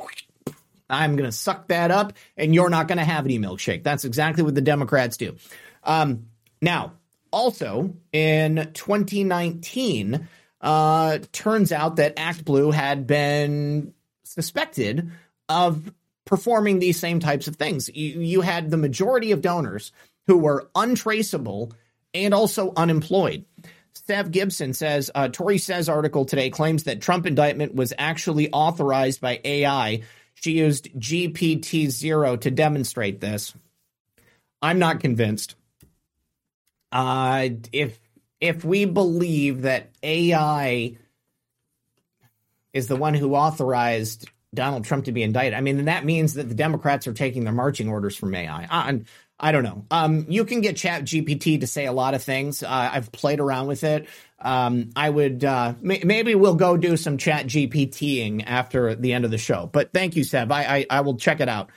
[0.89, 3.83] I'm going to suck that up, and you're not going to have any milkshake.
[3.83, 5.35] That's exactly what the Democrats do.
[5.83, 6.27] Um,
[6.61, 6.93] now,
[7.35, 10.27] also in 2019,
[10.61, 13.93] uh, turns out that Act Blue had been
[14.23, 15.11] suspected
[15.49, 15.93] of
[16.25, 17.89] performing these same types of things.
[17.93, 19.91] You, you had the majority of donors
[20.27, 21.73] who were untraceable
[22.13, 23.43] and also unemployed.
[23.93, 29.19] Steph Gibson says, uh, Tori says article today claims that Trump indictment was actually authorized
[29.19, 30.03] by AI.
[30.35, 33.53] She used GPT zero to demonstrate this.
[34.61, 35.55] I'm not convinced.
[36.95, 37.99] Uh, if
[38.39, 40.95] if we believe that AI
[42.73, 46.47] is the one who authorized Donald Trump to be indicted, I mean, that means that
[46.47, 48.65] the Democrats are taking their marching orders from AI.
[48.71, 49.01] I,
[49.37, 49.85] I don't know.
[49.91, 52.63] Um, you can get Chat GPT to say a lot of things.
[52.63, 54.07] Uh, I've played around with it.
[54.39, 59.25] Um, I would uh, may- maybe we'll go do some Chat GPTing after the end
[59.25, 59.69] of the show.
[59.69, 60.49] But thank you, Seb.
[60.49, 61.71] I I, I will check it out.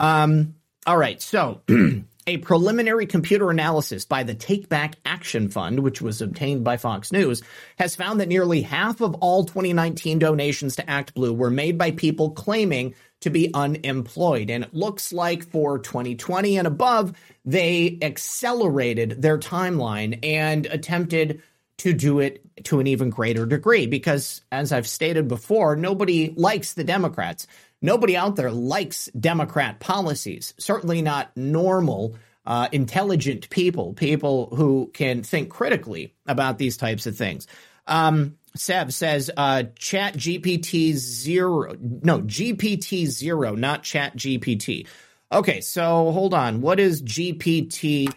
[0.00, 1.62] Um, all right, so
[2.26, 7.12] A preliminary computer analysis by the Take Back Action Fund, which was obtained by Fox
[7.12, 7.42] News,
[7.78, 11.90] has found that nearly half of all 2019 donations to Act Blue were made by
[11.90, 14.48] people claiming to be unemployed.
[14.48, 17.12] And it looks like for 2020 and above,
[17.44, 21.42] they accelerated their timeline and attempted
[21.78, 26.72] to do it to an even greater degree because, as I've stated before, nobody likes
[26.72, 27.46] the Democrats.
[27.84, 32.16] Nobody out there likes Democrat policies, certainly not normal,
[32.46, 37.46] uh, intelligent people, people who can think critically about these types of things.
[37.86, 44.86] Um, Seb says uh, Chat GPT zero, no GPT zero, not Chat GPT.
[45.30, 46.62] Okay, so hold on.
[46.62, 48.10] What is GPT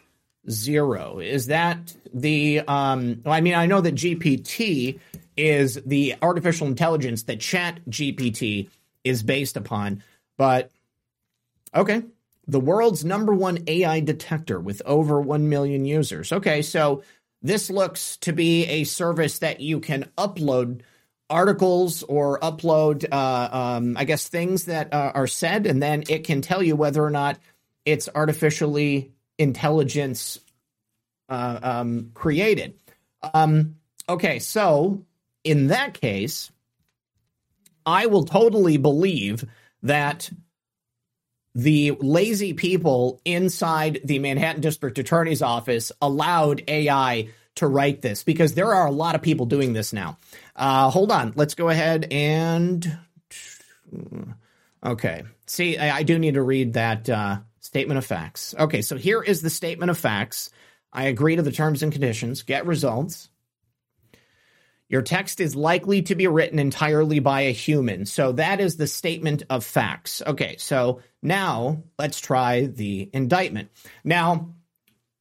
[0.49, 1.19] zero?
[1.19, 2.61] Is that the?
[2.61, 5.01] Um, I mean, I know that GPT
[5.35, 8.69] is the artificial intelligence that Chat GPT
[9.07, 10.03] is based upon.
[10.37, 10.71] But
[11.75, 12.03] okay,
[12.47, 16.31] the world's number one AI detector with over 1 million users.
[16.31, 17.03] Okay, so
[17.41, 20.81] this looks to be a service that you can upload
[21.29, 26.23] articles or upload, uh, um, I guess, things that uh, are said, and then it
[26.23, 27.37] can tell you whether or not
[27.85, 30.39] it's artificially intelligence
[31.29, 32.75] uh, um, created.
[33.33, 33.75] Um,
[34.07, 35.03] okay, so
[35.43, 36.51] in that case,
[37.87, 39.45] I will totally believe
[39.81, 40.29] that
[41.55, 48.53] the lazy people inside the Manhattan District Attorney's Office allowed AI to write this because
[48.53, 50.17] there are a lot of people doing this now.
[50.55, 52.99] Uh, hold on, let's go ahead and.
[54.83, 58.53] Okay, see, I, I do need to read that uh, statement of facts.
[58.59, 60.51] Okay, so here is the statement of facts.
[60.91, 63.29] I agree to the terms and conditions, get results.
[64.89, 68.05] Your text is likely to be written entirely by a human.
[68.05, 70.21] So that is the statement of facts.
[70.25, 73.69] Okay, so now let's try the indictment.
[74.05, 74.53] Now,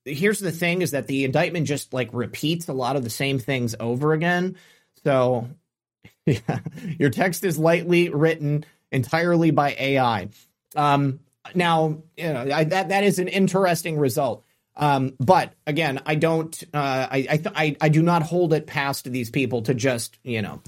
[0.04, 3.40] here's the thing is that the indictment just like repeats a lot of the same
[3.40, 4.56] things over again.
[5.02, 5.48] So
[6.26, 6.60] yeah,
[6.98, 10.28] your text is lightly written entirely by AI.
[10.76, 11.20] Um,
[11.54, 14.44] now, you know, I, that that is an interesting result.
[14.76, 19.10] Um, but again, I don't, uh, I, I, I, I do not hold it past
[19.10, 20.60] these people to just, you know,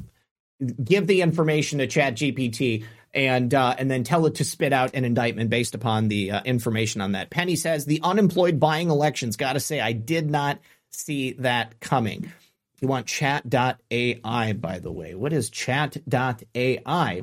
[0.82, 4.94] give the information to Chat GPT and uh, and then tell it to spit out
[4.94, 7.30] an indictment based upon the uh, information on that.
[7.30, 9.36] Penny says the unemployed buying elections.
[9.36, 10.58] Got to say, I did not
[10.90, 12.32] see that coming.
[12.80, 15.14] You want chat.ai, by the way.
[15.14, 17.22] What is chat.ai?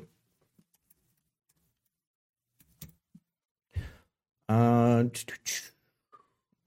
[4.48, 5.06] Uh,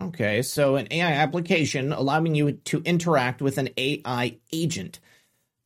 [0.01, 5.01] Okay, so an AI application allowing you to interact with an AI agent.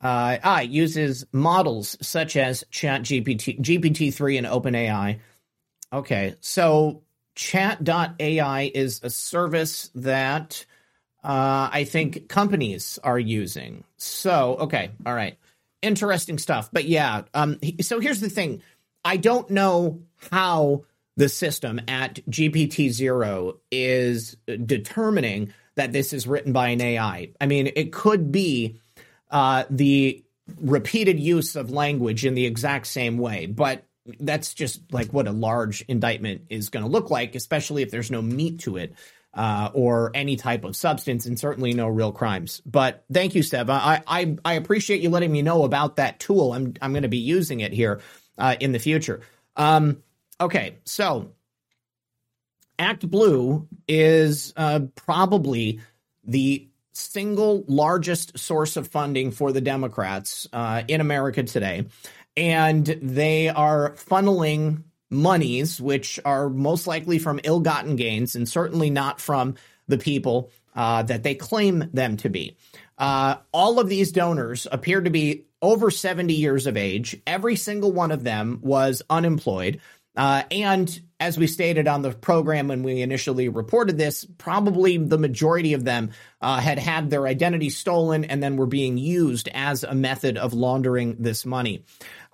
[0.00, 5.20] Uh, uses models such as ChatGPT, GPT-3, and OpenAI.
[5.92, 7.02] Okay, so
[7.34, 10.64] Chat.ai is a service that
[11.22, 13.84] uh, I think companies are using.
[13.96, 15.38] So, okay, all right,
[15.82, 16.70] interesting stuff.
[16.72, 18.62] But yeah, um, so here's the thing:
[19.04, 20.84] I don't know how
[21.16, 27.32] the system at GPT-0 is determining that this is written by an AI.
[27.40, 28.80] I mean, it could be
[29.30, 30.24] uh, the
[30.60, 33.84] repeated use of language in the exact same way, but
[34.20, 38.10] that's just like what a large indictment is going to look like, especially if there's
[38.10, 38.94] no meat to it.
[39.34, 42.60] Uh, or any type of substance, and certainly no real crimes.
[42.66, 43.70] But thank you, Steph.
[43.70, 46.52] I, I, I appreciate you letting me know about that tool.
[46.52, 48.02] I'm I'm going to be using it here
[48.36, 49.22] uh, in the future.
[49.56, 50.02] Um,
[50.42, 51.30] Okay, so
[52.76, 55.78] Act Blue is uh, probably
[56.24, 61.86] the single largest source of funding for the Democrats uh, in America today.
[62.36, 68.90] And they are funneling monies, which are most likely from ill gotten gains and certainly
[68.90, 69.54] not from
[69.86, 72.56] the people uh, that they claim them to be.
[72.98, 77.16] Uh, all of these donors appear to be over 70 years of age.
[77.28, 79.80] Every single one of them was unemployed.
[80.14, 85.16] Uh, and as we stated on the program when we initially reported this, probably the
[85.16, 86.10] majority of them
[86.40, 90.52] uh, had had their identity stolen and then were being used as a method of
[90.52, 91.84] laundering this money.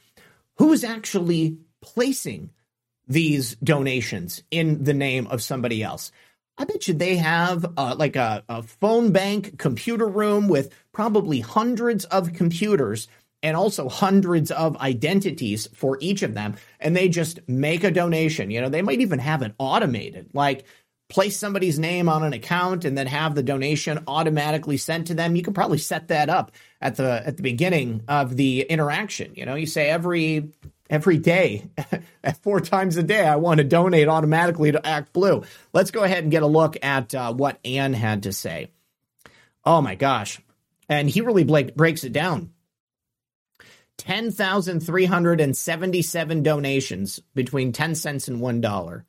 [0.57, 2.49] Who's actually placing
[3.07, 6.11] these donations in the name of somebody else?
[6.57, 11.41] I bet you they have uh, like a, a phone bank computer room with probably
[11.41, 13.07] hundreds of computers
[13.44, 16.56] and also hundreds of identities for each of them.
[16.80, 18.52] And they just make a donation.
[18.52, 20.65] You know, they might even have it automated, like
[21.10, 25.36] place somebody's name on an account and then have the donation automatically sent to them.
[25.36, 29.34] You could probably set that up at the at the beginning of the interaction.
[29.36, 30.49] You know, you say every
[30.90, 31.70] every day,
[32.41, 35.44] four times a day, I want to donate automatically to Act Blue.
[35.74, 38.72] Let's go ahead and get a look at uh, what Anne had to say.
[39.64, 40.40] Oh my gosh.
[40.88, 42.52] And he really breaks it down.
[43.98, 49.03] 10,377 donations between 10 cents and $1.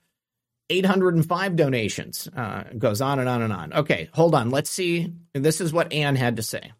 [0.68, 2.28] 805 donations.
[2.34, 3.72] Uh, goes on and on and on.
[3.72, 4.50] Okay, hold on.
[4.50, 5.12] Let's see.
[5.32, 6.72] This is what Anne had to say.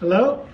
[0.00, 0.46] Hello?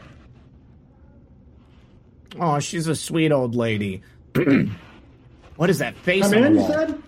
[2.38, 4.02] Oh, she's a sweet old lady.
[5.56, 6.68] what is that face Come on in, wall?
[6.68, 7.02] said?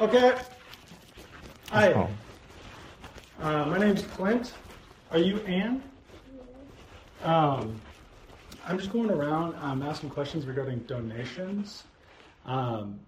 [0.00, 0.38] Okay.
[1.70, 1.92] Hi.
[1.92, 2.08] Oh.
[3.40, 4.52] Uh, my name's Clint.
[5.10, 5.82] Are you Ann?
[7.24, 7.80] Um,
[8.66, 11.84] I'm just going around um, asking questions regarding donations.
[12.44, 13.00] Um,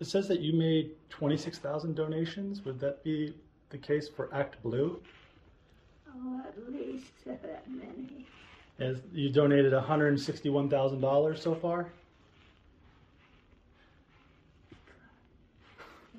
[0.00, 2.64] it says that you made 26,000 donations.
[2.64, 3.34] Would that be
[3.70, 5.00] the case for Act Blue?
[6.14, 8.26] Oh, at least that many.
[8.78, 11.90] As you donated $161,000 so far?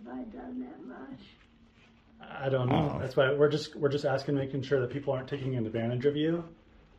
[0.05, 1.19] Have I done that much?
[2.39, 2.97] I don't know.
[2.99, 6.15] That's why we're just we're just asking, making sure that people aren't taking advantage of
[6.15, 6.43] you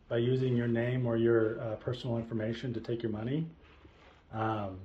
[0.09, 3.46] by using your name or your uh, personal information to take your money.
[4.32, 4.78] Um,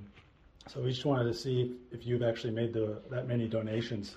[0.68, 1.62] so we just wanted to see
[1.92, 4.16] if, if you've actually made the that many donations,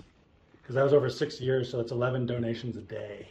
[0.61, 3.29] because that was over six years, so it's 11 donations a day.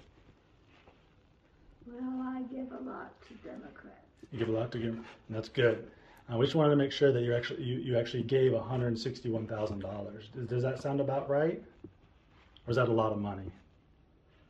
[1.86, 3.97] Well, I give a lot to Democrats.
[4.32, 5.90] You give a lot to give, and that's good.
[6.32, 10.32] Uh, we just wanted to make sure that you actually you, you actually gave $161,000.
[10.34, 11.62] Does, does that sound about right?
[12.66, 13.52] Or is that a lot of money?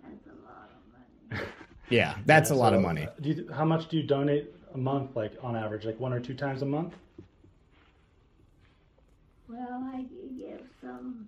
[0.02, 1.51] That's a lot of money.
[1.88, 3.06] Yeah, that's Yeah, a lot of money.
[3.06, 6.12] uh, Do you, how much do you donate a month, like on average, like one
[6.12, 6.94] or two times a month?
[9.48, 10.05] Well, I
[10.39, 11.27] give some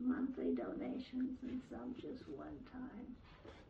[0.00, 3.06] monthly donations and some just one time.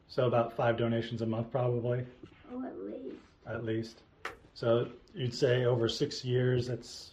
[0.08, 2.04] So about five donations a month, probably
[2.52, 3.16] Oh, at least.
[3.46, 4.02] at least.
[4.54, 7.12] So you'd say over six years, that's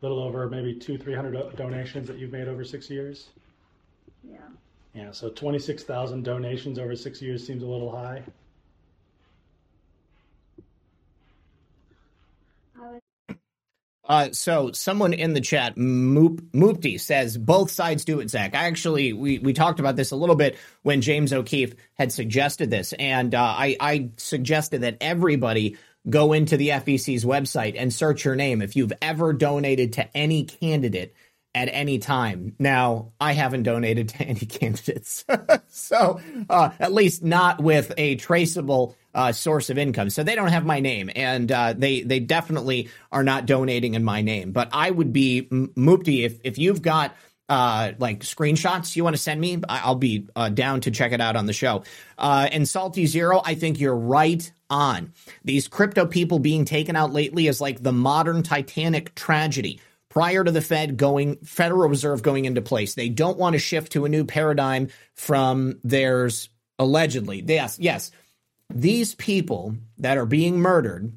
[0.00, 3.28] a little over maybe two, three hundred donations that you've made over six years.
[4.22, 4.38] Yeah.
[4.94, 8.22] Yeah, so twenty-six thousand donations over six years seems a little high.
[12.80, 13.00] I was
[14.08, 18.54] Uh, so someone in the chat, Moop, Moopty, says both sides do it, Zach.
[18.54, 22.70] I actually, we, we talked about this a little bit when James O'Keefe had suggested
[22.70, 22.94] this.
[22.94, 25.76] And uh, I, I suggested that everybody
[26.08, 30.44] go into the FEC's website and search your name if you've ever donated to any
[30.44, 31.14] candidate
[31.54, 32.54] at any time.
[32.58, 35.24] Now, I haven't donated to any candidates.
[35.68, 40.10] so, uh, at least not with a traceable uh, source of income.
[40.10, 44.04] So they don't have my name, and uh, they they definitely are not donating in
[44.04, 44.52] my name.
[44.52, 47.16] But I would be Mupti if if you've got
[47.48, 51.20] uh, like screenshots you want to send me, I'll be uh, down to check it
[51.20, 51.82] out on the show.
[52.16, 55.12] Uh, and Salty Zero, I think you're right on.
[55.44, 59.80] These crypto people being taken out lately is like the modern Titanic tragedy
[60.10, 62.94] prior to the Fed going Federal Reserve going into place.
[62.94, 67.42] They don't want to shift to a new paradigm from theirs allegedly.
[67.44, 68.12] Yes, yes.
[68.72, 71.12] These people that are being murdered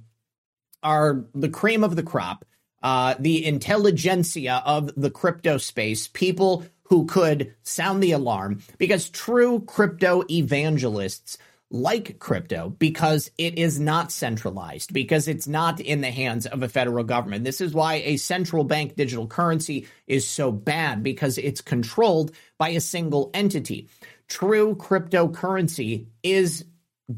[0.84, 2.46] are the cream of the crop,
[2.82, 9.62] uh, the intelligentsia of the crypto space, people who could sound the alarm because true
[9.62, 11.38] crypto evangelists
[11.70, 16.70] like crypto because it is not centralized, because it's not in the hands of a
[16.70, 17.46] federal government.
[17.46, 22.70] This is why a central bank digital currency is so bad because it's controlled by
[22.70, 23.88] a single entity.
[24.28, 26.66] True cryptocurrency is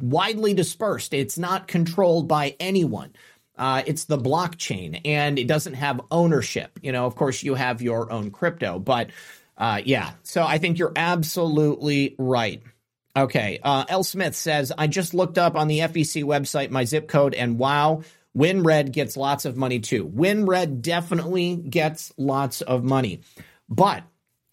[0.02, 1.14] widely dispersed.
[1.14, 3.14] It's not controlled by anyone.
[3.58, 6.80] Uh, it's the blockchain and it doesn't have ownership.
[6.82, 9.12] You know, of course, you have your own crypto, but
[9.58, 10.14] uh, yeah.
[10.24, 12.64] So I think you're absolutely right.
[13.16, 13.60] Okay.
[13.62, 14.04] Uh, L.
[14.04, 18.02] Smith says, I just looked up on the FEC website my zip code, and wow,
[18.36, 20.08] WinRed gets lots of money too.
[20.08, 23.22] WinRed definitely gets lots of money.
[23.70, 24.04] But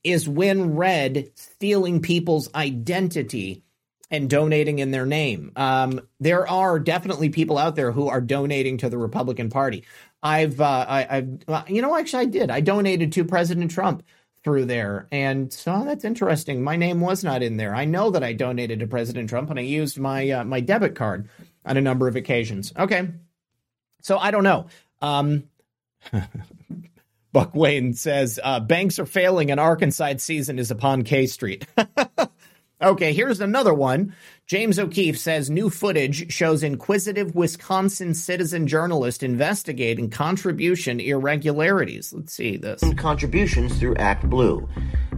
[0.04, 3.62] is WinRed stealing people's identity
[4.10, 5.52] and donating in their name?
[5.56, 9.84] Um, there are definitely people out there who are donating to the Republican Party.
[10.22, 12.50] I've, uh, I, I've, well, you know, actually, I did.
[12.50, 14.02] I donated to President Trump
[14.42, 15.06] through there.
[15.10, 16.62] And so that's interesting.
[16.62, 17.74] My name was not in there.
[17.74, 20.94] I know that I donated to President Trump and I used my uh, my debit
[20.94, 21.28] card
[21.64, 22.72] on a number of occasions.
[22.78, 23.08] Okay.
[24.02, 24.66] So I don't know.
[25.02, 25.44] Um
[27.32, 31.66] Buck Wayne says uh, banks are failing and Arkansas season is upon K Street.
[32.80, 34.14] okay, here's another one.
[34.46, 42.12] James O'Keefe says new footage shows inquisitive Wisconsin citizen journalist investigating contribution irregularities.
[42.12, 42.82] Let's see this.
[42.96, 44.68] Contributions through Act Blue.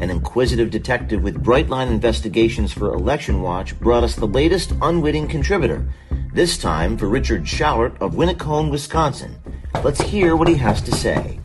[0.01, 5.91] An inquisitive detective with Brightline Investigations for Election Watch brought us the latest unwitting contributor.
[6.35, 9.37] This time for Richard Schallert of Winneconne, Wisconsin.
[9.83, 11.41] Let's hear what he has to say.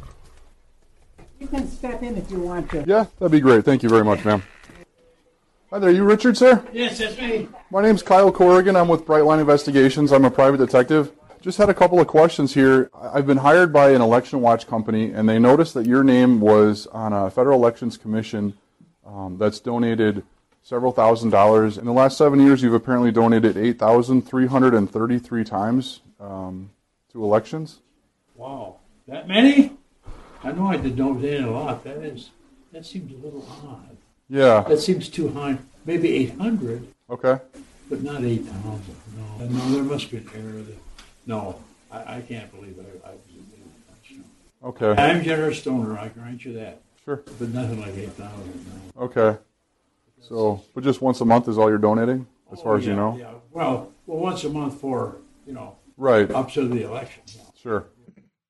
[1.39, 2.83] You can step in if you want to.
[2.87, 3.63] Yeah, that'd be great.
[3.63, 4.43] Thank you very much, ma'am.
[5.69, 6.65] Hi there, you Richard, sir?
[6.71, 7.49] Yes, that's me.
[7.71, 8.77] My name's Kyle Corrigan.
[8.77, 10.13] I'm with Brightline Investigations.
[10.13, 11.11] I'm a private detective.
[11.41, 12.89] Just had a couple of questions here.
[12.97, 16.87] I've been hired by an election watch company, and they noticed that your name was
[16.87, 18.53] on a Federal Elections Commission
[19.05, 20.23] um, that's donated
[20.63, 21.77] several thousand dollars.
[21.77, 26.69] In the last seven years, you've apparently donated 8,333 times um,
[27.11, 27.81] to elections.
[28.35, 29.75] Wow, that many?
[30.45, 31.83] I know I did donate a lot.
[31.83, 32.29] That is,
[32.71, 33.96] that seems a little odd.
[34.29, 34.61] Yeah.
[34.67, 35.57] That seems too high.
[35.85, 37.39] Maybe 800, Okay.
[37.89, 38.81] but not 8,000.
[39.39, 40.61] No, no, there must be an error.
[40.63, 40.75] There.
[41.25, 41.55] No,
[41.91, 44.23] I, I can't believe I, I was in
[44.63, 45.01] Okay.
[45.01, 45.97] I'm generous donor.
[45.97, 46.81] I grant you that.
[47.05, 47.23] Sure.
[47.39, 48.65] But nothing like 8,000.
[48.97, 49.01] No.
[49.03, 49.37] Okay.
[50.21, 52.95] So, but just once a month is all you're donating, as far Oh, as you
[52.95, 53.15] know?
[53.17, 53.31] Yeah.
[53.51, 56.29] Well, well, once a month for you know Right.
[56.31, 57.23] up to the election.
[57.61, 57.85] Sure.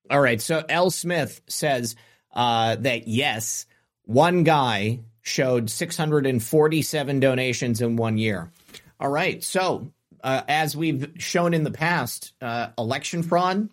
[0.10, 0.41] All right.
[0.41, 0.90] So L.
[0.90, 1.95] Smith says
[2.34, 3.68] uh, that yes,
[4.06, 8.52] one guy showed 647 donations in one year.
[8.99, 9.44] All right.
[9.44, 9.91] So
[10.24, 13.70] uh, as we've shown in the past, uh, election fraud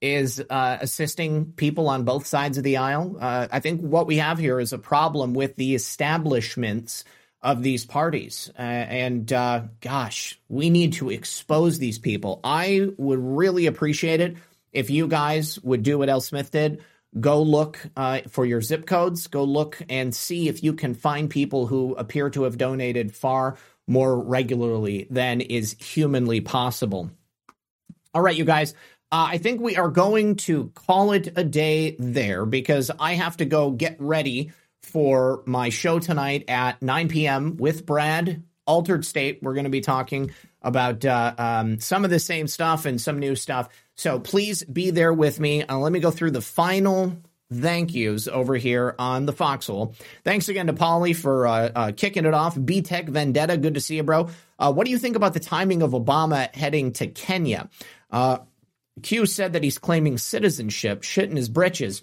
[0.00, 3.16] is uh, assisting people on both sides of the aisle.
[3.20, 7.04] Uh, I think what we have here is a problem with the establishments
[7.40, 8.50] of these parties.
[8.58, 12.40] Uh, and uh, gosh, we need to expose these people.
[12.42, 14.36] I would really appreciate it
[14.72, 16.20] if you guys would do what L.
[16.20, 16.82] Smith did.
[17.18, 19.28] Go look uh, for your zip codes.
[19.28, 23.56] Go look and see if you can find people who appear to have donated far
[23.86, 27.10] more regularly than is humanly possible.
[28.12, 28.72] All right, you guys.
[29.12, 33.36] Uh, I think we are going to call it a day there because I have
[33.36, 34.50] to go get ready
[34.82, 37.56] for my show tonight at 9 p.m.
[37.56, 38.42] with Brad.
[38.66, 39.40] Altered State.
[39.42, 40.30] We're going to be talking
[40.64, 43.68] about uh, um, some of the same stuff and some new stuff.
[43.94, 45.62] So please be there with me.
[45.62, 47.16] Uh, let me go through the final
[47.52, 49.94] thank yous over here on the Foxhole.
[50.24, 52.58] Thanks again to Polly for uh, uh, kicking it off.
[52.62, 54.30] B Tech Vendetta, good to see you, bro.
[54.58, 57.68] Uh, what do you think about the timing of Obama heading to Kenya?
[58.10, 58.38] Uh,
[59.02, 62.02] Q said that he's claiming citizenship, shit in his britches.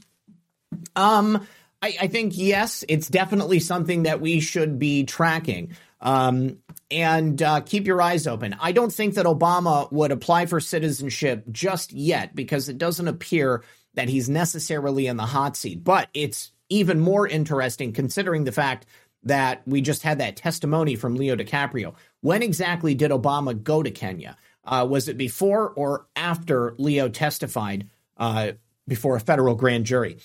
[0.96, 1.48] Um,
[1.82, 5.72] I, I think yes, it's definitely something that we should be tracking.
[6.02, 6.58] Um,
[6.90, 8.56] and uh, keep your eyes open.
[8.60, 13.64] I don't think that Obama would apply for citizenship just yet because it doesn't appear
[13.94, 15.84] that he's necessarily in the hot seat.
[15.84, 18.86] But it's even more interesting considering the fact
[19.24, 21.94] that we just had that testimony from Leo DiCaprio.
[22.22, 24.38] When exactly did Obama go to Kenya?
[24.64, 28.54] Uh, was it before or after Leo testified uh,
[28.88, 30.18] before a federal grand jury?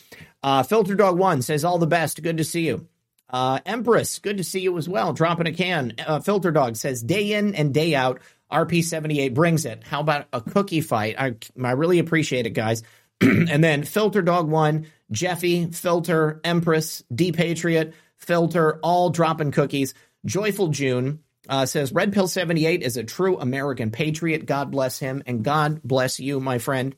[0.42, 2.22] Uh, Filter Dog One says, "All the best.
[2.22, 2.86] Good to see you."
[3.28, 5.12] Uh, Empress, good to see you as well.
[5.12, 5.94] Dropping a can.
[6.04, 8.20] Uh, Filter Dog says, "Day in and day out,
[8.50, 11.16] RP78 brings it." How about a cookie fight?
[11.18, 12.82] I I really appreciate it, guys.
[13.20, 19.94] and then Filter Dog One, Jeffy, Filter, Empress, D Patriot, Filter, all dropping cookies.
[20.24, 24.46] Joyful June uh, says Red Pill 78 is a true American patriot.
[24.46, 26.94] God bless him and God bless you, my friend.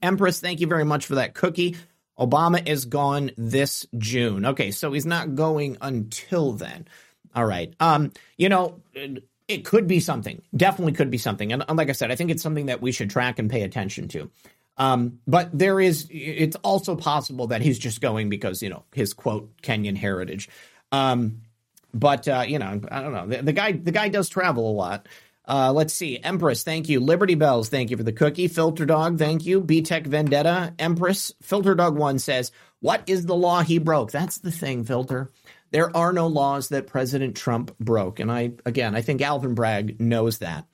[0.00, 1.76] Empress, thank you very much for that cookie.
[2.22, 4.46] Obama is gone this June.
[4.46, 6.86] Okay, so he's not going until then.
[7.34, 7.74] All right.
[7.80, 8.80] Um, you know,
[9.48, 10.42] it could be something.
[10.54, 11.52] Definitely could be something.
[11.52, 14.08] And like I said, I think it's something that we should track and pay attention
[14.08, 14.30] to.
[14.76, 19.12] Um, but there is, it's also possible that he's just going because, you know, his
[19.14, 20.48] quote, Kenyan heritage.
[20.90, 21.42] Um,
[21.92, 23.26] but, uh, you know, I don't know.
[23.26, 25.08] The, the guy, the guy does travel a lot.
[25.52, 26.18] Uh, let's see.
[26.18, 26.98] Empress, thank you.
[26.98, 28.48] Liberty Bells, thank you for the cookie.
[28.48, 29.60] Filter Dog, thank you.
[29.60, 31.30] B Tech Vendetta, Empress.
[31.42, 34.10] Filter Dog 1 says, What is the law he broke?
[34.10, 35.30] That's the thing, Filter.
[35.70, 38.18] There are no laws that President Trump broke.
[38.18, 40.64] And I, again, I think Alvin Bragg knows that.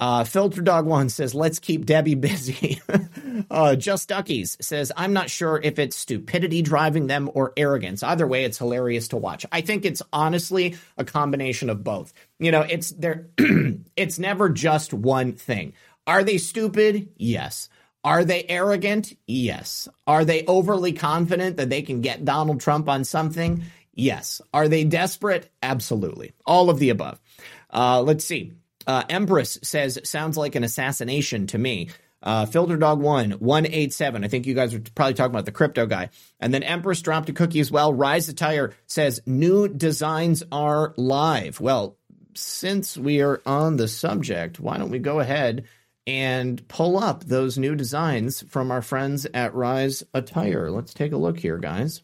[0.00, 2.80] Uh, Filter Dog One says, "Let's keep Debbie busy."
[3.50, 8.02] uh, Just Duckies says, "I'm not sure if it's stupidity driving them or arrogance.
[8.02, 9.44] Either way, it's hilarious to watch.
[9.52, 12.14] I think it's honestly a combination of both.
[12.38, 13.28] You know, it's there.
[13.96, 15.74] it's never just one thing.
[16.06, 17.10] Are they stupid?
[17.18, 17.68] Yes.
[18.02, 19.14] Are they arrogant?
[19.26, 19.86] Yes.
[20.06, 23.64] Are they overly confident that they can get Donald Trump on something?
[23.92, 24.40] Yes.
[24.54, 25.52] Are they desperate?
[25.62, 26.32] Absolutely.
[26.46, 27.20] All of the above.
[27.70, 28.54] Uh, let's see."
[28.90, 31.90] Uh, Empress says, sounds like an assassination to me.
[32.24, 34.24] Uh, Filter Dog 1, 187.
[34.24, 36.08] I think you guys are probably talking about the crypto guy.
[36.40, 37.94] And then Empress dropped a cookie as well.
[37.94, 41.60] Rise Attire says, new designs are live.
[41.60, 41.98] Well,
[42.34, 45.66] since we are on the subject, why don't we go ahead
[46.04, 50.68] and pull up those new designs from our friends at Rise Attire?
[50.68, 52.02] Let's take a look here, guys.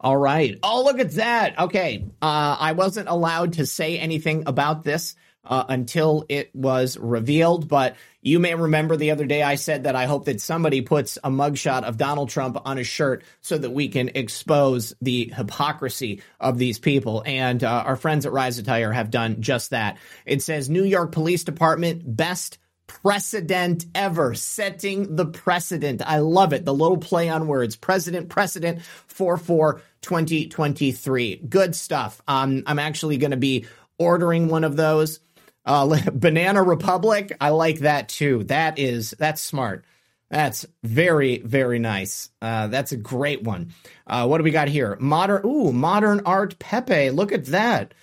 [0.00, 0.58] All right.
[0.62, 1.58] Oh, look at that.
[1.58, 2.06] Okay.
[2.22, 5.14] Uh, I wasn't allowed to say anything about this
[5.48, 9.94] uh, until it was revealed, but you may remember the other day I said that
[9.94, 13.70] I hope that somebody puts a mugshot of Donald Trump on a shirt so that
[13.70, 17.22] we can expose the hypocrisy of these people.
[17.24, 19.98] And uh, our friends at Rise Attire have done just that.
[20.24, 26.02] It says New York Police Department best precedent ever, setting the precedent.
[26.04, 26.64] I love it.
[26.64, 27.76] The little play on words.
[27.76, 31.36] President, precedent for for 2023.
[31.48, 32.20] Good stuff.
[32.26, 33.66] Um, I'm actually going to be
[33.98, 35.20] ordering one of those.
[35.66, 37.36] Uh, Banana Republic.
[37.40, 38.44] I like that too.
[38.44, 39.84] That is, that's smart.
[40.30, 42.30] That's very, very nice.
[42.42, 43.72] Uh, that's a great one.
[44.06, 44.96] Uh, what do we got here?
[44.98, 47.10] Modern, ooh, modern art Pepe.
[47.10, 47.94] Look at that.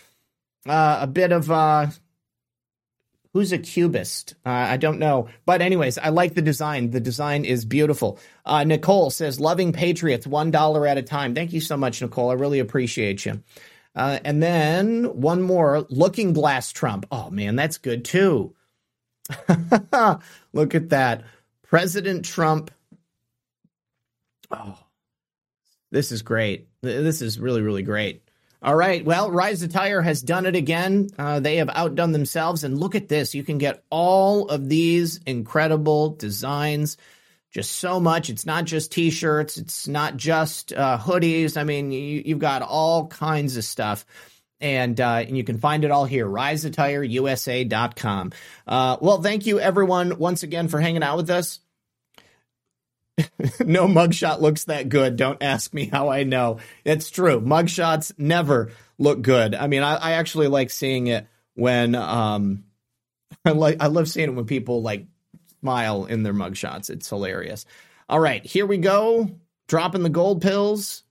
[0.66, 1.88] Uh, a bit of, uh,
[3.34, 4.36] who's a cubist?
[4.46, 5.28] Uh, I don't know.
[5.46, 6.92] But, anyways, I like the design.
[6.92, 8.20] The design is beautiful.
[8.46, 11.36] Uh, Nicole says, loving Patriots, $1 at a time.
[11.36, 12.30] Thank you so much, Nicole.
[12.30, 13.44] I really appreciate you.
[13.96, 17.06] Uh, and then one more, Looking Glass Trump.
[17.12, 18.56] Oh, man, that's good too.
[20.54, 21.24] Look at that.
[21.62, 22.72] President Trump.
[24.52, 24.78] Oh,
[25.92, 26.68] this is great.
[26.82, 28.24] This is really, really great.
[28.64, 29.04] All right.
[29.04, 31.10] Well, Rise Attire has done it again.
[31.18, 32.64] Uh, they have outdone themselves.
[32.64, 33.36] And look at this.
[33.36, 36.98] You can get all of these incredible designs.
[37.54, 38.32] Just so much.
[38.32, 41.56] It's not just t shirts, it's not just uh, hoodies.
[41.56, 44.08] I mean, you, have got all kinds of stuff.
[44.60, 48.32] And, uh, and you can find it all here, riseattireusa.com.
[48.66, 51.60] Uh, well, thank you everyone once again for hanging out with us.
[53.60, 55.16] no mugshot looks that good.
[55.16, 56.58] Don't ask me how I know.
[56.84, 57.40] It's true.
[57.40, 59.54] Mugshots never look good.
[59.54, 62.64] I mean, I, I actually like seeing it when um
[63.46, 65.06] I like I love seeing it when people like
[65.64, 66.90] smile in their mugshots.
[66.90, 67.66] It's hilarious.
[68.10, 69.32] All right, here we go.
[69.70, 71.04] Dropping the gold pills.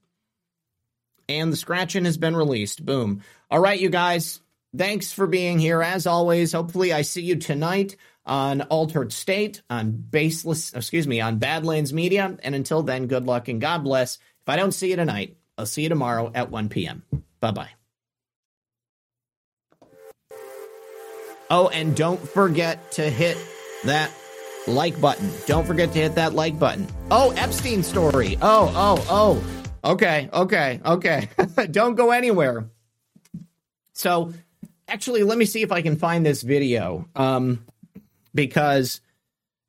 [1.27, 2.85] And the scratching has been released.
[2.85, 3.23] Boom.
[3.49, 4.41] All right, you guys.
[4.77, 5.81] Thanks for being here.
[5.81, 7.95] As always, hopefully I see you tonight
[8.27, 12.37] on Altered State, on Baseless, excuse me, on Badlands Media.
[12.43, 14.17] And until then, good luck and God bless.
[14.17, 17.01] If I don't see you tonight, I'll see you tomorrow at 1 p.m.
[17.39, 17.69] Bye bye.
[21.49, 23.37] Oh, and don't forget to hit
[23.85, 24.11] that
[24.67, 25.29] like button.
[25.45, 26.87] Don't forget to hit that like button.
[27.11, 28.37] Oh, Epstein story.
[28.41, 29.91] Oh, oh, oh.
[29.91, 31.29] Okay, okay, okay.
[31.71, 32.69] don't go anywhere.
[33.93, 34.33] So,
[34.87, 37.07] actually, let me see if I can find this video.
[37.15, 37.65] Um,
[38.33, 39.01] because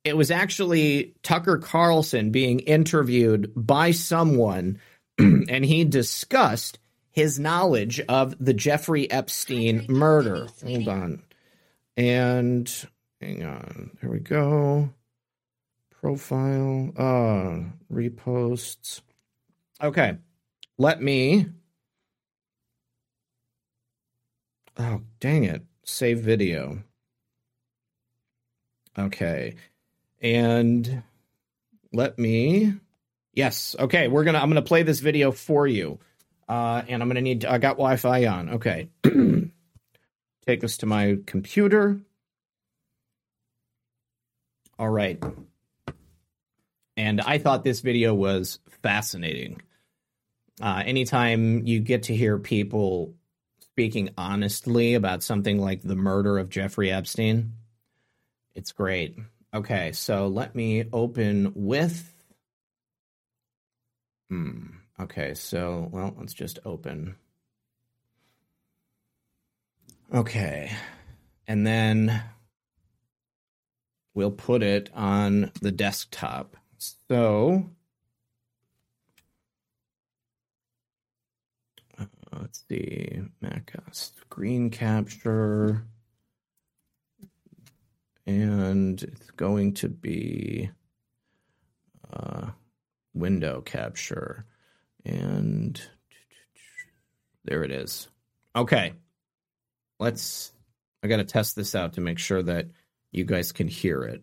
[0.04, 4.78] it was actually Tucker Carlson being interviewed by someone,
[5.18, 6.78] and he discussed
[7.10, 10.46] his knowledge of the Jeffrey Epstein murder.
[10.64, 11.22] Hold on.
[11.96, 12.88] And
[13.24, 13.90] hang on.
[14.00, 14.90] There we go.
[15.90, 16.92] Profile.
[16.96, 19.00] Uh reposts.
[19.82, 20.18] Okay.
[20.76, 21.46] Let me
[24.76, 25.62] Oh, dang it.
[25.84, 26.82] Save video.
[28.98, 29.54] Okay.
[30.20, 31.02] And
[31.92, 32.74] let me
[33.32, 33.74] Yes.
[33.78, 35.98] Okay, we're going to I'm going to play this video for you.
[36.46, 38.48] Uh and I'm going to need I got Wi-Fi on.
[38.50, 38.90] Okay.
[40.46, 42.00] Take us to my computer.
[44.78, 45.22] All right.
[46.96, 49.62] And I thought this video was fascinating.
[50.60, 53.14] Uh, anytime you get to hear people
[53.60, 57.54] speaking honestly about something like the murder of Jeffrey Epstein,
[58.54, 59.18] it's great.
[59.52, 62.12] Okay, so let me open with.
[64.28, 64.66] Hmm.
[65.00, 67.16] Okay, so, well, let's just open.
[70.12, 70.70] Okay.
[71.48, 72.22] And then
[74.14, 76.56] we'll put it on the desktop.
[76.78, 77.70] So
[81.98, 82.04] uh,
[82.40, 85.84] let's see, Mac screen capture,
[88.26, 90.70] and it's going to be
[92.12, 92.48] uh,
[93.14, 94.44] window capture,
[95.04, 95.80] and
[97.44, 98.08] there it is.
[98.56, 98.94] Okay,
[99.98, 100.52] let's.
[101.02, 102.68] I got to test this out to make sure that
[103.14, 104.22] you guys can hear it.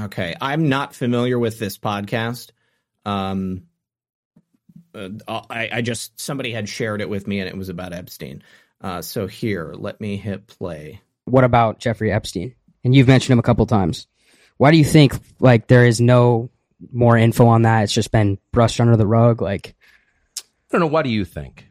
[0.00, 2.50] Okay, I'm not familiar with this podcast.
[3.04, 3.62] Um,
[4.94, 8.42] uh, I, I, just somebody had shared it with me, and it was about Epstein.
[8.80, 11.00] Uh, so here, let me hit play.
[11.24, 12.54] What about Jeffrey Epstein?
[12.84, 14.06] And you've mentioned him a couple times.
[14.56, 16.50] Why do you think like there is no
[16.92, 17.82] more info on that?
[17.82, 19.42] It's just been brushed under the rug.
[19.42, 19.74] Like,
[20.38, 20.42] I
[20.72, 20.86] don't know.
[20.86, 21.67] What do you think?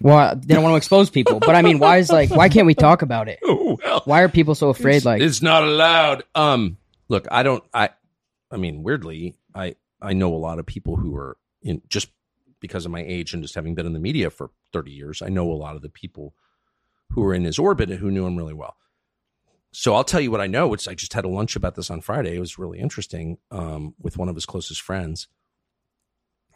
[0.00, 2.66] Well, they don't want to expose people, but I mean, why is like why can't
[2.66, 3.38] we talk about it?
[3.44, 4.96] Oh, well, why are people so afraid?
[4.96, 6.24] It's, like, it's not allowed.
[6.34, 6.76] Um,
[7.08, 7.62] look, I don't.
[7.72, 7.90] I,
[8.50, 12.10] I mean, weirdly, I I know a lot of people who are in just
[12.60, 15.22] because of my age and just having been in the media for thirty years.
[15.22, 16.34] I know a lot of the people
[17.10, 18.76] who are in his orbit and who knew him really well.
[19.72, 20.68] So I'll tell you what I know.
[20.68, 22.36] Which I just had a lunch about this on Friday.
[22.36, 25.28] It was really interesting um, with one of his closest friends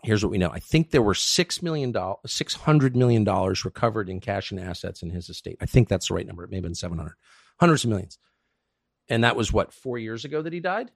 [0.05, 0.51] here's what we know.
[0.51, 4.60] I think there were six million dollars, six hundred million dollars recovered in cash and
[4.60, 5.56] assets in his estate.
[5.60, 6.44] I think that's the right number.
[6.44, 7.14] It may have been seven hundred,
[7.59, 8.18] hundreds of millions.
[9.09, 10.90] And that was what four years ago that he died.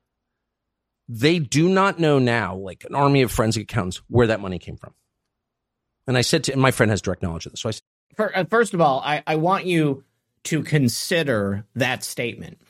[1.09, 4.76] They do not know now, like an army of forensic accountants, where that money came
[4.76, 4.94] from.
[6.06, 7.60] And I said to, and my friend has direct knowledge of this.
[7.60, 7.82] So I said,
[8.18, 10.05] uh, first of all, I, I want you
[10.44, 12.60] to consider that statement.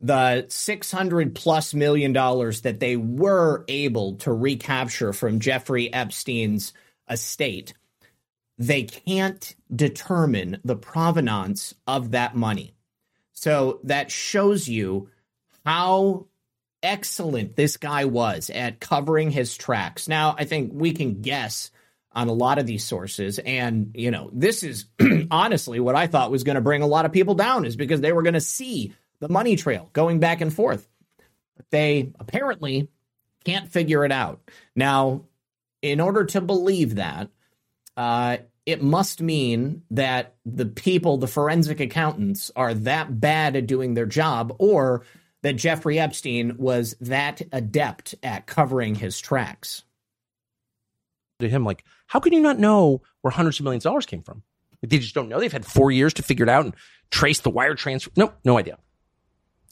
[0.00, 6.72] The 600 plus million dollars that they were able to recapture from Jeffrey Epstein's
[7.08, 7.74] estate,
[8.56, 12.74] they can't determine the provenance of that money.
[13.32, 15.10] So that shows you
[15.64, 16.26] how
[16.82, 20.08] excellent this guy was at covering his tracks.
[20.08, 21.70] Now, I think we can guess
[22.12, 23.38] on a lot of these sources.
[23.38, 24.86] And, you know, this is
[25.30, 28.00] honestly what I thought was going to bring a lot of people down is because
[28.00, 30.88] they were going to see the money trail going back and forth.
[31.56, 32.88] But they apparently
[33.44, 34.40] can't figure it out.
[34.74, 35.22] Now,
[35.82, 37.30] in order to believe that,
[37.96, 43.94] uh, it must mean that the people, the forensic accountants, are that bad at doing
[43.94, 45.04] their job, or
[45.42, 49.84] that Jeffrey Epstein was that adept at covering his tracks.
[51.40, 54.22] to him, like, how can you not know where hundreds of millions of dollars came
[54.22, 54.42] from?
[54.82, 55.40] They just don't know.
[55.40, 56.74] They've had four years to figure it out and
[57.10, 58.10] trace the wire transfer.
[58.16, 58.78] No, no idea.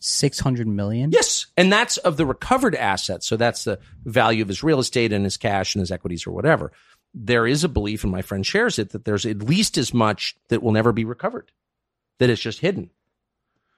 [0.00, 1.10] 600 million?
[1.12, 1.46] Yes.
[1.56, 3.26] And that's of the recovered assets.
[3.26, 6.32] So that's the value of his real estate and his cash and his equities or
[6.32, 6.72] whatever.
[7.14, 10.36] There is a belief, and my friend shares it, that there's at least as much
[10.48, 11.50] that will never be recovered,
[12.18, 12.90] that it's just hidden.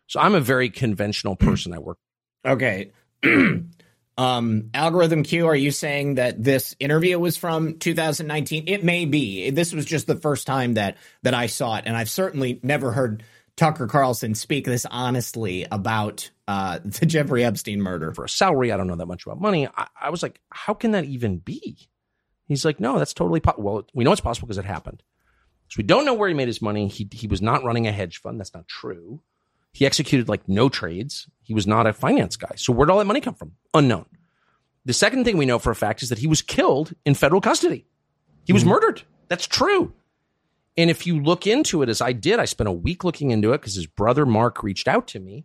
[0.07, 1.73] So I'm a very conventional person.
[1.73, 1.99] I work.
[2.45, 2.93] Okay.
[4.19, 8.65] um, Algorithm Q, are you saying that this interview was from 2019?
[8.67, 9.51] It may be.
[9.51, 12.93] This was just the first time that that I saw it, and I've certainly never
[12.93, 13.23] heard
[13.57, 18.13] Tucker Carlson speak this honestly about uh, the Jeffrey Epstein murder.
[18.13, 19.69] For a salary, I don't know that much about money.
[19.69, 21.89] I, I was like, how can that even be?
[22.47, 23.65] He's like, no, that's totally possible.
[23.65, 25.03] Well, we know it's possible because it happened.
[25.69, 26.89] So we don't know where he made his money.
[26.89, 28.41] He he was not running a hedge fund.
[28.41, 29.23] That's not true.
[29.73, 31.29] He executed like no trades.
[31.43, 32.53] He was not a finance guy.
[32.57, 33.53] So where'd all that money come from?
[33.73, 34.07] Unknown.
[34.85, 37.41] The second thing we know for a fact is that he was killed in federal
[37.41, 37.87] custody.
[38.47, 39.03] He was murdered.
[39.29, 39.93] That's true.
[40.77, 43.53] And if you look into it, as I did, I spent a week looking into
[43.53, 45.45] it because his brother Mark reached out to me.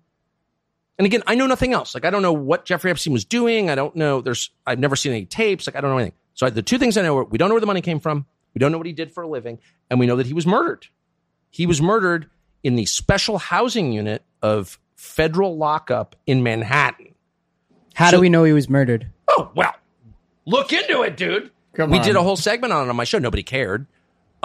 [0.98, 1.94] And again, I know nothing else.
[1.94, 3.70] Like I don't know what Jeffrey Epstein was doing.
[3.70, 4.22] I don't know.
[4.22, 5.68] There's I've never seen any tapes.
[5.68, 6.18] Like I don't know anything.
[6.36, 8.26] So the two things I know are we don't know where the money came from.
[8.54, 10.48] We don't know what he did for a living, and we know that he was
[10.48, 10.88] murdered.
[11.50, 12.30] He was murdered
[12.64, 17.16] in the special housing unit of federal lockup in Manhattan.
[17.94, 19.08] How So- do we know he was murdered?
[19.28, 19.74] Oh, well,
[20.46, 21.52] look into it, dude.
[21.74, 22.06] Come we on.
[22.06, 23.18] did a whole segment on it on my show.
[23.20, 23.86] Nobody cared.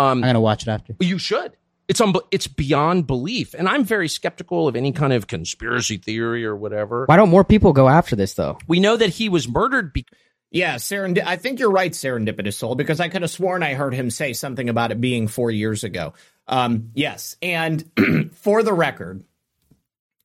[0.01, 0.94] Um, I'm gonna watch it after.
[1.01, 1.56] You should.
[1.89, 6.44] It's un- it's beyond belief, and I'm very skeptical of any kind of conspiracy theory
[6.44, 7.05] or whatever.
[7.06, 8.59] Why don't more people go after this though?
[8.68, 10.16] We know that he was murdered because
[10.52, 13.94] Yeah, serendi- I think you're right, serendipitous soul, because I could have sworn I heard
[13.94, 16.12] him say something about it being four years ago.
[16.47, 17.85] Um, yes, and
[18.35, 19.24] for the record,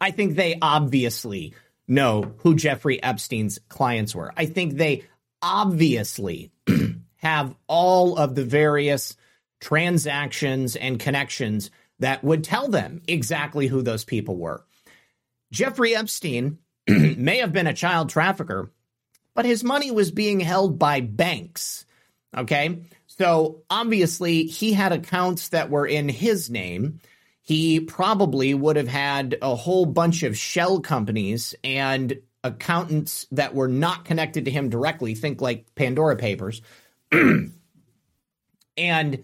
[0.02, 1.54] I think they obviously
[1.88, 4.32] know who Jeffrey Epstein's clients were.
[4.38, 5.04] I think they
[5.42, 6.52] obviously
[7.18, 9.16] have all of the various
[9.60, 14.66] transactions and connections that would tell them exactly who those people were.
[15.52, 18.72] Jeffrey Epstein may have been a child trafficker,
[19.34, 21.86] but his money was being held by banks.
[22.36, 22.84] Okay.
[23.08, 27.00] So obviously, he had accounts that were in his name.
[27.42, 33.68] He probably would have had a whole bunch of shell companies and accountants that were
[33.68, 35.16] not connected to him directly.
[35.16, 36.62] Think like Pandora Papers.
[38.78, 39.24] and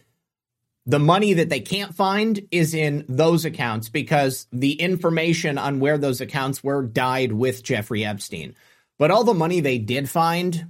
[0.85, 5.97] the money that they can't find is in those accounts because the information on where
[5.97, 8.55] those accounts were died with Jeffrey Epstein.
[8.97, 10.67] But all the money they did find,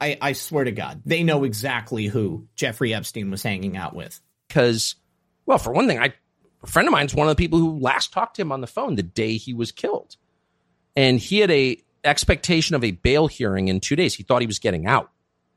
[0.00, 4.20] I, I swear to God, they know exactly who Jeffrey Epstein was hanging out with.
[4.52, 4.96] because,
[5.46, 6.12] well, for one thing, I
[6.62, 8.66] a friend of mine's one of the people who last talked to him on the
[8.66, 10.16] phone the day he was killed,
[10.94, 14.14] and he had a expectation of a bail hearing in two days.
[14.14, 15.10] He thought he was getting out.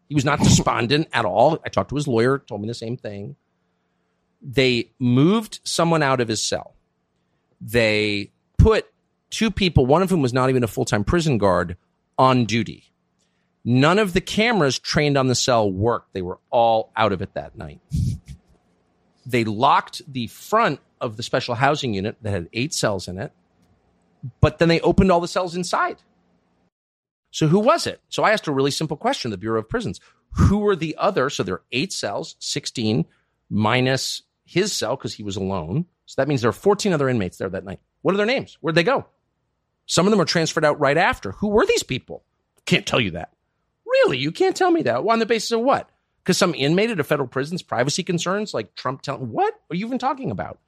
[0.08, 1.60] He was not despondent at all.
[1.66, 3.36] I talked to his lawyer, told me the same thing.
[4.48, 6.76] They moved someone out of his cell.
[7.60, 8.86] They put
[9.32, 11.78] two people, one of whom was not even a full time prison guard,
[12.18, 12.92] on duty.
[13.64, 16.14] None of the cameras trained on the cell worked.
[16.14, 17.82] They were all out of it that night.
[19.28, 23.32] They locked the front of the special housing unit that had eight cells in it,
[24.40, 25.98] but then they opened all the cells inside.
[27.32, 28.02] So who was it?
[28.10, 30.00] So I asked a really simple question, the Bureau of Prisons.
[30.34, 31.32] Who were the other?
[31.32, 33.06] So there are eight cells, 16
[33.50, 35.86] minus his cell because he was alone.
[36.06, 37.80] So that means there are 14 other inmates there that night.
[38.02, 38.58] What are their names?
[38.62, 39.06] Where'd they go?
[39.88, 41.32] Some of them are transferred out right after.
[41.34, 42.24] Who were these people?
[42.66, 43.34] Can't tell you that.
[43.86, 44.18] Really?
[44.18, 45.04] You can't tell me that.
[45.04, 45.90] Well, on the basis of what?
[46.24, 49.86] Because some inmate at a federal prison's privacy concerns, like Trump telling, what are you
[49.86, 50.60] even talking about?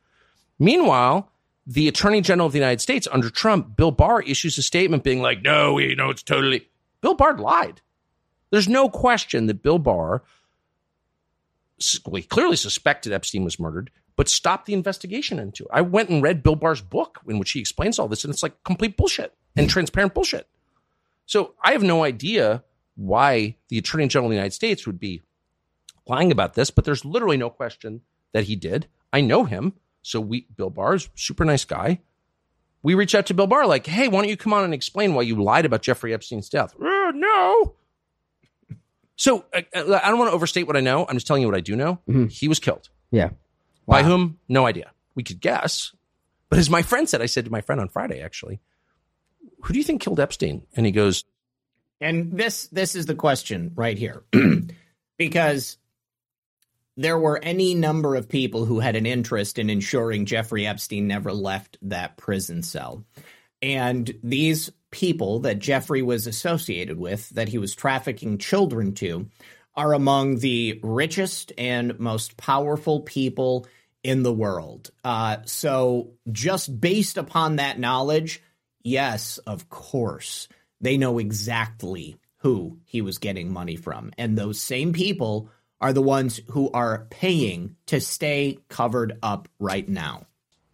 [0.60, 1.32] Meanwhile,
[1.66, 5.22] the Attorney General of the United States under Trump, Bill Barr, issues a statement being
[5.22, 6.68] like, no, we know it's totally.
[7.02, 7.82] Bill Barr lied.
[8.52, 10.24] There's no question that Bill Barr
[11.78, 15.70] he clearly suspected Epstein was murdered, but stopped the investigation into it.
[15.72, 18.44] I went and read Bill Barr's book in which he explains all this, and it's
[18.44, 20.48] like complete bullshit and transparent bullshit.
[21.26, 22.64] So I have no idea
[22.96, 25.22] why the Attorney General of the United States would be
[26.08, 28.02] lying about this, but there's literally no question
[28.34, 28.88] that he did.
[29.14, 29.74] I know him.
[30.02, 32.00] So we, Bill Barr's super nice guy.
[32.82, 35.14] We reach out to Bill Barr, like, hey, why don't you come on and explain
[35.14, 36.74] why you lied about Jeffrey Epstein's death?
[36.80, 37.76] Uh, no.
[39.18, 41.06] So uh, uh, I, I don't want to overstate what I know.
[41.06, 42.00] I'm just telling you what I do know.
[42.08, 42.28] Mm-hmm.
[42.28, 42.90] He was killed.
[43.12, 43.32] Yeah.
[43.86, 44.40] By whom?
[44.48, 44.92] No idea.
[45.16, 45.94] We could guess.
[46.50, 48.60] But as my friend said, I said to my friend on Friday, actually,
[49.62, 50.64] who do you think killed Epstein?
[50.76, 51.24] And he goes,
[52.00, 54.24] And this this is the question right here.
[55.18, 55.78] because
[56.96, 61.32] there were any number of people who had an interest in ensuring Jeffrey Epstein never
[61.32, 63.06] left that prison cell.
[63.62, 69.28] And these people that Jeffrey was associated with, that he was trafficking children to,
[69.76, 73.68] are among the richest and most powerful people
[74.04, 74.90] in the world.
[75.04, 78.42] Uh, so, just based upon that knowledge,
[78.84, 80.48] yes, of course,
[80.82, 84.12] they know exactly who he was getting money from.
[84.18, 85.50] And those same people
[85.82, 90.26] are the ones who are paying to stay covered up right now.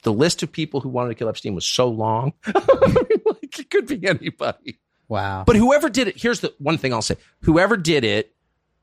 [0.03, 2.33] the list of people who wanted to kill Epstein was so long.
[3.59, 4.79] it could be anybody.
[5.07, 5.43] Wow.
[5.45, 8.33] But whoever did it, here's the one thing I'll say whoever did it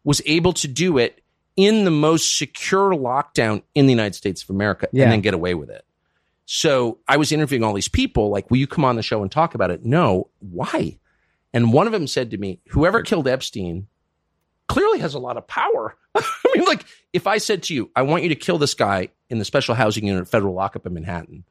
[0.04, 1.22] was able to do it
[1.56, 5.04] in the most secure lockdown in the United States of America Yeah.
[5.04, 5.84] and then get away with it.
[6.46, 9.30] So I was interviewing all these people, like, will you come on the show and
[9.30, 9.84] talk about it?
[9.84, 10.28] No.
[10.40, 10.98] Why?
[11.52, 13.86] And one of them said to me, whoever killed Epstein
[14.68, 15.96] clearly has a lot of power.
[16.14, 16.22] I
[16.56, 19.38] mean, like, if I said to you, I want you to kill this guy in
[19.38, 21.44] the special housing unit, federal lockup in Manhattan,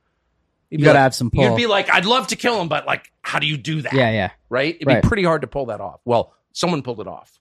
[0.70, 1.44] you'd You be gotta like- have some pull.
[1.44, 3.94] You'd be like, I'd love to kill him, but like, how do you do that?
[3.94, 4.32] Yeah, yeah.
[4.50, 4.76] Right?
[4.76, 5.02] It'd Right.
[5.04, 6.00] be pretty hard to pull that off.
[6.06, 7.40] Well, someone pulled it off.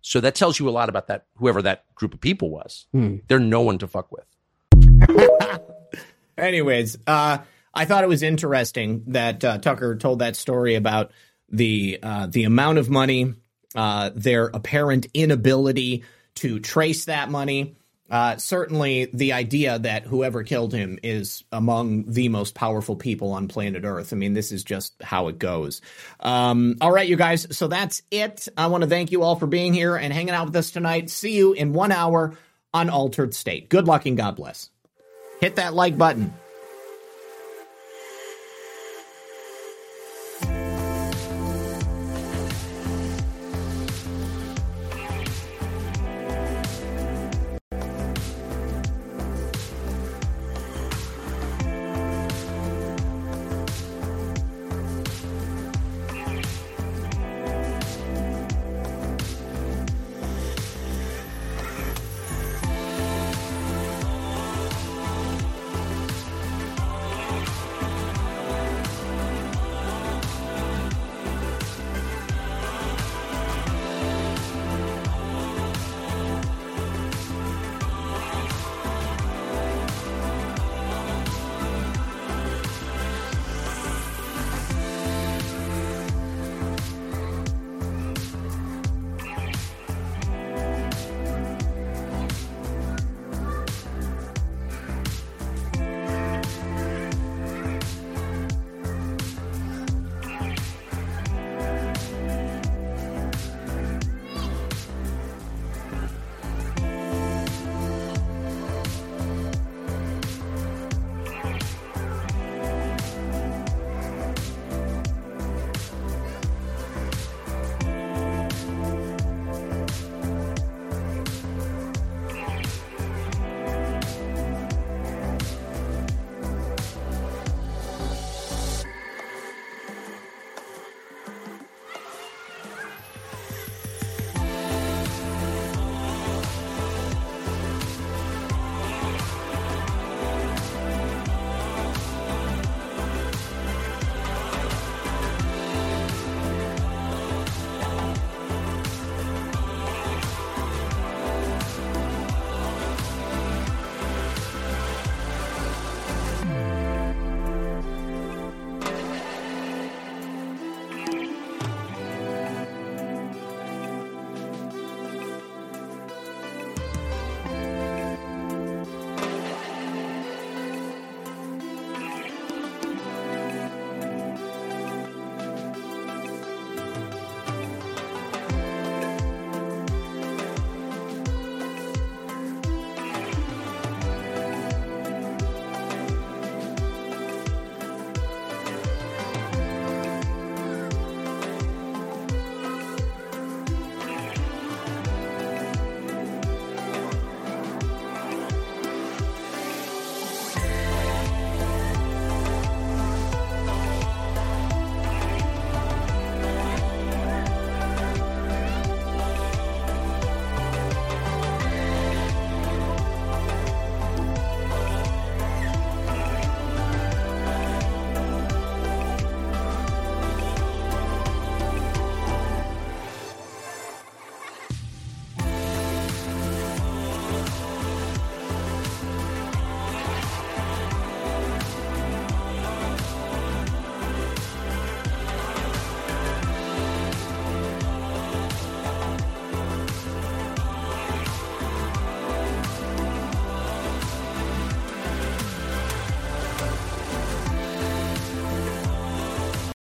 [0.00, 2.86] So that tells you a lot about that, whoever that group of people was.
[2.92, 3.16] Hmm.
[3.28, 4.26] They're no one to fuck with.
[6.38, 7.38] Anyways, uh,
[7.74, 11.12] I thought it was interesting that uh, Tucker told that story about
[11.50, 13.34] the uh, the amount of money,
[13.74, 16.04] uh, their apparent inability
[16.36, 17.76] to trace that money.
[18.12, 23.48] Uh, certainly, the idea that whoever killed him is among the most powerful people on
[23.48, 24.12] planet Earth.
[24.12, 25.80] I mean, this is just how it goes.
[26.20, 27.56] Um, all right, you guys.
[27.56, 28.46] So that's it.
[28.56, 31.10] I want to thank you all for being here and hanging out with us tonight.
[31.10, 32.36] See you in one hour
[32.72, 33.68] on Altered State.
[33.68, 34.70] Good luck and God bless
[35.42, 36.32] hit that like button.